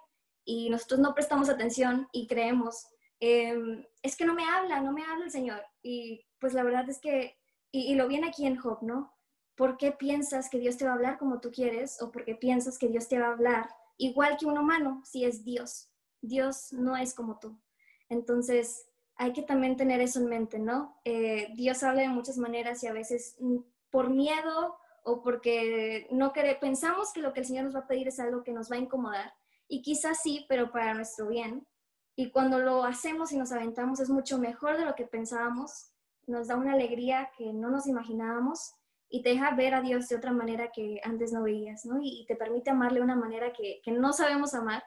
y 0.46 0.70
nosotros 0.70 1.00
no 1.00 1.14
prestamos 1.14 1.48
atención 1.48 2.08
y 2.12 2.28
creemos, 2.28 2.88
em, 3.20 3.86
es 4.02 4.18
que 4.18 4.26
no 4.26 4.34
me 4.34 4.46
habla, 4.46 4.82
no 4.82 4.92
me 4.92 5.04
habla 5.04 5.26
el 5.26 5.32
Señor. 5.32 5.62
Y 5.84 6.26
pues 6.40 6.54
la 6.54 6.64
verdad 6.64 6.90
es 6.90 7.00
que, 7.00 7.38
y, 7.72 7.92
y 7.92 7.96
lo 7.96 8.08
viene 8.08 8.28
aquí 8.28 8.48
en 8.48 8.58
Job, 8.58 8.80
¿no? 8.82 9.14
¿Por 9.56 9.78
qué 9.78 9.92
piensas 9.92 10.50
que 10.50 10.60
Dios 10.60 10.78
te 10.78 10.86
va 10.86 10.92
a 10.92 10.94
hablar 10.96 11.18
como 11.20 11.40
tú 11.40 11.52
quieres 11.52 12.02
o 12.02 12.12
por 12.12 12.26
qué 12.26 12.36
piensas 12.36 12.78
que 12.78 12.88
Dios 12.88 13.08
te 13.08 13.20
va 13.20 13.28
a 13.28 13.32
hablar 13.32 13.70
igual 14.00 14.38
que 14.38 14.48
un 14.48 14.58
humano 14.58 15.04
si 15.06 15.24
es 15.26 15.44
Dios? 15.44 15.92
Dios 16.22 16.74
no 16.74 16.98
es 16.98 17.14
como 17.14 17.38
tú. 17.40 17.62
Entonces, 18.10 18.88
hay 19.16 19.34
que 19.34 19.44
también 19.44 19.78
tener 19.78 20.02
eso 20.02 20.20
en 20.20 20.28
mente, 20.28 20.58
¿no? 20.58 21.00
Eh, 21.06 21.50
Dios 21.56 21.84
habla 21.84 22.02
de 22.02 22.10
muchas 22.10 22.38
maneras 22.38 22.84
y 22.84 22.88
a 22.88 22.94
veces 22.94 23.36
mm, 23.40 23.58
por 23.92 24.10
miedo 24.10 24.78
o 25.04 25.22
porque 25.22 26.08
no 26.12 26.34
queremos, 26.34 26.60
pensamos 26.60 27.14
que 27.14 27.22
lo 27.22 27.34
que 27.34 27.42
el 27.42 27.46
Señor 27.46 27.66
nos 27.66 27.76
va 27.76 27.82
a 27.82 27.88
pedir 27.88 28.08
es 28.08 28.20
algo 28.20 28.44
que 28.44 28.54
nos 28.54 28.72
va 28.72 28.78
a 28.78 28.80
incomodar. 28.80 29.34
Y 29.68 29.82
quizás 29.82 30.22
sí, 30.24 30.46
pero 30.50 30.72
para 30.72 30.94
nuestro 30.94 31.28
bien. 31.28 31.68
Y 32.16 32.32
cuando 32.32 32.60
lo 32.60 32.84
hacemos 32.84 33.32
y 33.32 33.38
nos 33.38 33.52
aventamos 33.52 34.00
es 34.00 34.10
mucho 34.10 34.38
mejor 34.40 34.78
de 34.78 34.86
lo 34.86 34.96
que 34.96 35.06
pensábamos. 35.06 35.92
Nos 36.26 36.48
da 36.48 36.56
una 36.56 36.74
alegría 36.74 37.30
que 37.38 37.54
no 37.54 37.70
nos 37.70 37.88
imaginábamos 37.88 38.74
y 39.10 39.24
te 39.24 39.30
deja 39.30 39.56
ver 39.56 39.74
a 39.74 39.82
Dios 39.82 40.08
de 40.08 40.16
otra 40.16 40.32
manera 40.32 40.72
que 40.72 41.02
antes 41.04 41.34
no 41.34 41.44
veías, 41.44 41.86
¿no? 41.86 42.00
Y, 42.02 42.26
te 42.28 42.36
permite 42.36 42.70
amarle 42.70 43.00
de 43.00 43.06
una 43.06 43.16
manera 43.16 43.52
que, 43.52 43.82
que 43.84 43.92
no 43.92 44.14
sabemos 44.14 44.54
amar, 44.54 44.84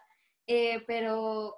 eh, 0.47 0.83
pero 0.87 1.57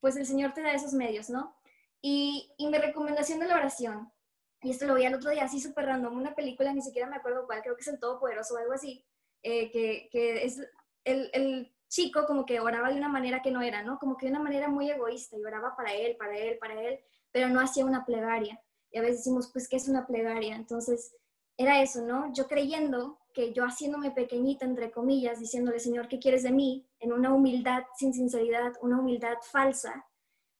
pues 0.00 0.16
el 0.16 0.26
Señor 0.26 0.52
te 0.52 0.62
da 0.62 0.72
esos 0.72 0.92
medios, 0.92 1.30
¿no? 1.30 1.56
Y, 2.00 2.52
y 2.58 2.66
mi 2.66 2.78
recomendación 2.78 3.38
de 3.38 3.46
la 3.46 3.54
oración, 3.54 4.12
y 4.60 4.70
esto 4.70 4.86
lo 4.86 4.94
vi 4.94 5.04
el 5.04 5.14
otro 5.14 5.30
día 5.30 5.44
así 5.44 5.60
súper 5.60 5.86
random, 5.86 6.16
una 6.16 6.34
película, 6.34 6.72
ni 6.72 6.82
siquiera 6.82 7.08
me 7.08 7.16
acuerdo 7.16 7.46
cuál, 7.46 7.62
creo 7.62 7.76
que 7.76 7.82
es 7.82 7.88
El 7.88 8.00
Todopoderoso 8.00 8.54
o 8.54 8.58
algo 8.58 8.72
así, 8.72 9.04
eh, 9.44 9.70
que, 9.70 10.08
que, 10.10 10.44
es 10.44 10.60
el, 11.04 11.30
el, 11.32 11.72
chico 11.88 12.24
como 12.24 12.46
que 12.46 12.58
oraba 12.58 12.88
de 12.88 12.96
una 12.96 13.10
manera 13.10 13.42
que 13.42 13.50
no 13.50 13.60
era, 13.60 13.82
¿no? 13.82 13.98
Como 13.98 14.16
que 14.16 14.24
de 14.24 14.32
una 14.32 14.40
manera 14.40 14.66
muy 14.68 14.90
egoísta 14.90 15.36
y 15.36 15.44
oraba 15.44 15.76
para 15.76 15.92
él, 15.92 16.16
para 16.16 16.38
él, 16.38 16.56
para 16.58 16.80
él, 16.80 16.98
pero 17.30 17.50
no 17.50 17.60
hacía 17.60 17.84
una 17.84 18.06
plegaria. 18.06 18.58
Y 18.90 18.96
a 18.96 19.02
veces 19.02 19.18
decimos, 19.18 19.50
pues, 19.52 19.68
¿qué 19.68 19.76
es 19.76 19.88
una 19.88 20.06
plegaria? 20.06 20.56
Entonces, 20.56 21.14
era 21.56 21.82
eso, 21.82 22.02
¿no? 22.02 22.32
Yo 22.32 22.48
creyendo 22.48 23.18
que 23.32 23.52
yo 23.52 23.64
haciéndome 23.64 24.10
pequeñita, 24.10 24.64
entre 24.64 24.90
comillas, 24.90 25.40
diciéndole, 25.40 25.78
Señor, 25.78 26.08
¿qué 26.08 26.18
quieres 26.18 26.42
de 26.42 26.52
mí? 26.52 26.86
En 27.00 27.12
una 27.12 27.32
humildad 27.32 27.84
sin 27.96 28.12
sinceridad, 28.12 28.72
una 28.80 29.00
humildad 29.00 29.36
falsa. 29.42 30.06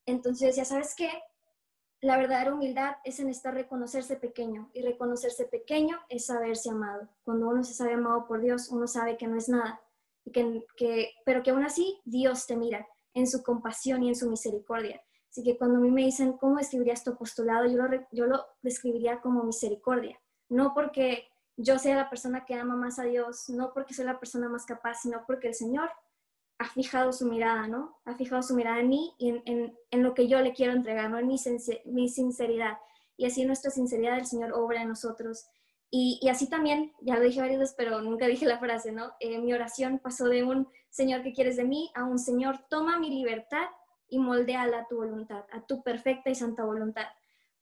Entonces, 0.07 0.57
ya 0.57 0.65
sabes 0.65 0.95
qué? 0.97 1.11
La 2.01 2.17
verdadera 2.17 2.55
humildad 2.55 2.97
es 3.05 3.21
en 3.21 3.29
estar 3.29 3.55
reconocerse 3.55 4.17
pequeño 4.17 4.71
y 4.75 4.83
reconocerse 4.83 5.45
pequeño 5.45 6.01
es 6.09 6.27
saberse 6.27 6.71
amado. 6.71 7.09
Cuando 7.25 7.49
uno 7.49 7.63
se 7.63 7.75
sabe 7.75 7.95
amado 7.95 8.27
por 8.27 8.41
Dios, 8.41 8.69
uno 8.71 8.89
sabe 8.89 9.17
que 9.17 9.29
no 9.29 9.37
es 9.37 9.49
nada, 9.49 9.81
y 10.25 10.33
que, 10.33 10.67
que, 10.77 11.11
pero 11.25 11.43
que 11.43 11.51
aún 11.51 11.65
así 11.65 12.01
Dios 12.05 12.47
te 12.47 12.57
mira 12.57 12.87
en 13.15 13.27
su 13.27 13.43
compasión 13.43 14.03
y 14.03 14.09
en 14.09 14.17
su 14.17 14.29
misericordia. 14.29 15.01
Así 15.31 15.43
que 15.43 15.57
cuando 15.57 15.79
a 15.79 15.81
mí 15.81 15.91
me 15.91 16.05
dicen, 16.05 16.35
¿cómo 16.35 16.57
describirías 16.57 17.05
tu 17.05 17.13
apostolado? 17.13 17.67
Yo 17.67 17.77
lo, 17.77 17.89
yo 18.11 18.27
lo 18.27 18.45
describiría 18.63 19.21
como 19.21 19.45
misericordia. 19.45 20.21
No 20.53 20.75
porque 20.75 21.31
yo 21.57 21.79
sea 21.79 21.97
la 21.97 22.11
persona 22.11 22.45
que 22.45 22.55
ama 22.55 22.77
más 22.77 22.99
a 22.99 23.05
Dios, 23.05 23.49
no 23.49 23.73
porque 23.73 23.95
soy 23.95 24.05
la 24.05 24.21
persona 24.21 24.51
más 24.51 24.67
capaz, 24.67 25.01
sino 25.01 25.25
porque 25.27 25.49
el 25.49 25.55
Señor 25.55 25.91
ha 26.59 26.69
fijado 26.69 27.11
su 27.15 27.27
mirada, 27.27 27.67
¿no? 27.69 27.99
Ha 28.05 28.15
fijado 28.17 28.43
su 28.43 28.55
mirada 28.55 28.81
en 28.81 28.89
mí 28.91 29.15
y 29.19 29.31
en, 29.31 29.75
en, 29.91 30.03
lo 30.03 30.13
que 30.13 30.29
yo 30.29 30.41
le 30.43 30.53
quiero 30.53 30.75
entregar, 30.75 31.09
¿no? 31.09 31.19
En 31.19 31.27
mi, 31.27 31.37
mi, 31.87 32.09
sinceridad. 32.11 32.77
Y 33.17 33.25
así 33.25 33.47
nuestra 33.47 33.71
sinceridad 33.71 34.19
el 34.19 34.27
Señor 34.27 34.53
obra 34.53 34.83
en 34.83 34.89
nosotros. 34.89 35.47
Y, 35.91 36.19
y, 36.21 36.29
así 36.29 36.51
también, 36.51 36.93
ya 37.01 37.17
lo 37.17 37.23
dije 37.23 37.41
varias 37.41 37.59
veces, 37.59 37.75
pero 37.77 38.03
nunca 38.03 38.27
dije 38.27 38.45
la 38.45 38.59
frase, 38.59 38.93
¿no? 38.93 39.15
Eh, 39.21 39.39
mi 39.39 39.55
oración 39.55 40.01
pasó 40.01 40.29
de 40.29 40.45
un 40.45 40.69
Señor 40.91 41.23
que 41.23 41.33
quieres 41.33 41.57
de 41.57 41.65
mí 41.65 41.91
a 41.95 42.05
un 42.05 42.19
Señor, 42.19 42.59
toma 42.69 42.99
mi 42.99 43.09
libertad 43.09 43.69
y 44.07 44.19
moldeala 44.19 44.81
a 44.81 44.87
tu 44.87 44.97
voluntad, 44.97 45.47
a 45.51 45.63
tu 45.63 45.83
perfecta 45.83 46.29
y 46.29 46.35
santa 46.35 46.63
voluntad. 46.63 47.07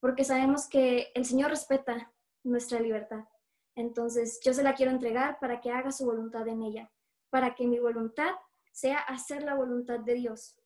Porque 0.01 0.25
sabemos 0.25 0.67
que 0.67 1.11
el 1.15 1.23
Señor 1.23 1.51
respeta 1.51 2.11
nuestra 2.43 2.79
libertad. 2.79 3.25
Entonces, 3.75 4.39
yo 4.43 4.53
se 4.53 4.63
la 4.63 4.73
quiero 4.73 4.91
entregar 4.91 5.39
para 5.39 5.61
que 5.61 5.71
haga 5.71 5.91
su 5.91 6.05
voluntad 6.05 6.47
en 6.47 6.61
ella, 6.61 6.91
para 7.29 7.55
que 7.55 7.67
mi 7.67 7.79
voluntad 7.79 8.31
sea 8.71 8.99
hacer 8.99 9.43
la 9.43 9.55
voluntad 9.55 9.99
de 9.99 10.15
Dios, 10.15 10.57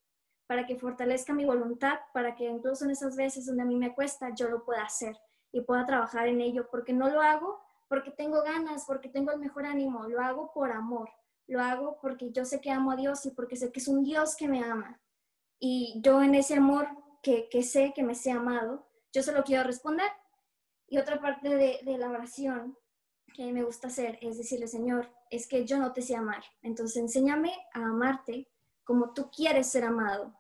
para 0.47 0.65
que 0.65 0.77
fortalezca 0.77 1.33
mi 1.33 1.45
voluntad, 1.45 1.99
para 2.13 2.35
que 2.35 2.45
incluso 2.45 2.85
en 2.85 2.91
esas 2.91 3.15
veces 3.15 3.45
donde 3.45 3.63
a 3.63 3.65
mí 3.65 3.75
me 3.75 3.93
cuesta, 3.93 4.33
yo 4.33 4.49
lo 4.49 4.63
pueda 4.63 4.83
hacer 4.83 5.15
y 5.51 5.61
pueda 5.61 5.85
trabajar 5.85 6.27
en 6.27 6.41
ello, 6.41 6.67
porque 6.69 6.93
no 6.93 7.09
lo 7.09 7.21
hago 7.21 7.65
porque 7.87 8.11
tengo 8.11 8.41
ganas, 8.41 8.85
porque 8.85 9.09
tengo 9.09 9.31
el 9.31 9.39
mejor 9.39 9.65
ánimo, 9.65 10.07
lo 10.07 10.21
hago 10.21 10.51
por 10.53 10.71
amor, 10.71 11.09
lo 11.47 11.61
hago 11.61 11.97
porque 12.01 12.31
yo 12.31 12.45
sé 12.45 12.59
que 12.59 12.71
amo 12.71 12.91
a 12.91 12.95
Dios 12.95 13.25
y 13.25 13.31
porque 13.31 13.55
sé 13.55 13.71
que 13.71 13.79
es 13.79 13.87
un 13.87 14.03
Dios 14.03 14.35
que 14.35 14.47
me 14.47 14.63
ama. 14.63 14.99
Y 15.59 16.01
yo 16.03 16.21
en 16.21 16.35
ese 16.35 16.55
amor 16.55 16.87
que, 17.21 17.47
que 17.49 17.63
sé 17.63 17.93
que 17.95 18.03
me 18.03 18.15
sea 18.15 18.37
amado, 18.37 18.87
yo 19.13 19.23
se 19.23 19.31
lo 19.31 19.43
quiero 19.43 19.63
responder. 19.63 20.09
Y 20.87 20.97
otra 20.97 21.19
parte 21.19 21.49
de, 21.49 21.79
de 21.83 21.97
la 21.97 22.09
oración 22.09 22.77
que 23.33 23.51
me 23.51 23.63
gusta 23.63 23.87
hacer 23.87 24.17
es 24.21 24.37
decirle, 24.37 24.67
Señor, 24.67 25.11
es 25.29 25.47
que 25.47 25.65
yo 25.65 25.77
no 25.77 25.91
te 25.91 26.01
sé 26.01 26.15
amar. 26.15 26.43
Entonces, 26.61 26.97
enséñame 26.97 27.53
a 27.73 27.79
amarte 27.79 28.47
como 28.85 29.13
tú 29.13 29.29
quieres 29.29 29.67
ser 29.67 29.83
amado. 29.83 30.33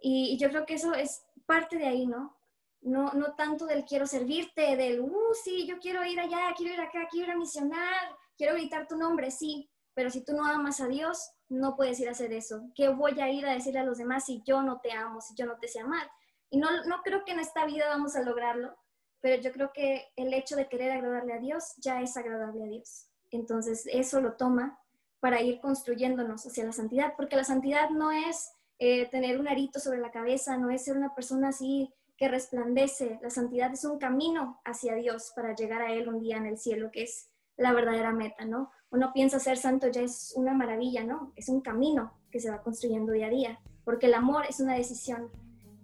Y, 0.00 0.36
yo 0.38 0.48
creo 0.48 0.66
que 0.66 0.74
eso 0.74 0.94
es 0.94 1.22
parte 1.46 1.78
de 1.78 1.86
ahí, 1.86 2.06
¿no? 2.06 2.36
No, 2.80 3.12
no 3.12 3.34
tanto 3.36 3.66
del 3.66 3.84
quiero 3.84 4.06
servirte, 4.06 4.76
del, 4.76 5.00
uh, 5.00 5.34
sí, 5.44 5.66
yo 5.68 5.78
quiero 5.78 6.04
ir 6.04 6.18
allá, 6.18 6.52
quiero 6.56 6.74
ir 6.74 6.80
acá, 6.80 7.06
quiero 7.08 7.28
ir 7.28 7.32
a 7.34 7.38
misionar, 7.38 8.16
quiero 8.36 8.54
gritar 8.54 8.88
tu 8.88 8.96
nombre, 8.96 9.30
sí, 9.30 9.70
pero 9.94 10.10
si 10.10 10.24
tú 10.24 10.32
no 10.32 10.44
amas 10.44 10.80
a 10.80 10.88
Dios, 10.88 11.30
no 11.48 11.76
puedes 11.76 12.00
ir 12.00 12.08
a 12.08 12.12
hacer 12.12 12.32
eso. 12.32 12.70
¿Qué 12.74 12.88
voy 12.88 13.20
a 13.20 13.30
ir 13.30 13.46
a 13.46 13.52
decirle 13.52 13.80
a 13.80 13.84
los 13.84 13.98
demás 13.98 14.24
si 14.24 14.42
yo 14.44 14.62
no 14.62 14.80
te 14.80 14.90
amo, 14.90 15.20
si 15.20 15.34
yo 15.36 15.46
no 15.46 15.58
te 15.58 15.68
sé 15.68 15.78
amar? 15.78 16.10
Y 16.50 16.58
no, 16.58 16.84
no 16.84 17.02
creo 17.02 17.24
que 17.24 17.32
en 17.32 17.38
esta 17.38 17.64
vida 17.66 17.88
vamos 17.88 18.16
a 18.16 18.22
lograrlo, 18.22 18.76
pero 19.22 19.40
yo 19.40 19.52
creo 19.52 19.72
que 19.72 20.08
el 20.16 20.34
hecho 20.34 20.56
de 20.56 20.68
querer 20.68 20.90
agradarle 20.90 21.32
a 21.32 21.38
Dios 21.38 21.74
ya 21.78 22.02
es 22.02 22.16
agradable 22.16 22.64
a 22.64 22.66
Dios. 22.66 23.06
Entonces 23.30 23.88
eso 23.90 24.20
lo 24.20 24.34
toma 24.34 24.78
para 25.20 25.40
ir 25.40 25.60
construyéndonos 25.60 26.44
hacia 26.44 26.64
la 26.64 26.72
santidad, 26.72 27.14
porque 27.16 27.36
la 27.36 27.44
santidad 27.44 27.88
no 27.90 28.10
es 28.10 28.50
eh, 28.80 29.08
tener 29.08 29.38
un 29.38 29.46
arito 29.46 29.78
sobre 29.78 30.00
la 30.00 30.10
cabeza, 30.10 30.58
no 30.58 30.70
es 30.70 30.84
ser 30.84 30.96
una 30.96 31.14
persona 31.14 31.48
así 31.48 31.94
que 32.16 32.28
resplandece, 32.28 33.20
la 33.22 33.30
santidad 33.30 33.72
es 33.72 33.84
un 33.84 33.98
camino 33.98 34.60
hacia 34.64 34.96
Dios 34.96 35.32
para 35.34 35.54
llegar 35.54 35.80
a 35.82 35.92
Él 35.92 36.08
un 36.08 36.20
día 36.20 36.36
en 36.36 36.46
el 36.46 36.58
cielo, 36.58 36.90
que 36.90 37.04
es 37.04 37.30
la 37.56 37.72
verdadera 37.72 38.12
meta, 38.12 38.44
¿no? 38.44 38.72
Uno 38.90 39.12
piensa 39.12 39.38
ser 39.38 39.56
santo 39.56 39.88
ya 39.88 40.02
es 40.02 40.32
una 40.36 40.52
maravilla, 40.52 41.04
¿no? 41.04 41.32
Es 41.36 41.48
un 41.48 41.60
camino 41.60 42.18
que 42.30 42.40
se 42.40 42.50
va 42.50 42.62
construyendo 42.62 43.12
día 43.12 43.26
a 43.26 43.30
día, 43.30 43.60
porque 43.84 44.06
el 44.06 44.14
amor 44.14 44.44
es 44.48 44.58
una 44.58 44.74
decisión 44.74 45.30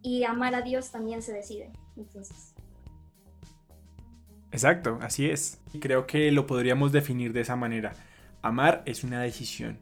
y 0.03 0.25
amar 0.25 0.55
a 0.57 0.63
Dios 0.63 0.91
también 0.91 1.23
se 1.23 1.33
decide. 1.33 1.73
Entonces, 1.97 2.55
Exacto, 4.59 4.99
así 5.03 5.31
es. 5.31 5.61
Y 5.73 5.79
creo 5.79 6.09
que 6.09 6.33
lo 6.33 6.49
podríamos 6.49 6.91
definir 6.91 7.33
de 7.33 7.43
esa 7.43 7.55
manera. 7.55 7.93
Amar 8.43 8.83
es 8.87 9.05
una 9.05 9.21
decisión. 9.21 9.79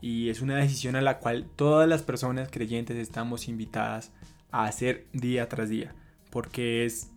Y 0.00 0.30
es 0.30 0.40
una 0.40 0.56
decisión 0.56 0.96
a 0.96 1.02
la 1.02 1.18
cual 1.18 1.44
todas 1.54 1.86
las 1.86 2.02
personas 2.02 2.48
creyentes 2.50 2.96
estamos 2.96 3.46
invitadas 3.46 4.12
a 4.50 4.64
hacer 4.64 5.04
día 5.12 5.50
tras 5.50 5.68
día. 5.68 5.94
Porque 6.30 6.86
es 6.86 7.10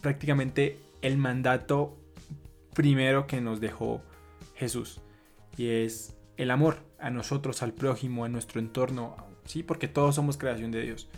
prácticamente 0.00 0.80
el 1.02 1.18
mandato 1.18 1.96
primero 2.74 3.28
que 3.28 3.40
nos 3.40 3.60
dejó 3.60 4.02
Jesús. 4.56 5.00
Y 5.56 5.68
es 5.68 6.16
el 6.36 6.50
amor 6.50 6.78
a 6.98 7.10
nosotros, 7.10 7.62
al 7.62 7.74
prójimo, 7.74 8.24
a 8.24 8.28
nuestro 8.28 8.58
entorno. 8.58 9.16
Sí, 9.44 9.62
porque 9.62 9.86
todos 9.86 10.16
somos 10.16 10.36
creación 10.36 10.72
de 10.72 10.82
Dios. 10.82 11.08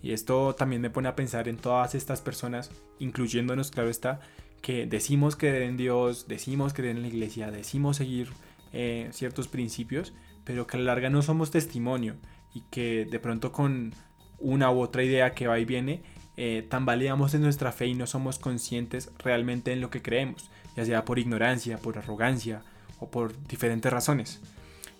Y 0.00 0.12
esto 0.12 0.54
también 0.54 0.80
me 0.80 0.90
pone 0.90 1.08
a 1.08 1.16
pensar 1.16 1.48
en 1.48 1.56
todas 1.56 1.96
estas 1.96 2.20
personas, 2.20 2.70
incluyéndonos, 3.00 3.72
claro 3.72 3.90
está, 3.90 4.20
que 4.62 4.86
decimos 4.86 5.36
creer 5.36 5.62
en 5.62 5.76
Dios, 5.76 6.26
decimos 6.28 6.74
creer 6.74 6.96
en 6.96 7.02
la 7.02 7.08
iglesia, 7.08 7.50
decimos 7.50 7.96
seguir 7.96 8.28
eh, 8.72 9.08
ciertos 9.12 9.48
principios, 9.48 10.12
pero 10.44 10.66
que 10.66 10.76
a 10.76 10.80
la 10.80 10.86
larga 10.86 11.10
no 11.10 11.22
somos 11.22 11.50
testimonio 11.50 12.16
y 12.54 12.62
que 12.70 13.04
de 13.04 13.18
pronto 13.18 13.52
con 13.52 13.94
una 14.38 14.70
u 14.70 14.80
otra 14.80 15.02
idea 15.02 15.34
que 15.34 15.46
va 15.46 15.58
y 15.58 15.64
viene, 15.64 16.02
eh, 16.36 16.66
tambaleamos 16.68 17.34
en 17.34 17.42
nuestra 17.42 17.72
fe 17.72 17.86
y 17.86 17.94
no 17.94 18.06
somos 18.06 18.38
conscientes 18.38 19.10
realmente 19.18 19.72
en 19.72 19.80
lo 19.80 19.90
que 19.90 20.02
creemos, 20.02 20.50
ya 20.76 20.84
sea 20.84 21.04
por 21.04 21.18
ignorancia, 21.18 21.78
por 21.78 21.98
arrogancia 21.98 22.62
o 22.98 23.10
por 23.10 23.34
diferentes 23.46 23.92
razones. 23.92 24.40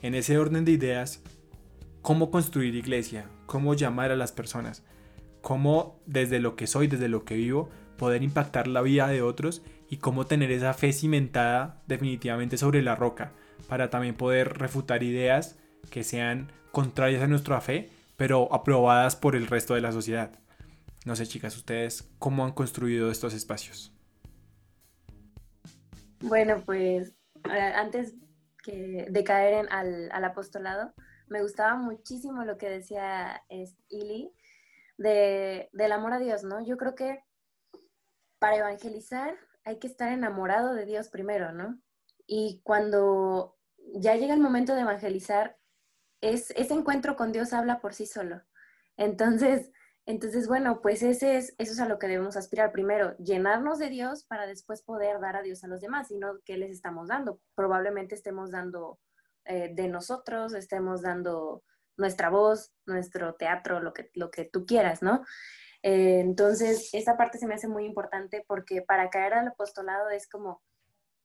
En 0.03 0.15
ese 0.15 0.39
orden 0.39 0.65
de 0.65 0.73
ideas, 0.73 1.23
¿cómo 2.03 2.31
construir 2.31 2.75
iglesia? 2.75 3.27
¿Cómo 3.47 3.75
llamar 3.75 4.11
a 4.11 4.17
las 4.17 4.33
personas? 4.33 4.83
¿Cómo 5.41 6.01
desde 6.07 6.41
lo 6.41 6.57
que 6.57 6.67
soy, 6.67 6.87
desde 6.87 7.09
lo 7.09 7.25
que 7.25 7.37
vivo, 7.37 7.71
poder 8.01 8.23
impactar 8.23 8.67
la 8.67 8.81
vida 8.81 9.09
de 9.09 9.21
otros 9.21 9.63
y 9.91 9.99
cómo 9.99 10.25
tener 10.25 10.51
esa 10.53 10.73
fe 10.73 10.95
cimentada 10.95 11.83
definitivamente 11.87 12.57
sobre 12.57 12.81
la 12.81 12.97
roca 12.97 13.33
para 13.69 13.91
también 13.91 14.15
poder 14.15 14.57
refutar 14.57 15.03
ideas 15.03 15.59
que 15.91 16.03
sean 16.03 16.51
contrarias 16.73 17.23
a 17.23 17.27
nuestra 17.27 17.61
fe, 17.61 17.91
pero 18.17 18.55
aprobadas 18.55 19.17
por 19.17 19.37
el 19.37 19.47
resto 19.47 19.75
de 19.75 19.83
la 19.83 19.93
sociedad. 19.93 20.31
No 21.05 21.15
sé, 21.15 21.27
chicas, 21.27 21.55
ustedes 21.59 22.11
cómo 22.19 22.47
han 22.47 22.53
construido 22.53 23.11
estos 23.11 23.35
espacios. 23.35 23.93
Bueno, 26.21 26.63
pues 26.65 27.13
eh, 27.53 27.73
antes 27.77 28.15
que 28.65 29.09
de 29.11 29.25
caer 29.25 29.67
en, 29.67 29.69
al, 29.71 30.11
al, 30.11 30.25
apostolado, 30.25 30.95
me 31.29 31.43
gustaba 31.43 31.77
muchísimo 31.77 32.47
lo 32.47 32.57
que 32.57 32.71
decía 32.71 33.43
Ili 33.91 34.33
de, 34.97 35.69
del 35.75 35.93
amor 35.93 36.15
a 36.15 36.19
Dios, 36.19 36.45
¿no? 36.45 36.65
Yo 36.65 36.79
creo 36.79 36.95
que 36.95 37.21
para 38.41 38.57
evangelizar 38.57 39.37
hay 39.65 39.79
que 39.79 39.87
estar 39.87 40.11
enamorado 40.11 40.75
de 40.75 40.87
Dios 40.87 41.09
primero, 41.09 41.53
¿no? 41.53 41.81
Y 42.27 42.61
cuando 42.65 43.57
ya 43.95 44.17
llega 44.17 44.35
el 44.35 44.41
momento 44.41 44.75
de 44.75 44.81
evangelizar, 44.81 45.57
es, 46.21 46.51
ese 46.57 46.75
encuentro 46.75 47.15
con 47.15 47.31
Dios 47.31 47.53
habla 47.53 47.81
por 47.81 47.95
sí 47.95 48.07
solo. 48.07 48.43
Entonces, 48.97 49.71
entonces, 50.07 50.49
bueno, 50.49 50.81
pues 50.81 51.03
ese 51.03 51.37
es, 51.37 51.55
eso 51.59 51.73
es 51.73 51.81
a 51.81 51.87
lo 51.87 51.99
que 51.99 52.09
debemos 52.09 52.37
aspirar. 52.37 52.73
Primero, 52.73 53.17
llenarnos 53.19 53.79
de 53.79 53.91
Dios 53.91 54.25
para 54.25 54.47
después 54.47 54.83
poder 54.83 55.21
dar 55.21 55.37
a 55.37 55.43
Dios 55.43 55.63
a 55.63 55.69
los 55.69 55.81
demás, 55.81 56.11
y 56.11 56.19
no 56.19 56.41
qué 56.45 56.57
les 56.57 56.71
estamos 56.71 57.09
dando. 57.09 57.41
Probablemente 57.55 58.15
estemos 58.15 58.51
dando 58.51 58.99
eh, 59.45 59.71
de 59.73 59.89
nosotros, 59.89 60.55
estemos 60.55 61.03
dando 61.03 61.63
nuestra 61.97 62.31
voz, 62.31 62.73
nuestro 62.87 63.35
teatro, 63.35 63.81
lo 63.81 63.93
que, 63.93 64.11
lo 64.15 64.31
que 64.31 64.45
tú 64.47 64.67
quieras, 64.67 65.03
¿no? 65.03 65.23
Eh, 65.83 66.21
entonces, 66.21 66.91
esta 66.93 67.17
parte 67.17 67.39
se 67.39 67.47
me 67.47 67.55
hace 67.55 67.69
muy 67.69 67.85
importante 67.85 68.45
porque 68.47 68.83
para 68.83 69.09
caer 69.11 69.35
al 69.35 69.49
apostolado 69.49 70.11
es 70.11 70.29
como, 70.29 70.63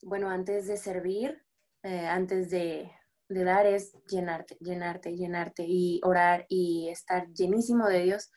bueno, 0.01 0.29
antes 0.29 0.67
de 0.67 0.77
servir, 0.77 1.43
eh, 1.83 2.07
antes 2.07 2.49
de, 2.49 2.91
dar 3.27 3.65
es 3.65 3.93
llenarte, 4.07 4.55
llenarte, 4.59 5.15
llenarte 5.15 5.65
y 5.67 5.99
orar 6.03 6.45
y 6.47 6.89
estar 6.89 7.27
llenísimo 7.33 7.87
de 7.87 8.03
Dios 8.03 8.31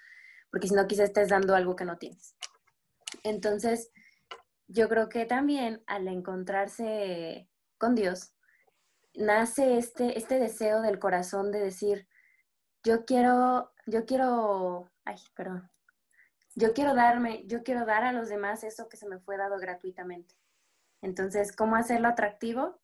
porque 0.51 0.69
si 0.69 0.75
no 0.75 0.87
quizás 0.87 1.07
estés 1.07 1.29
dando 1.29 1.55
algo 1.55 1.77
que 1.77 1.85
no 1.85 1.99
tienes. 1.99 2.37
Entonces, 3.23 3.91
yo 4.67 4.89
creo 4.89 5.09
que 5.09 5.25
también 5.27 5.83
al 5.87 6.09
encontrarse 6.09 7.49
con 7.79 7.95
Dios, 7.95 8.33
nace 9.15 9.79
este, 9.79 10.19
este 10.19 10.39
deseo 10.39 10.81
del 10.81 10.99
corazón 10.99 11.53
de 11.53 11.61
decir, 11.61 12.09
yo 12.85 13.05
quiero, 13.05 13.73
yo 13.87 14.05
quiero, 14.07 14.91
ay, 15.05 15.17
perdón, 15.35 15.71
yo 16.59 16.73
quiero 16.73 16.93
darme, 16.95 17.45
yo 17.47 17.63
quiero 17.63 17.87
dar 17.87 18.03
a 18.03 18.13
los 18.13 18.29
demás 18.29 18.65
eso 18.65 18.89
que 18.89 18.97
se 18.97 19.09
me 19.09 19.21
fue 19.21 19.37
dado 19.37 19.59
gratuitamente. 19.59 20.35
Entonces, 21.01 21.55
¿cómo 21.55 21.77
hacerlo 21.77 22.09
atractivo? 22.09 22.81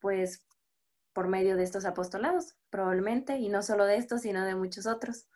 Pues 0.00 0.46
por 1.12 1.28
medio 1.28 1.56
de 1.56 1.64
estos 1.64 1.84
apostolados, 1.84 2.56
probablemente, 2.70 3.36
y 3.36 3.50
no 3.50 3.62
solo 3.62 3.84
de 3.84 3.96
estos, 3.96 4.22
sino 4.22 4.46
de 4.46 4.54
muchos 4.54 4.86
otros. 4.86 5.26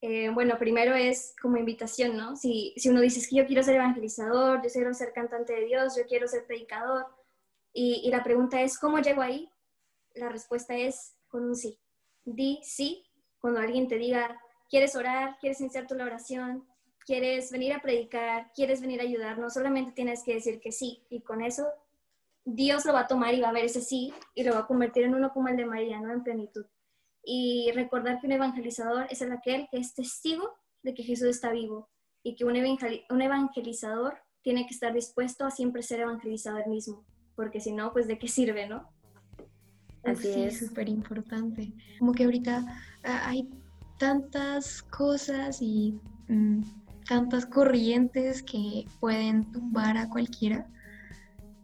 Eh, 0.00 0.30
bueno, 0.30 0.58
primero 0.58 0.94
es 0.94 1.36
como 1.40 1.56
invitación, 1.56 2.16
¿no? 2.16 2.34
Si, 2.34 2.74
si 2.76 2.88
uno 2.88 3.00
dice 3.00 3.24
que 3.28 3.36
yo 3.36 3.46
quiero 3.46 3.62
ser 3.62 3.76
evangelizador, 3.76 4.60
yo 4.62 4.68
quiero 4.68 4.92
ser 4.92 5.12
cantante 5.12 5.52
de 5.52 5.66
Dios, 5.66 5.94
yo 5.96 6.04
quiero 6.06 6.26
ser 6.26 6.46
predicador, 6.46 7.06
y, 7.72 8.00
y 8.02 8.10
la 8.10 8.24
pregunta 8.24 8.60
es, 8.60 8.76
¿cómo 8.76 8.98
llego 8.98 9.22
ahí? 9.22 9.48
La 10.14 10.30
respuesta 10.30 10.74
es 10.74 11.14
con 11.28 11.44
un 11.44 11.54
sí. 11.54 11.78
Di 12.24 12.58
sí 12.64 13.06
cuando 13.38 13.60
alguien 13.60 13.86
te 13.86 13.98
diga, 13.98 14.40
¿quieres 14.68 14.96
orar? 14.96 15.36
¿Quieres 15.38 15.60
iniciar 15.60 15.86
tu 15.86 15.94
oración? 15.94 16.66
¿Quieres 17.04 17.50
venir 17.50 17.72
a 17.72 17.82
predicar? 17.82 18.50
¿Quieres 18.54 18.80
venir 18.80 19.00
a 19.00 19.04
ayudarnos? 19.04 19.54
Solamente 19.54 19.92
tienes 19.92 20.22
que 20.22 20.34
decir 20.34 20.60
que 20.60 20.72
sí, 20.72 21.02
y 21.08 21.22
con 21.22 21.42
eso 21.42 21.66
Dios 22.44 22.84
lo 22.84 22.92
va 22.92 23.00
a 23.00 23.06
tomar 23.06 23.34
y 23.34 23.40
va 23.40 23.48
a 23.48 23.52
ver 23.52 23.64
ese 23.64 23.80
sí, 23.80 24.12
y 24.34 24.44
lo 24.44 24.54
va 24.54 24.60
a 24.60 24.66
convertir 24.66 25.04
en 25.04 25.14
uno 25.14 25.32
como 25.32 25.48
el 25.48 25.56
de 25.56 25.66
María, 25.66 26.00
¿no? 26.00 26.12
En 26.12 26.22
plenitud 26.22 26.64
y 27.24 27.70
recordar 27.74 28.20
que 28.20 28.26
un 28.26 28.32
evangelizador 28.32 29.06
es 29.10 29.22
el 29.22 29.32
aquel 29.32 29.68
que 29.70 29.78
es 29.78 29.94
testigo 29.94 30.50
de 30.82 30.94
que 30.94 31.02
Jesús 31.02 31.28
está 31.28 31.50
vivo 31.50 31.88
y 32.22 32.34
que 32.34 32.44
un, 32.44 32.56
evangelizador 32.56 34.18
tiene 34.42 34.66
que 34.66 34.74
estar 34.74 34.92
dispuesto 34.92 35.44
a 35.44 35.50
siempre 35.50 35.82
ser 35.82 36.00
evangelizador 36.00 36.66
mismo, 36.68 37.04
porque 37.34 37.60
si 37.60 37.72
no, 37.72 37.92
pues 37.92 38.06
de 38.06 38.18
qué 38.18 38.28
sirve, 38.28 38.68
¿no? 38.68 38.88
Así 40.04 40.28
es 40.28 40.58
súper 40.58 40.88
importante. 40.88 41.72
Como 41.98 42.12
que 42.12 42.24
ahorita 42.24 42.64
ah, 43.04 43.28
hay 43.28 43.48
tantas 43.98 44.82
cosas 44.82 45.60
y 45.60 45.98
mm, 46.28 46.62
tantas 47.10 47.44
corrientes 47.44 48.40
que 48.40 48.86
pueden 49.00 49.50
tumbar 49.50 49.96
a 49.96 50.08
cualquiera, 50.08 50.68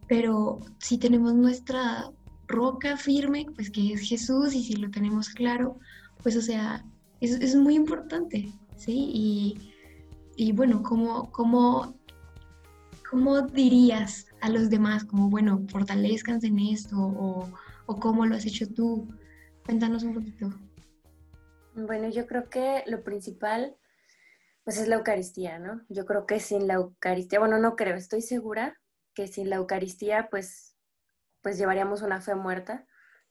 pero 0.08 0.58
si 0.78 0.98
tenemos 0.98 1.34
nuestra 1.34 2.10
roca 2.48 2.96
firme, 2.96 3.46
pues 3.54 3.70
que 3.70 3.92
es 3.92 4.00
Jesús 4.00 4.54
y 4.54 4.64
si 4.64 4.74
lo 4.74 4.90
tenemos 4.90 5.28
claro, 5.28 5.78
pues 6.20 6.36
o 6.36 6.40
sea, 6.40 6.84
es, 7.20 7.30
es 7.40 7.54
muy 7.54 7.76
importante, 7.76 8.52
¿sí? 8.76 9.08
Y, 9.14 9.72
y 10.34 10.50
bueno, 10.50 10.82
¿cómo, 10.82 11.30
cómo, 11.30 11.94
¿cómo 13.08 13.42
dirías 13.42 14.26
a 14.40 14.48
los 14.48 14.68
demás 14.68 15.04
como, 15.04 15.30
bueno, 15.30 15.64
fortalezcanse 15.68 16.48
en 16.48 16.58
esto 16.58 16.96
o, 16.98 17.48
o 17.86 18.00
cómo 18.00 18.26
lo 18.26 18.34
has 18.34 18.46
hecho 18.46 18.66
tú? 18.68 19.06
Cuéntanos 19.64 20.02
un 20.02 20.14
poquito. 20.14 20.52
Bueno, 21.76 22.08
yo 22.08 22.26
creo 22.26 22.48
que 22.50 22.82
lo 22.88 23.04
principal, 23.04 23.76
pues 24.66 24.78
es 24.78 24.88
la 24.88 24.96
Eucaristía, 24.96 25.58
¿no? 25.58 25.80
Yo 25.88 26.04
creo 26.04 26.26
que 26.26 26.40
sin 26.40 26.66
la 26.66 26.74
Eucaristía, 26.74 27.38
bueno, 27.38 27.56
no 27.58 27.76
creo, 27.76 27.96
estoy 27.96 28.20
segura 28.20 28.78
que 29.14 29.28
sin 29.28 29.48
la 29.48 29.56
Eucaristía, 29.56 30.28
pues 30.30 30.76
pues 31.46 31.58
llevaríamos 31.58 32.02
una 32.02 32.20
fe 32.20 32.34
muerta, 32.34 32.84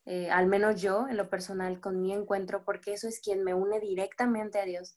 eh, 0.06 0.30
al 0.30 0.46
menos 0.46 0.80
yo 0.80 1.06
en 1.06 1.18
lo 1.18 1.28
personal 1.28 1.82
con 1.82 2.00
mi 2.00 2.14
encuentro, 2.14 2.64
porque 2.64 2.94
eso 2.94 3.08
es 3.08 3.20
quien 3.20 3.44
me 3.44 3.52
une 3.52 3.78
directamente 3.78 4.58
a 4.58 4.64
Dios. 4.64 4.96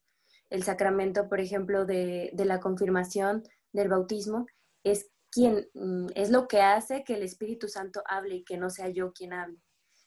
El 0.49 0.63
sacramento, 0.63 1.27
por 1.27 1.41
ejemplo, 1.41 1.83
de, 1.83 2.31
la 2.33 2.61
confirmación, 2.61 3.43
del 3.73 3.89
bautismo, 3.89 4.45
es 4.85 5.11
quien 5.31 5.67
mm, 5.73 6.07
es 6.15 6.29
lo 6.29 6.47
que 6.47 6.61
hace 6.61 7.03
que 7.03 7.15
el 7.15 7.23
Espíritu 7.23 7.67
Santo 7.67 8.01
hable 8.05 8.35
y 8.35 8.45
que 8.45 8.55
no 8.55 8.69
sea 8.69 8.87
yo 8.87 9.11
quien 9.11 9.33
hable. 9.33 9.59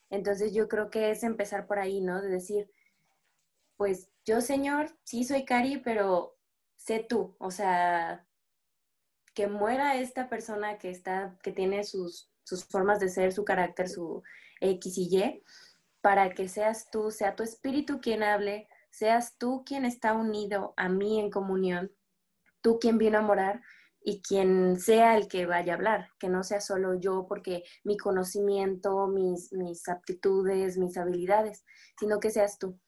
Entonces 0.09 0.55
yo 0.55 0.67
creo 0.67 0.89
que 0.89 1.11
es 1.11 1.23
empezar 1.23 1.67
por 1.67 1.79
ahí, 1.79 2.01
¿no? 2.01 2.23
De 2.23 2.31
decir, 2.31 2.71
pues 3.77 4.12
yo, 4.25 4.41
Señor, 4.41 4.97
sí 5.05 5.25
soy 5.25 5.45
Cari, 5.45 5.79
pero 5.79 6.37
sé 6.77 7.05
tú, 7.09 7.37
o 7.39 7.51
sea, 7.51 8.27
que 9.35 9.47
muera 9.47 9.97
esta 9.97 10.29
persona 10.29 10.79
que 10.79 10.91
está, 10.91 11.39
que 11.43 11.53
tiene 11.53 11.85
sus 11.85 12.33
sus 12.45 12.65
formas 12.65 13.01
de 13.01 13.09
ser, 13.09 13.33
su 13.33 13.45
carácter, 13.45 13.89
su 13.89 14.23
X 14.61 14.99
y 14.99 15.17
Y, 15.17 15.43
para 16.01 16.35
que 16.35 16.49
seas 16.49 16.91
tú, 16.91 17.11
sea 17.11 17.37
tu 17.37 17.43
espíritu 17.43 18.01
quien 18.01 18.23
hable, 18.23 18.69
seas 18.91 19.37
tú 19.39 19.63
quien 19.65 19.85
está 19.85 20.15
unido 20.15 20.75
a 20.77 20.89
mí 20.89 21.21
en 21.21 21.31
comunión, 21.31 21.93
tú 22.61 22.79
quien 22.79 22.99
viene 22.99 23.19
a 23.19 23.23
morar 23.23 23.63
y 24.05 24.21
quien 24.21 24.79
sea 24.81 25.17
el 25.17 25.29
que 25.29 25.47
vaya 25.47 25.73
a 25.73 25.77
hablar, 25.77 26.09
que 26.19 26.29
no 26.29 26.43
sea 26.43 26.61
solo 26.61 26.95
yo 26.95 27.27
porque 27.29 27.63
mi 27.85 27.97
conocimiento, 27.97 29.07
mis, 29.07 29.53
mis 29.53 29.89
aptitudes, 29.89 30.77
mis 30.77 30.97
habilidades, 30.97 31.65
sino 31.99 32.19
que 32.19 32.31
seas 32.31 32.59
tú. 32.59 32.79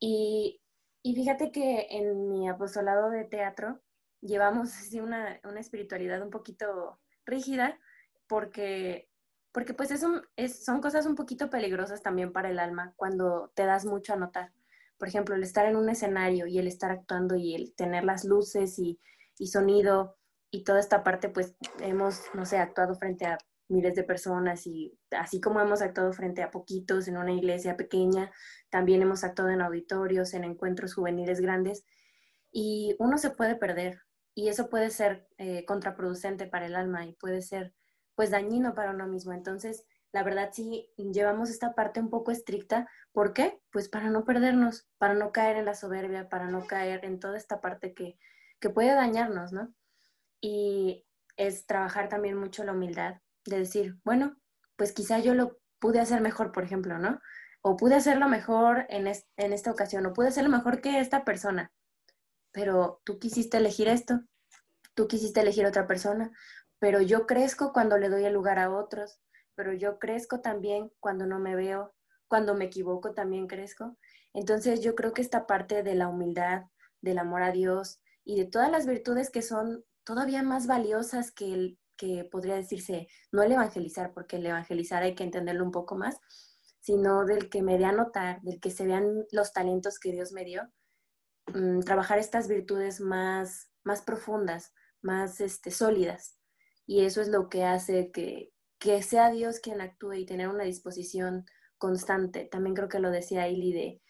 Y, 0.00 0.60
y 1.04 1.14
fíjate 1.14 1.52
que 1.52 1.86
en 1.90 2.30
mi 2.30 2.48
apostolado 2.48 3.10
de 3.10 3.24
teatro 3.24 3.78
llevamos 4.22 4.70
así 4.70 5.00
una, 5.00 5.38
una 5.44 5.60
espiritualidad 5.60 6.22
un 6.22 6.30
poquito 6.30 6.98
rígida, 7.26 7.78
porque, 8.26 9.10
porque 9.52 9.74
pues 9.74 9.90
es 9.90 10.64
son 10.64 10.80
cosas 10.80 11.04
un 11.04 11.14
poquito 11.14 11.50
peligrosas 11.50 12.02
también 12.02 12.32
para 12.32 12.48
el 12.48 12.58
alma 12.58 12.94
cuando 12.96 13.52
te 13.54 13.66
das 13.66 13.84
mucho 13.84 14.14
a 14.14 14.16
notar. 14.16 14.52
Por 14.96 15.08
ejemplo, 15.08 15.34
el 15.34 15.42
estar 15.42 15.66
en 15.66 15.76
un 15.76 15.90
escenario 15.90 16.46
y 16.46 16.58
el 16.58 16.66
estar 16.66 16.90
actuando 16.90 17.36
y 17.36 17.54
el 17.54 17.74
tener 17.74 18.04
las 18.04 18.24
luces 18.24 18.78
y, 18.78 18.98
y 19.38 19.48
sonido 19.48 20.16
y 20.50 20.64
toda 20.64 20.80
esta 20.80 21.04
parte, 21.04 21.28
pues 21.28 21.54
hemos, 21.80 22.22
no 22.32 22.46
sé, 22.46 22.56
actuado 22.56 22.94
frente 22.94 23.26
a 23.26 23.36
miles 23.68 23.94
de 23.94 24.04
personas 24.04 24.66
y 24.66 24.98
así 25.10 25.40
como 25.40 25.60
hemos 25.60 25.82
actuado 25.82 26.12
frente 26.12 26.42
a 26.42 26.50
poquitos 26.50 27.08
en 27.08 27.16
una 27.16 27.32
iglesia 27.32 27.76
pequeña, 27.76 28.30
también 28.70 29.02
hemos 29.02 29.24
actuado 29.24 29.50
en 29.50 29.62
auditorios, 29.62 30.34
en 30.34 30.44
encuentros 30.44 30.94
juveniles 30.94 31.40
grandes 31.40 31.84
y 32.52 32.94
uno 32.98 33.18
se 33.18 33.30
puede 33.30 33.56
perder 33.56 34.00
y 34.34 34.48
eso 34.48 34.68
puede 34.68 34.90
ser 34.90 35.26
eh, 35.38 35.64
contraproducente 35.64 36.46
para 36.46 36.66
el 36.66 36.74
alma 36.74 37.06
y 37.06 37.14
puede 37.14 37.42
ser 37.42 37.72
pues 38.14 38.30
dañino 38.30 38.74
para 38.74 38.90
uno 38.90 39.06
mismo. 39.06 39.32
Entonces, 39.32 39.84
la 40.12 40.22
verdad 40.22 40.50
sí 40.52 40.88
llevamos 40.96 41.50
esta 41.50 41.74
parte 41.74 42.00
un 42.00 42.10
poco 42.10 42.30
estricta. 42.30 42.88
¿Por 43.12 43.32
qué? 43.32 43.60
Pues 43.70 43.88
para 43.88 44.10
no 44.10 44.24
perdernos, 44.24 44.86
para 44.98 45.14
no 45.14 45.32
caer 45.32 45.56
en 45.56 45.64
la 45.64 45.74
soberbia, 45.74 46.28
para 46.28 46.46
no 46.46 46.66
caer 46.66 47.04
en 47.04 47.18
toda 47.18 47.36
esta 47.36 47.60
parte 47.60 47.94
que, 47.94 48.16
que 48.60 48.70
puede 48.70 48.94
dañarnos, 48.94 49.52
¿no? 49.52 49.74
Y 50.40 51.04
es 51.36 51.66
trabajar 51.66 52.08
también 52.08 52.36
mucho 52.36 52.62
la 52.64 52.72
humildad, 52.72 53.16
de 53.44 53.58
decir, 53.58 53.98
bueno, 54.04 54.36
pues 54.76 54.92
quizá 54.92 55.18
yo 55.18 55.34
lo 55.34 55.58
pude 55.78 56.00
hacer 56.00 56.20
mejor, 56.20 56.52
por 56.52 56.64
ejemplo, 56.64 56.98
¿no? 56.98 57.20
O 57.62 57.76
pude 57.76 57.94
hacerlo 57.94 58.28
mejor 58.28 58.86
en, 58.88 59.06
en 59.06 59.52
esta 59.52 59.70
ocasión, 59.70 60.06
o 60.06 60.12
pude 60.12 60.28
hacerlo 60.28 60.50
mejor 60.50 60.80
que 60.80 61.00
esta 61.00 61.24
persona, 61.24 61.72
pero 62.52 63.00
tú 63.04 63.18
quisiste 63.18 63.56
elegir 63.56 63.88
esto, 63.88 64.20
tú 64.94 65.08
quisiste 65.08 65.40
elegir 65.40 65.66
otra 65.66 65.86
persona, 65.86 66.30
pero 66.78 67.00
yo 67.00 67.26
crezco 67.26 67.72
cuando 67.72 67.98
le 67.98 68.08
doy 68.08 68.24
el 68.24 68.32
lugar 68.32 68.58
a 68.58 68.70
otros, 68.70 69.20
pero 69.54 69.72
yo 69.72 69.98
crezco 69.98 70.40
también 70.40 70.90
cuando 71.00 71.26
no 71.26 71.38
me 71.38 71.56
veo, 71.56 71.94
cuando 72.28 72.54
me 72.54 72.66
equivoco 72.66 73.14
también 73.14 73.46
crezco. 73.46 73.96
Entonces 74.32 74.80
yo 74.80 74.94
creo 74.94 75.12
que 75.12 75.22
esta 75.22 75.46
parte 75.46 75.82
de 75.82 75.94
la 75.94 76.08
humildad, 76.08 76.64
del 77.00 77.18
amor 77.18 77.42
a 77.42 77.52
Dios 77.52 78.00
y 78.24 78.36
de 78.36 78.46
todas 78.46 78.70
las 78.70 78.86
virtudes 78.86 79.30
que 79.30 79.42
son 79.42 79.84
todavía 80.04 80.42
más 80.42 80.66
valiosas 80.66 81.30
que 81.30 81.52
el 81.52 81.78
que 81.96 82.24
podría 82.24 82.54
decirse, 82.54 83.08
no 83.32 83.42
el 83.42 83.52
evangelizar, 83.52 84.12
porque 84.12 84.36
el 84.36 84.46
evangelizar 84.46 85.02
hay 85.02 85.14
que 85.14 85.24
entenderlo 85.24 85.64
un 85.64 85.70
poco 85.70 85.96
más, 85.96 86.18
sino 86.80 87.24
del 87.24 87.48
que 87.48 87.62
me 87.62 87.78
dé 87.78 87.86
a 87.86 87.92
notar, 87.92 88.42
del 88.42 88.60
que 88.60 88.70
se 88.70 88.86
vean 88.86 89.24
los 89.32 89.52
talentos 89.52 89.98
que 89.98 90.12
Dios 90.12 90.32
me 90.32 90.44
dio, 90.44 90.62
mm, 91.46 91.80
trabajar 91.80 92.18
estas 92.18 92.48
virtudes 92.48 93.00
más, 93.00 93.70
más 93.84 94.02
profundas, 94.02 94.72
más 95.00 95.40
este, 95.40 95.70
sólidas. 95.70 96.38
Y 96.86 97.04
eso 97.04 97.22
es 97.22 97.28
lo 97.28 97.48
que 97.48 97.64
hace 97.64 98.10
que, 98.12 98.52
que 98.78 99.02
sea 99.02 99.30
Dios 99.30 99.60
quien 99.60 99.80
actúe 99.80 100.14
y 100.14 100.26
tener 100.26 100.48
una 100.48 100.64
disposición 100.64 101.46
constante. 101.78 102.44
También 102.44 102.74
creo 102.74 102.88
que 102.88 102.98
lo 102.98 103.10
decía 103.10 103.48
Ili 103.48 103.72
de, 103.72 104.02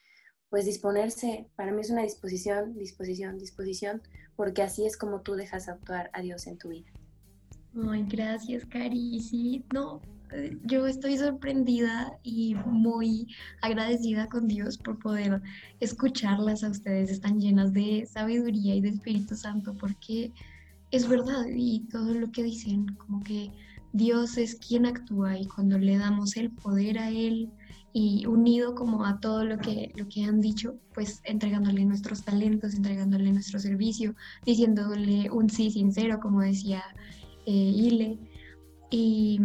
pues 0.50 0.64
disponerse, 0.64 1.50
para 1.56 1.72
mí 1.72 1.80
es 1.80 1.90
una 1.90 2.02
disposición, 2.02 2.76
disposición, 2.76 3.38
disposición, 3.38 4.02
porque 4.36 4.62
así 4.62 4.86
es 4.86 4.96
como 4.96 5.22
tú 5.22 5.34
dejas 5.34 5.68
actuar 5.68 6.10
a 6.12 6.20
Dios 6.22 6.46
en 6.46 6.58
tu 6.58 6.68
vida. 6.68 6.90
Ay, 7.76 8.04
gracias, 8.08 8.64
Cari. 8.66 9.20
Sí, 9.20 9.64
no, 9.72 10.00
eh, 10.32 10.56
yo 10.64 10.86
estoy 10.86 11.18
sorprendida 11.18 12.16
y 12.22 12.54
muy 12.66 13.26
agradecida 13.62 14.28
con 14.28 14.46
Dios 14.46 14.78
por 14.78 14.98
poder 14.98 15.42
escucharlas 15.80 16.62
a 16.62 16.70
ustedes. 16.70 17.10
Están 17.10 17.40
llenas 17.40 17.72
de 17.72 18.06
sabiduría 18.06 18.76
y 18.76 18.80
de 18.80 18.90
Espíritu 18.90 19.34
Santo 19.34 19.74
porque 19.74 20.32
es 20.92 21.08
verdad 21.08 21.46
y 21.52 21.80
todo 21.90 22.14
lo 22.14 22.30
que 22.30 22.44
dicen, 22.44 22.86
como 22.96 23.22
que 23.24 23.50
Dios 23.92 24.38
es 24.38 24.54
quien 24.54 24.86
actúa 24.86 25.38
y 25.38 25.46
cuando 25.46 25.78
le 25.78 25.98
damos 25.98 26.36
el 26.36 26.52
poder 26.52 26.98
a 26.98 27.10
Él 27.10 27.50
y 27.92 28.26
unido 28.26 28.74
como 28.74 29.04
a 29.04 29.20
todo 29.20 29.44
lo 29.44 29.58
que, 29.58 29.92
lo 29.96 30.08
que 30.08 30.24
han 30.24 30.40
dicho, 30.40 30.76
pues 30.92 31.20
entregándole 31.24 31.84
nuestros 31.84 32.24
talentos, 32.24 32.74
entregándole 32.74 33.32
nuestro 33.32 33.58
servicio, 33.58 34.14
diciéndole 34.44 35.30
un 35.30 35.48
sí 35.48 35.70
sincero, 35.70 36.18
como 36.20 36.40
decía 36.40 36.82
eh, 37.46 37.52
Ile, 37.52 38.18
y, 38.90 39.40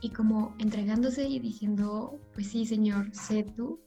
y, 0.00 0.10
como 0.10 0.54
entregándose 0.58 1.28
y 1.28 1.38
diciendo, 1.38 2.20
pues 2.34 2.48
sí, 2.48 2.66
Señor, 2.66 3.14
sé 3.14 3.42
tú, 3.42 3.80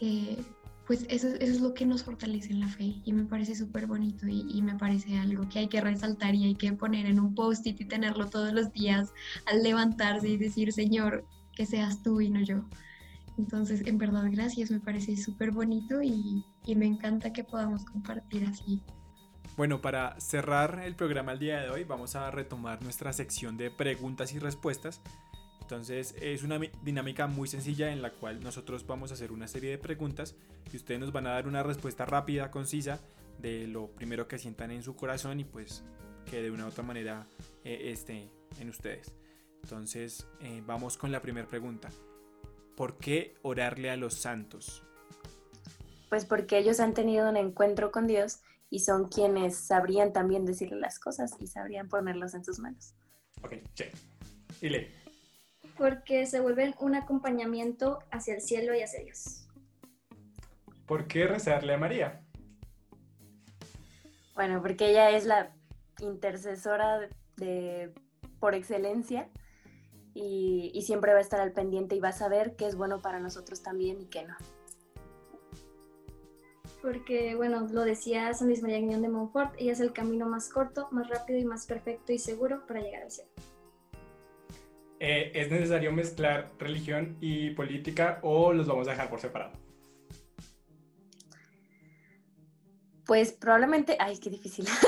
eh, 0.00 0.38
pues 0.86 1.04
eso, 1.10 1.28
eso, 1.28 1.36
es 1.38 1.60
lo 1.60 1.74
que 1.74 1.84
nos 1.84 2.02
fortalece 2.02 2.50
en 2.50 2.60
la 2.60 2.68
fe 2.68 2.94
y 3.04 3.12
me 3.12 3.24
parece 3.24 3.54
súper 3.54 3.86
bonito 3.86 4.26
y, 4.26 4.62
me 4.62 4.74
parece 4.74 5.18
algo 5.18 5.46
que 5.48 5.58
hay 5.58 5.68
que 5.68 5.82
resaltar 5.82 6.34
y 6.34 6.44
hay 6.44 6.54
que 6.54 6.72
poner 6.72 7.04
en 7.04 7.20
un 7.20 7.34
post-it 7.34 7.78
y 7.78 7.84
tenerlo 7.84 8.26
todos 8.30 8.54
los 8.54 8.72
días 8.72 9.12
al 9.46 9.62
levantarse 9.62 10.30
y 10.30 10.38
decir, 10.38 10.72
Señor, 10.72 11.26
que 11.54 11.66
seas 11.66 12.02
tú 12.02 12.22
y 12.22 12.30
no 12.30 12.40
yo. 12.40 12.64
Entonces, 13.36 13.86
en 13.86 13.98
verdad, 13.98 14.24
gracias, 14.30 14.70
me 14.70 14.80
parece 14.80 15.16
súper 15.16 15.50
bonito 15.50 16.02
y, 16.02 16.42
y 16.64 16.74
me 16.74 16.86
encanta 16.86 17.32
que 17.32 17.44
podamos 17.44 17.84
compartir 17.84 18.46
así 18.46 18.82
bueno, 19.58 19.80
para 19.80 20.14
cerrar 20.20 20.82
el 20.84 20.94
programa 20.94 21.32
el 21.32 21.40
día 21.40 21.60
de 21.60 21.68
hoy 21.68 21.82
vamos 21.82 22.14
a 22.14 22.30
retomar 22.30 22.80
nuestra 22.80 23.12
sección 23.12 23.56
de 23.56 23.72
preguntas 23.72 24.32
y 24.32 24.38
respuestas. 24.38 25.00
Entonces 25.60 26.14
es 26.20 26.44
una 26.44 26.60
dinámica 26.84 27.26
muy 27.26 27.48
sencilla 27.48 27.90
en 27.90 28.00
la 28.00 28.12
cual 28.12 28.40
nosotros 28.40 28.86
vamos 28.86 29.10
a 29.10 29.14
hacer 29.14 29.32
una 29.32 29.48
serie 29.48 29.70
de 29.70 29.78
preguntas 29.78 30.36
y 30.72 30.76
ustedes 30.76 31.00
nos 31.00 31.10
van 31.10 31.26
a 31.26 31.30
dar 31.30 31.48
una 31.48 31.64
respuesta 31.64 32.06
rápida, 32.06 32.52
concisa 32.52 33.00
de 33.38 33.66
lo 33.66 33.88
primero 33.88 34.28
que 34.28 34.38
sientan 34.38 34.70
en 34.70 34.84
su 34.84 34.94
corazón 34.94 35.40
y 35.40 35.44
pues 35.44 35.82
que 36.30 36.40
de 36.40 36.52
una 36.52 36.64
u 36.66 36.68
otra 36.68 36.84
manera 36.84 37.26
eh, 37.64 37.90
esté 37.90 38.30
en 38.60 38.68
ustedes. 38.68 39.12
Entonces 39.64 40.28
eh, 40.40 40.62
vamos 40.64 40.96
con 40.96 41.10
la 41.10 41.20
primera 41.20 41.48
pregunta. 41.48 41.88
¿Por 42.76 42.96
qué 42.98 43.34
orarle 43.42 43.90
a 43.90 43.96
los 43.96 44.14
santos? 44.14 44.84
Pues 46.10 46.24
porque 46.26 46.58
ellos 46.58 46.78
han 46.78 46.94
tenido 46.94 47.28
un 47.28 47.36
encuentro 47.36 47.90
con 47.90 48.06
Dios 48.06 48.38
y 48.70 48.80
son 48.80 49.08
quienes 49.08 49.56
sabrían 49.56 50.12
también 50.12 50.44
decirle 50.44 50.76
las 50.76 50.98
cosas 50.98 51.32
y 51.40 51.46
sabrían 51.46 51.88
ponerlos 51.88 52.34
en 52.34 52.44
sus 52.44 52.58
manos. 52.58 52.94
Ok, 53.42 53.54
check. 53.74 53.94
Y 54.60 54.68
le. 54.68 54.92
Porque 55.76 56.26
se 56.26 56.40
vuelven 56.40 56.74
un 56.80 56.94
acompañamiento 56.94 58.00
hacia 58.10 58.34
el 58.34 58.40
cielo 58.40 58.74
y 58.74 58.82
hacia 58.82 59.02
Dios. 59.02 59.46
¿Por 60.86 61.06
qué 61.06 61.26
rezarle 61.26 61.74
a 61.74 61.78
María? 61.78 62.20
Bueno, 64.34 64.60
porque 64.60 64.90
ella 64.90 65.10
es 65.10 65.24
la 65.24 65.52
intercesora 66.00 67.08
de, 67.36 67.92
por 68.40 68.54
excelencia 68.54 69.28
y, 70.14 70.70
y 70.74 70.82
siempre 70.82 71.12
va 71.12 71.18
a 71.18 71.22
estar 71.22 71.40
al 71.40 71.52
pendiente 71.52 71.94
y 71.94 72.00
va 72.00 72.08
a 72.08 72.12
saber 72.12 72.56
qué 72.56 72.66
es 72.66 72.76
bueno 72.76 73.00
para 73.00 73.20
nosotros 73.20 73.62
también 73.62 74.00
y 74.00 74.06
qué 74.06 74.24
no 74.24 74.36
porque, 76.82 77.34
bueno, 77.34 77.66
lo 77.70 77.82
decía 77.82 78.32
San 78.34 78.48
Luis 78.48 78.62
María 78.62 78.78
Guiñón 78.78 79.02
de 79.02 79.08
Montfort, 79.08 79.54
ella 79.58 79.72
es 79.72 79.80
el 79.80 79.92
camino 79.92 80.26
más 80.26 80.48
corto, 80.48 80.88
más 80.90 81.08
rápido 81.08 81.38
y 81.38 81.44
más 81.44 81.66
perfecto 81.66 82.12
y 82.12 82.18
seguro 82.18 82.66
para 82.66 82.80
llegar 82.80 83.02
al 83.02 83.10
cielo. 83.10 83.30
Eh, 85.00 85.30
¿Es 85.34 85.50
necesario 85.50 85.92
mezclar 85.92 86.50
religión 86.58 87.16
y 87.20 87.50
política 87.50 88.18
o 88.22 88.52
los 88.52 88.66
vamos 88.66 88.88
a 88.88 88.92
dejar 88.92 89.08
por 89.08 89.20
separado? 89.20 89.52
Pues 93.06 93.32
probablemente, 93.32 93.96
ay, 93.98 94.18
qué 94.18 94.28
difícil. 94.28 94.66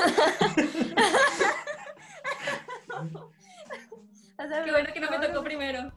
qué 4.37 4.71
bueno 4.71 4.89
que 4.93 4.99
no 4.99 5.09
me 5.09 5.27
tocó 5.27 5.43
primero. 5.43 5.91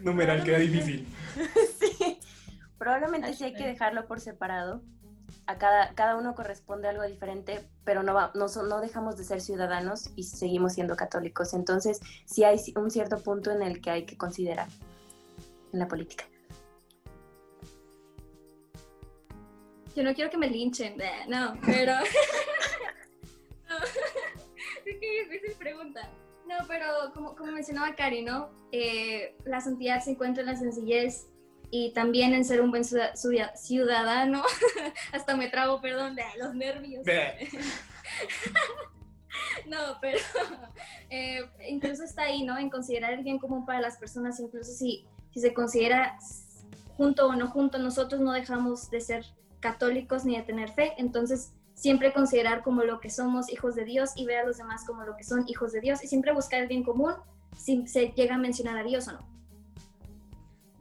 Numeral 0.00 0.42
queda 0.42 0.58
difícil. 0.58 1.06
sí. 1.80 2.18
Probablemente 2.82 3.32
sí 3.32 3.44
hay 3.44 3.54
que 3.54 3.64
dejarlo 3.64 4.08
por 4.08 4.18
separado. 4.18 4.82
A 5.46 5.56
cada, 5.56 5.94
cada 5.94 6.16
uno 6.16 6.34
corresponde 6.34 6.88
algo 6.88 7.04
diferente, 7.04 7.60
pero 7.84 8.02
no, 8.02 8.12
va, 8.12 8.32
no, 8.34 8.46
no 8.48 8.80
dejamos 8.80 9.16
de 9.16 9.22
ser 9.22 9.40
ciudadanos 9.40 10.10
y 10.16 10.24
seguimos 10.24 10.72
siendo 10.72 10.96
católicos. 10.96 11.54
Entonces, 11.54 12.00
sí 12.26 12.42
hay 12.42 12.58
un 12.74 12.90
cierto 12.90 13.22
punto 13.22 13.52
en 13.52 13.62
el 13.62 13.80
que 13.80 13.90
hay 13.90 14.04
que 14.04 14.18
considerar 14.18 14.66
en 15.72 15.78
la 15.78 15.86
política. 15.86 16.24
Yo 19.94 20.02
no 20.02 20.12
quiero 20.12 20.28
que 20.28 20.38
me 20.38 20.48
linchen, 20.48 20.96
no, 21.28 21.56
pero... 21.64 21.94
no. 23.68 23.76
es 24.86 24.98
que 24.98 25.28
difícil 25.30 25.54
pregunta. 25.56 26.10
No, 26.48 26.56
pero 26.66 27.12
como, 27.14 27.36
como 27.36 27.52
mencionaba 27.52 27.94
Cari, 27.94 28.22
¿no? 28.24 28.50
Eh, 28.72 29.36
la 29.44 29.60
santidad 29.60 30.02
se 30.02 30.10
encuentra 30.10 30.40
en 30.40 30.48
la 30.48 30.56
sencillez 30.56 31.28
y 31.74 31.90
también 31.94 32.34
en 32.34 32.44
ser 32.44 32.60
un 32.60 32.70
buen 32.70 32.84
ciudadano. 32.84 34.42
Hasta 35.12 35.36
me 35.36 35.48
trago, 35.48 35.80
perdón, 35.80 36.14
de 36.14 36.22
los 36.38 36.54
nervios. 36.54 37.02
no, 39.66 39.78
pero 40.02 40.18
eh, 41.10 41.40
incluso 41.66 42.04
está 42.04 42.24
ahí, 42.24 42.44
¿no? 42.44 42.58
En 42.58 42.68
considerar 42.68 43.14
el 43.14 43.24
bien 43.24 43.38
común 43.38 43.64
para 43.64 43.80
las 43.80 43.96
personas, 43.96 44.38
incluso 44.38 44.70
si, 44.70 45.06
si 45.32 45.40
se 45.40 45.54
considera 45.54 46.18
junto 46.98 47.26
o 47.26 47.36
no 47.36 47.48
junto, 47.48 47.78
nosotros 47.78 48.20
no 48.20 48.32
dejamos 48.32 48.90
de 48.90 49.00
ser 49.00 49.24
católicos 49.60 50.26
ni 50.26 50.36
de 50.36 50.42
tener 50.42 50.70
fe, 50.72 50.92
entonces 50.98 51.52
siempre 51.72 52.12
considerar 52.12 52.62
como 52.62 52.84
lo 52.84 53.00
que 53.00 53.08
somos 53.08 53.50
hijos 53.50 53.76
de 53.76 53.86
Dios 53.86 54.10
y 54.14 54.26
ver 54.26 54.40
a 54.40 54.44
los 54.44 54.58
demás 54.58 54.84
como 54.84 55.04
lo 55.04 55.16
que 55.16 55.24
son 55.24 55.48
hijos 55.48 55.72
de 55.72 55.80
Dios 55.80 56.04
y 56.04 56.06
siempre 56.06 56.34
buscar 56.34 56.60
el 56.60 56.68
bien 56.68 56.84
común 56.84 57.14
si 57.56 57.86
se 57.86 58.08
llega 58.08 58.34
a 58.34 58.38
mencionar 58.38 58.76
a 58.76 58.82
Dios 58.82 59.08
o 59.08 59.12
no. 59.12 59.31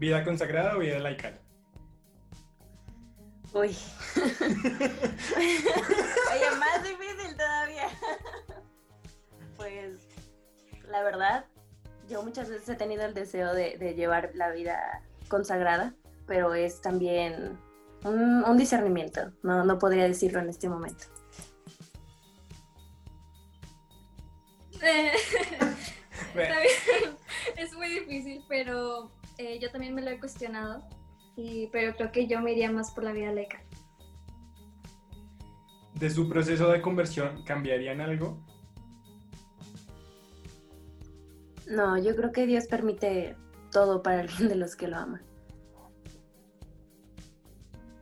¿Vida 0.01 0.23
consagrada 0.23 0.75
o 0.75 0.79
vida 0.79 0.97
laical? 0.97 1.39
Uy. 3.53 3.69
Oye, 4.17 4.25
más 6.57 6.83
difícil 6.83 7.37
todavía. 7.37 7.87
pues, 9.57 9.99
la 10.89 11.03
verdad, 11.03 11.45
yo 12.09 12.23
muchas 12.23 12.49
veces 12.49 12.67
he 12.69 12.75
tenido 12.75 13.05
el 13.05 13.13
deseo 13.13 13.53
de, 13.53 13.77
llevar 13.95 14.31
la 14.33 14.49
vida 14.49 15.03
consagrada, 15.27 15.93
pero 16.25 16.55
es 16.55 16.81
también 16.81 17.59
un, 18.03 18.57
discernimiento. 18.57 19.31
No, 19.43 19.63
no 19.63 19.77
podría 19.77 20.05
decirlo 20.05 20.39
en 20.39 20.49
este 20.49 20.67
momento. 20.67 21.05
es 27.55 27.71
muy 27.73 27.89
difícil, 27.89 28.43
pero 28.49 29.11
eh, 29.41 29.59
yo 29.59 29.71
también 29.71 29.95
me 29.95 30.01
lo 30.01 30.11
he 30.11 30.19
cuestionado, 30.19 30.87
y, 31.35 31.67
pero 31.67 31.95
creo 31.95 32.11
que 32.11 32.27
yo 32.27 32.41
me 32.41 32.51
iría 32.51 32.71
más 32.71 32.91
por 32.91 33.03
la 33.03 33.11
vida 33.11 33.31
laica. 33.33 33.63
¿De 35.95 36.09
su 36.09 36.29
proceso 36.29 36.69
de 36.69 36.81
conversión 36.81 37.43
cambiarían 37.43 38.01
algo? 38.01 38.43
No, 41.67 41.97
yo 41.97 42.15
creo 42.15 42.31
que 42.31 42.45
Dios 42.45 42.67
permite 42.67 43.35
todo 43.71 44.03
para 44.03 44.21
el 44.21 44.27
bien 44.27 44.49
de 44.49 44.55
los 44.55 44.75
que 44.75 44.87
lo 44.87 44.97
aman. 44.97 45.21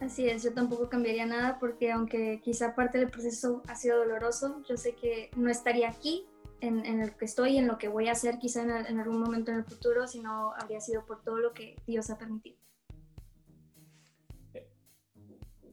Así 0.02 0.28
es, 0.28 0.44
yo 0.44 0.54
tampoco 0.54 0.90
cambiaría 0.90 1.26
nada 1.26 1.58
porque 1.60 1.92
aunque 1.92 2.40
quizá 2.42 2.74
parte 2.74 2.98
del 2.98 3.10
proceso 3.10 3.62
ha 3.68 3.76
sido 3.76 3.98
doloroso, 4.00 4.62
yo 4.68 4.78
sé 4.78 4.96
que 4.96 5.30
no 5.36 5.50
estaría 5.50 5.90
aquí 5.90 6.26
en, 6.62 6.86
en, 6.86 7.02
el 7.02 7.16
que 7.16 7.26
estoy, 7.26 7.58
en 7.58 7.68
lo 7.68 7.78
que 7.78 7.88
voy 7.88 8.08
a 8.08 8.14
hacer 8.14 8.38
quizá 8.40 8.64
en, 8.64 8.72
en, 8.86 9.00
algún 9.00 9.20
momento 9.20 9.52
en 9.52 9.58
el 9.58 9.64
futuro, 9.66 10.08
si 10.08 10.20
no 10.20 10.54
habría 10.54 10.82
sido 10.82 11.06
por 11.06 11.24
todo 11.24 11.38
lo 11.40 11.54
que 11.54 11.76
Dios 11.88 12.10
ha 12.10 12.18
permitido. 12.18 12.58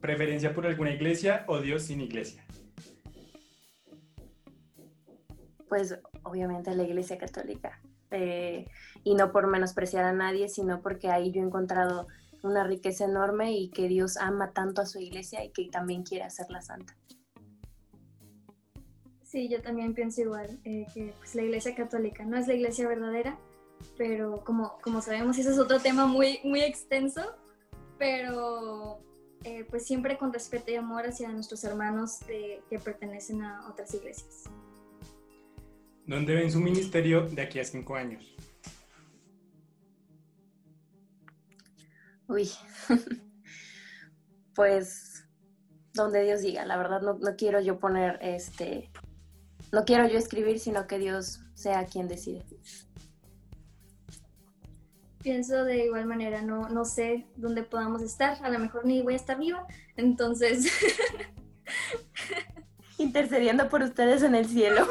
¿Preferencia 0.00 0.54
por 0.54 0.66
alguna 0.66 0.92
iglesia 0.92 1.44
o 1.48 1.60
Dios 1.60 1.82
sin 1.84 2.00
iglesia? 2.00 2.44
Pues 5.68 5.98
obviamente 6.22 6.74
la 6.74 6.84
iglesia 6.84 7.18
católica. 7.18 7.80
eh, 8.10 8.66
y 9.02 9.14
no 9.14 9.32
por 9.32 9.46
menospreciar 9.46 10.04
a 10.04 10.12
nadie, 10.12 10.48
sino 10.48 10.80
porque 10.80 11.10
ahí 11.10 11.32
yo 11.32 11.40
he 11.40 11.44
encontrado 11.44 12.06
una 12.42 12.64
riqueza 12.64 13.04
enorme 13.04 13.52
y 13.52 13.70
que 13.70 13.88
Dios 13.88 14.16
ama 14.16 14.52
tanto 14.52 14.82
a 14.82 14.86
su 14.86 14.98
iglesia 15.00 15.44
y 15.44 15.50
que 15.50 15.68
también 15.70 16.02
quiere 16.02 16.24
hacerla 16.24 16.62
santa. 16.62 16.96
Sí, 19.36 19.50
yo 19.50 19.60
también 19.60 19.92
pienso 19.92 20.22
igual, 20.22 20.58
eh, 20.64 20.86
que 20.94 21.12
pues, 21.18 21.34
la 21.34 21.42
iglesia 21.42 21.74
católica 21.74 22.24
no 22.24 22.38
es 22.38 22.48
la 22.48 22.54
iglesia 22.54 22.88
verdadera, 22.88 23.38
pero 23.98 24.42
como, 24.42 24.78
como 24.80 25.02
sabemos, 25.02 25.36
ese 25.36 25.50
es 25.50 25.58
otro 25.58 25.78
tema 25.78 26.06
muy, 26.06 26.40
muy 26.42 26.62
extenso, 26.62 27.20
pero 27.98 28.98
eh, 29.44 29.66
pues 29.68 29.84
siempre 29.84 30.16
con 30.16 30.32
respeto 30.32 30.70
y 30.70 30.76
amor 30.76 31.06
hacia 31.06 31.28
nuestros 31.28 31.64
hermanos 31.64 32.12
que 32.26 32.62
pertenecen 32.82 33.42
a 33.42 33.68
otras 33.68 33.92
iglesias. 33.92 34.44
¿Dónde 36.06 36.34
ven 36.34 36.50
su 36.50 36.58
ministerio 36.58 37.28
de 37.28 37.42
aquí 37.42 37.60
a 37.60 37.64
cinco 37.66 37.94
años? 37.94 38.34
Uy, 42.26 42.48
pues 44.54 45.16
donde 45.96 46.22
Dios 46.22 46.42
diga, 46.42 46.64
la 46.64 46.76
verdad 46.76 47.00
no, 47.00 47.14
no, 47.14 47.36
quiero 47.36 47.60
yo 47.60 47.80
poner 47.80 48.18
este, 48.22 48.90
no 49.76 49.84
quiero 49.84 50.08
yo 50.08 50.16
escribir, 50.16 50.58
sino 50.58 50.86
que 50.86 50.98
Dios 50.98 51.40
sea 51.52 51.84
quien 51.84 52.08
decide. 52.08 52.46
Pienso 55.22 55.64
de 55.64 55.84
igual 55.84 56.06
manera, 56.06 56.40
no, 56.40 56.70
no 56.70 56.86
sé 56.86 57.26
dónde 57.36 57.62
podamos 57.62 58.00
estar, 58.00 58.38
a 58.42 58.48
lo 58.48 58.58
mejor 58.58 58.86
ni 58.86 59.02
voy 59.02 59.12
a 59.12 59.16
estar 59.16 59.38
viva, 59.38 59.66
entonces... 59.98 60.72
Intercediendo 62.98 63.68
por 63.68 63.82
ustedes 63.82 64.22
en 64.22 64.34
el 64.34 64.46
cielo. 64.46 64.86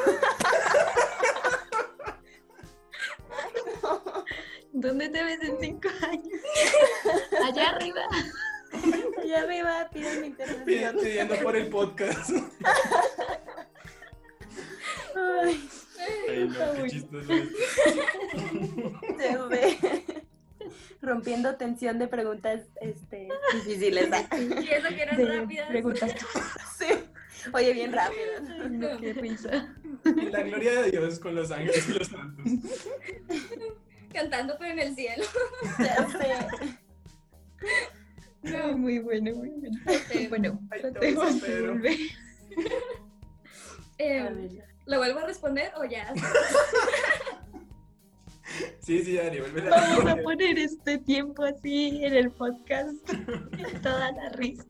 ¿Dónde 4.71 5.09
te 5.09 5.23
ves 5.23 5.39
en 5.41 5.57
cinco 5.59 5.89
años? 6.07 6.27
Allá 7.43 7.69
arriba. 7.69 8.01
Allá 9.23 9.41
arriba, 9.41 9.89
piden 9.91 10.25
intercesión. 10.25 10.97
Pidiendo 10.99 11.35
por 11.37 11.55
el 11.55 11.69
podcast. 11.69 12.29
Ay, 16.49 16.75
no, 16.77 16.83
qué 16.83 16.89
chistoso 16.89 17.33
es. 17.33 17.49
se 19.17 19.37
ve. 19.49 20.03
Rompiendo 21.01 21.55
tensión 21.55 21.99
de 21.99 22.07
preguntas 22.07 22.61
este, 22.81 23.27
difíciles. 23.53 24.09
¿ah? 24.11 24.27
Y 24.37 24.67
eso 24.69 24.87
que 24.89 25.01
eran 25.03 25.17
De 25.17 25.25
rápidas. 25.39 25.69
preguntas. 25.69 26.11
Sí. 26.77 26.85
Oye, 27.53 27.73
bien 27.73 27.93
rápido. 27.93 28.41
No, 28.69 28.97
qué 28.99 29.13
risa. 29.13 29.75
Y 30.03 30.29
la 30.31 30.41
gloria 30.41 30.81
de 30.81 30.91
Dios 30.91 31.19
con 31.19 31.35
los 31.35 31.51
ángeles 31.51 31.87
y 31.89 31.93
los 31.93 32.07
santos. 32.07 32.45
Cantando 34.13 34.55
pero 34.57 34.71
en 34.73 34.79
el 34.79 34.95
cielo. 34.95 35.23
Ya 35.79 36.07
sé. 36.09 36.33
Ay, 38.55 38.75
muy 38.75 38.99
bueno, 38.99 39.31
muy 39.35 39.49
bueno. 39.49 39.79
Bueno, 40.29 40.59
Ay, 40.71 40.81
te 40.81 40.91
tratemos 40.91 41.41
de 41.41 41.61
volver. 41.67 41.97
eh. 43.97 44.61
¿Lo 44.85 44.97
vuelvo 44.97 45.19
a 45.19 45.25
responder 45.25 45.71
o 45.77 45.85
ya? 45.85 46.13
Sí, 48.79 49.03
sí, 49.03 49.15
Dani, 49.17 49.39
vuelve 49.39 49.69
Vamos 49.69 50.05
a 50.05 50.15
poner 50.17 50.59
este 50.59 50.99
tiempo 50.99 51.43
así 51.43 52.03
en 52.03 52.13
el 52.13 52.31
podcast. 52.31 52.93
Toda 53.83 54.11
la 54.11 54.29
risa. 54.29 54.63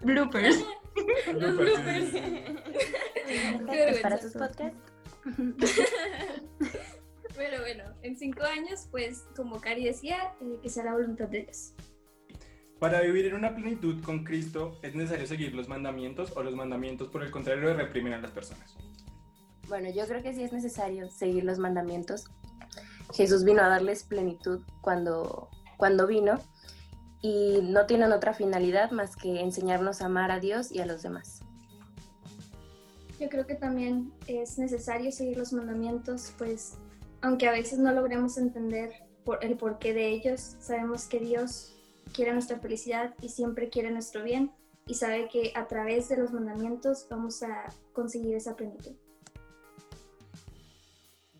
Bloopers. 0.00 0.64
Los 1.32 1.56
bloopers. 1.56 2.10
Para 4.02 4.18
sus 4.18 4.32
podcasts. 4.32 4.76
Pero 7.36 7.60
bueno, 7.60 7.84
en 8.02 8.16
cinco 8.16 8.42
años, 8.42 8.88
pues 8.90 9.24
como 9.36 9.60
Cari 9.60 9.84
decía, 9.84 10.34
eh, 10.40 10.58
que 10.60 10.68
sea 10.68 10.84
la 10.84 10.94
voluntad 10.94 11.28
de 11.28 11.44
Dios. 11.44 11.74
Para 12.80 13.00
vivir 13.02 13.26
en 13.26 13.34
una 13.34 13.54
plenitud 13.54 14.02
con 14.02 14.24
Cristo, 14.24 14.78
¿es 14.82 14.94
necesario 14.94 15.26
seguir 15.26 15.54
los 15.54 15.68
mandamientos 15.68 16.36
o 16.36 16.42
los 16.42 16.56
mandamientos, 16.56 17.08
por 17.08 17.22
el 17.22 17.30
contrario, 17.30 17.72
reprimen 17.74 18.14
a 18.14 18.18
las 18.18 18.32
personas? 18.32 18.76
Bueno, 19.70 19.88
yo 19.88 20.04
creo 20.08 20.20
que 20.20 20.34
sí 20.34 20.42
es 20.42 20.52
necesario 20.52 21.08
seguir 21.12 21.44
los 21.44 21.60
mandamientos. 21.60 22.24
Jesús 23.14 23.44
vino 23.44 23.62
a 23.62 23.68
darles 23.68 24.02
plenitud 24.02 24.62
cuando, 24.80 25.48
cuando 25.76 26.08
vino 26.08 26.40
y 27.22 27.60
no 27.62 27.86
tienen 27.86 28.10
otra 28.10 28.34
finalidad 28.34 28.90
más 28.90 29.14
que 29.14 29.40
enseñarnos 29.40 30.02
a 30.02 30.06
amar 30.06 30.32
a 30.32 30.40
Dios 30.40 30.72
y 30.72 30.80
a 30.80 30.86
los 30.86 31.02
demás. 31.02 31.42
Yo 33.20 33.28
creo 33.28 33.46
que 33.46 33.54
también 33.54 34.12
es 34.26 34.58
necesario 34.58 35.12
seguir 35.12 35.38
los 35.38 35.52
mandamientos, 35.52 36.34
pues 36.36 36.74
aunque 37.20 37.46
a 37.46 37.52
veces 37.52 37.78
no 37.78 37.92
logremos 37.92 38.38
entender 38.38 38.90
por 39.24 39.44
el 39.44 39.56
porqué 39.56 39.94
de 39.94 40.08
ellos, 40.08 40.56
sabemos 40.58 41.04
que 41.04 41.20
Dios 41.20 41.76
quiere 42.12 42.32
nuestra 42.32 42.58
felicidad 42.58 43.14
y 43.22 43.28
siempre 43.28 43.68
quiere 43.68 43.92
nuestro 43.92 44.24
bien 44.24 44.50
y 44.86 44.94
sabe 44.94 45.28
que 45.28 45.52
a 45.54 45.68
través 45.68 46.08
de 46.08 46.16
los 46.16 46.32
mandamientos 46.32 47.06
vamos 47.08 47.44
a 47.44 47.66
conseguir 47.92 48.34
esa 48.34 48.56
plenitud. 48.56 48.96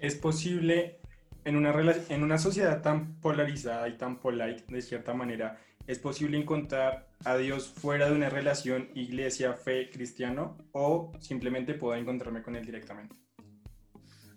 ¿Es 0.00 0.14
posible 0.14 0.98
en 1.44 1.56
una, 1.56 1.74
en 2.08 2.22
una 2.22 2.38
sociedad 2.38 2.80
tan 2.80 3.20
polarizada 3.20 3.86
y 3.88 3.98
tan 3.98 4.18
polite, 4.18 4.64
de 4.68 4.80
cierta 4.80 5.12
manera, 5.12 5.60
es 5.86 5.98
posible 5.98 6.38
encontrar 6.38 7.08
a 7.24 7.36
Dios 7.36 7.68
fuera 7.68 8.08
de 8.08 8.16
una 8.16 8.30
relación 8.30 8.88
iglesia, 8.94 9.52
fe, 9.52 9.90
cristiano 9.90 10.56
o 10.72 11.12
simplemente 11.20 11.74
puedo 11.74 11.94
encontrarme 11.96 12.42
con 12.42 12.56
Él 12.56 12.64
directamente? 12.64 13.14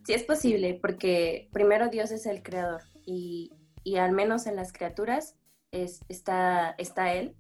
Sí 0.06 0.14
es 0.14 0.24
posible, 0.24 0.78
porque 0.82 1.50
primero 1.54 1.88
Dios 1.88 2.12
es 2.12 2.26
el 2.26 2.44
creador 2.44 2.82
y, 3.06 3.54
y 3.86 3.96
al 3.96 4.12
menos 4.12 4.48
en 4.48 4.58
las 4.58 4.74
criaturas 4.74 5.38
es, 5.72 6.02
está, 6.10 6.76
está 6.78 7.14
Él. 7.14 7.36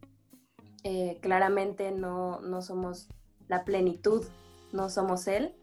Eh, 0.86 1.18
claramente 1.22 1.92
no, 1.92 2.40
no 2.40 2.62
somos 2.62 3.10
la 3.50 3.66
plenitud, 3.66 4.26
no 4.72 4.90
somos 4.90 5.28
Él, 5.28 5.56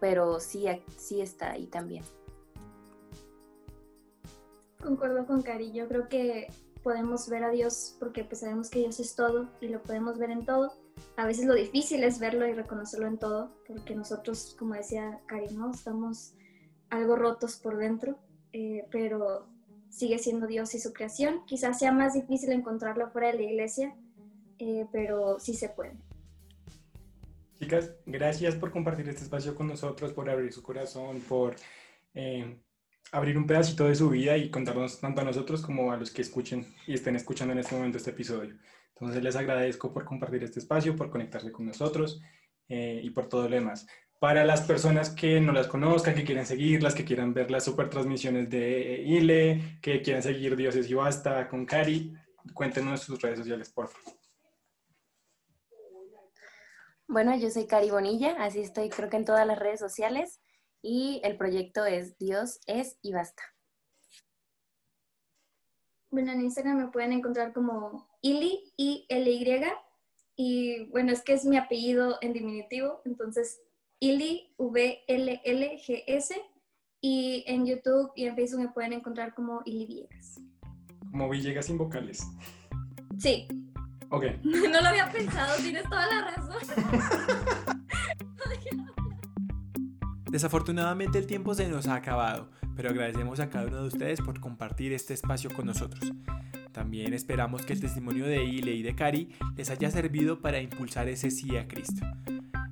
pero 0.00 0.40
sí, 0.40 0.66
sí 0.96 1.20
está 1.20 1.52
ahí 1.52 1.66
también. 1.66 2.04
Concuerdo 4.82 5.26
con 5.26 5.42
Cari, 5.42 5.72
yo 5.72 5.88
creo 5.88 6.08
que 6.08 6.46
podemos 6.82 7.28
ver 7.28 7.44
a 7.44 7.50
Dios 7.50 7.96
porque 7.98 8.24
pues 8.24 8.40
sabemos 8.40 8.70
que 8.70 8.78
Dios 8.78 9.00
es 9.00 9.14
todo 9.14 9.48
y 9.60 9.68
lo 9.68 9.82
podemos 9.82 10.18
ver 10.18 10.30
en 10.30 10.44
todo. 10.44 10.72
A 11.16 11.26
veces 11.26 11.46
lo 11.46 11.54
difícil 11.54 12.04
es 12.04 12.18
verlo 12.18 12.46
y 12.46 12.52
reconocerlo 12.52 13.06
en 13.06 13.18
todo, 13.18 13.50
porque 13.66 13.94
nosotros, 13.94 14.56
como 14.58 14.74
decía 14.74 15.20
Cari, 15.26 15.54
¿no? 15.54 15.70
estamos 15.70 16.34
algo 16.90 17.16
rotos 17.16 17.56
por 17.56 17.76
dentro, 17.76 18.18
eh, 18.52 18.86
pero 18.90 19.46
sigue 19.90 20.18
siendo 20.18 20.46
Dios 20.46 20.74
y 20.74 20.80
su 20.80 20.92
creación. 20.92 21.44
Quizás 21.46 21.78
sea 21.78 21.92
más 21.92 22.14
difícil 22.14 22.52
encontrarlo 22.52 23.10
fuera 23.10 23.28
de 23.28 23.34
la 23.34 23.42
iglesia, 23.42 23.96
eh, 24.58 24.86
pero 24.92 25.38
sí 25.40 25.54
se 25.54 25.68
puede. 25.68 25.96
Chicas, 27.58 27.92
gracias 28.06 28.54
por 28.54 28.70
compartir 28.70 29.08
este 29.08 29.24
espacio 29.24 29.54
con 29.56 29.66
nosotros, 29.66 30.12
por 30.12 30.30
abrir 30.30 30.52
su 30.52 30.62
corazón, 30.62 31.20
por 31.28 31.56
eh, 32.14 32.56
abrir 33.10 33.36
un 33.36 33.48
pedacito 33.48 33.88
de 33.88 33.96
su 33.96 34.08
vida 34.10 34.36
y 34.36 34.48
contarnos 34.48 35.00
tanto 35.00 35.22
a 35.22 35.24
nosotros 35.24 35.60
como 35.60 35.90
a 35.90 35.96
los 35.96 36.12
que 36.12 36.22
escuchen 36.22 36.72
y 36.86 36.94
estén 36.94 37.16
escuchando 37.16 37.52
en 37.52 37.58
este 37.58 37.74
momento 37.74 37.98
este 37.98 38.10
episodio. 38.10 38.56
Entonces 38.94 39.22
les 39.24 39.34
agradezco 39.34 39.92
por 39.92 40.04
compartir 40.04 40.44
este 40.44 40.60
espacio, 40.60 40.94
por 40.94 41.10
conectarse 41.10 41.50
con 41.50 41.66
nosotros 41.66 42.22
eh, 42.68 43.00
y 43.02 43.10
por 43.10 43.28
todo 43.28 43.48
lo 43.48 43.56
demás. 43.56 43.88
Para 44.20 44.44
las 44.44 44.60
personas 44.60 45.10
que 45.10 45.40
no 45.40 45.52
las 45.52 45.66
conozcan, 45.66 46.14
que 46.14 46.24
quieren 46.24 46.46
seguirlas, 46.46 46.94
que 46.94 47.04
quieran 47.04 47.34
ver 47.34 47.50
las 47.50 47.64
super 47.64 47.90
transmisiones 47.90 48.48
de 48.50 49.02
ILE, 49.04 49.78
que 49.82 50.00
quieren 50.00 50.22
seguir 50.22 50.54
Dioses 50.54 50.88
y 50.88 50.94
Basta 50.94 51.48
con 51.48 51.66
Cari, 51.66 52.14
cuéntenos 52.54 53.00
sus 53.00 53.20
redes 53.20 53.40
sociales, 53.40 53.70
por 53.70 53.88
favor. 53.88 54.17
Bueno, 57.10 57.34
yo 57.38 57.50
soy 57.50 57.66
Cari 57.66 57.90
Bonilla, 57.90 58.36
así 58.38 58.60
estoy 58.60 58.90
creo 58.90 59.08
que 59.08 59.16
en 59.16 59.24
todas 59.24 59.46
las 59.46 59.58
redes 59.58 59.80
sociales 59.80 60.42
y 60.82 61.22
el 61.24 61.38
proyecto 61.38 61.86
es 61.86 62.18
Dios 62.18 62.60
es 62.66 62.98
y 63.00 63.14
basta. 63.14 63.42
Bueno, 66.10 66.32
en 66.32 66.42
Instagram 66.42 66.76
me 66.76 66.88
pueden 66.88 67.12
encontrar 67.12 67.54
como 67.54 68.06
Ili, 68.20 68.74
I-L-Y, 68.76 69.62
y 70.36 70.84
bueno, 70.90 71.10
es 71.12 71.22
que 71.22 71.32
es 71.32 71.46
mi 71.46 71.56
apellido 71.56 72.18
en 72.20 72.34
diminutivo, 72.34 73.00
entonces 73.06 73.58
Ili, 74.00 74.54
V-L-L-G-S, 74.58 76.34
y 77.00 77.42
en 77.46 77.64
YouTube 77.64 78.12
y 78.16 78.26
en 78.26 78.36
Facebook 78.36 78.60
me 78.60 78.68
pueden 78.68 78.92
encontrar 78.92 79.34
como 79.34 79.62
Ili 79.64 79.86
Villegas. 79.86 80.40
Como 81.10 81.30
Villegas 81.30 81.66
sin 81.66 81.78
vocales. 81.78 82.22
Sí, 83.18 83.48
Ok. 84.10 84.24
no 84.44 84.80
lo 84.80 84.88
había 84.88 85.10
pensado, 85.10 85.56
tienes 85.62 85.84
toda 85.84 86.06
la 86.06 86.30
razón. 86.30 86.56
Desafortunadamente 90.30 91.18
el 91.18 91.26
tiempo 91.26 91.54
se 91.54 91.68
nos 91.68 91.88
ha 91.88 91.94
acabado, 91.94 92.50
pero 92.76 92.90
agradecemos 92.90 93.40
a 93.40 93.48
cada 93.48 93.66
uno 93.66 93.80
de 93.80 93.88
ustedes 93.88 94.20
por 94.20 94.40
compartir 94.40 94.92
este 94.92 95.14
espacio 95.14 95.50
con 95.50 95.66
nosotros. 95.66 96.12
También 96.72 97.14
esperamos 97.14 97.64
que 97.64 97.72
el 97.72 97.80
testimonio 97.80 98.26
de 98.26 98.44
Ile 98.44 98.72
y 98.74 98.82
de 98.82 98.94
Cari 98.94 99.30
les 99.56 99.70
haya 99.70 99.90
servido 99.90 100.40
para 100.40 100.60
impulsar 100.60 101.08
ese 101.08 101.30
sí 101.30 101.56
a 101.56 101.66
Cristo. 101.66 102.06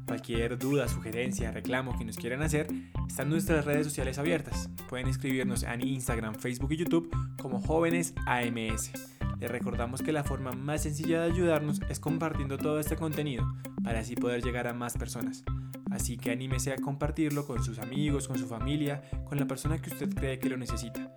Cualquier 0.07 0.59
duda, 0.59 0.87
sugerencia, 0.87 1.51
reclamo 1.51 1.99
que 1.99 2.05
nos 2.05 2.17
quieran 2.17 2.43
hacer, 2.43 2.69
están 3.09 3.31
nuestras 3.31 3.65
redes 3.65 3.87
sociales 3.87 4.19
abiertas. 4.19 4.71
Pueden 4.89 5.09
escribirnos 5.09 5.63
en 5.65 5.81
Instagram, 5.81 6.35
Facebook 6.37 6.73
y 6.73 6.77
YouTube 6.77 7.11
como 7.41 7.61
Jóvenes 7.61 8.15
AMS. 8.27 9.16
Les 9.39 9.51
recordamos 9.51 10.03
que 10.03 10.13
la 10.13 10.25
forma 10.25 10.53
más 10.53 10.83
sencilla 10.83 11.21
de 11.21 11.33
ayudarnos 11.33 11.81
es 11.91 12.01
compartiendo 12.01 12.57
todo 12.57 12.81
este 12.81 12.97
contenido 12.97 13.47
para 13.85 14.01
así 14.01 14.17
poder 14.17 14.43
llegar 14.43 14.67
a 14.67 14.73
más 14.73 14.97
personas. 14.97 15.45
Así 15.91 16.17
que 16.17 16.31
anímese 16.31 16.73
a 16.73 16.77
compartirlo 16.77 17.47
con 17.47 17.63
sus 17.63 17.79
amigos, 17.79 18.29
con 18.29 18.39
su 18.39 18.47
familia, 18.47 19.03
con 19.25 19.39
la 19.39 19.47
persona 19.47 19.79
que 19.79 19.91
usted 19.91 20.13
cree 20.15 20.39
que 20.39 20.49
lo 20.49 20.57
necesita. 20.57 21.13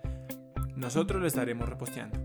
Nosotros 0.75 1.21
lo 1.21 1.27
estaremos 1.27 1.67
reposteando. 1.67 2.19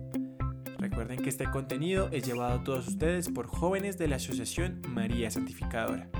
Recuerden 0.79 1.23
que 1.23 1.31
este 1.31 1.51
contenido 1.51 2.09
es 2.13 2.27
llevado 2.27 2.61
a 2.61 2.65
todos 2.65 2.89
ustedes 2.89 3.31
por 3.31 3.47
jóvenes 3.47 3.97
de 3.97 4.09
la 4.09 4.17
Asociación 4.17 4.83
María 4.89 5.31
Santificadora. 5.31 6.11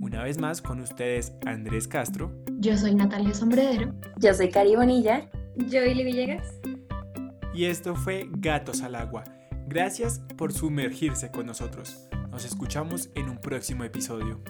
Una 0.00 0.22
vez 0.22 0.38
más 0.38 0.62
con 0.62 0.80
ustedes 0.80 1.32
Andrés 1.46 1.86
Castro. 1.86 2.32
Yo 2.58 2.76
soy 2.76 2.94
Natalia 2.94 3.34
Sombredero. 3.34 3.94
Yo 4.18 4.34
soy 4.34 4.50
Cari 4.50 4.74
Bonilla. 4.74 5.30
Yo, 5.56 5.84
Ili 5.84 6.04
Villegas. 6.04 6.58
Y 7.58 7.64
esto 7.64 7.96
fue 7.96 8.28
Gatos 8.30 8.82
al 8.82 8.94
Agua. 8.94 9.24
Gracias 9.66 10.20
por 10.36 10.52
sumergirse 10.52 11.32
con 11.32 11.46
nosotros. 11.46 12.08
Nos 12.30 12.44
escuchamos 12.44 13.10
en 13.16 13.28
un 13.28 13.38
próximo 13.38 13.82
episodio. 13.82 14.40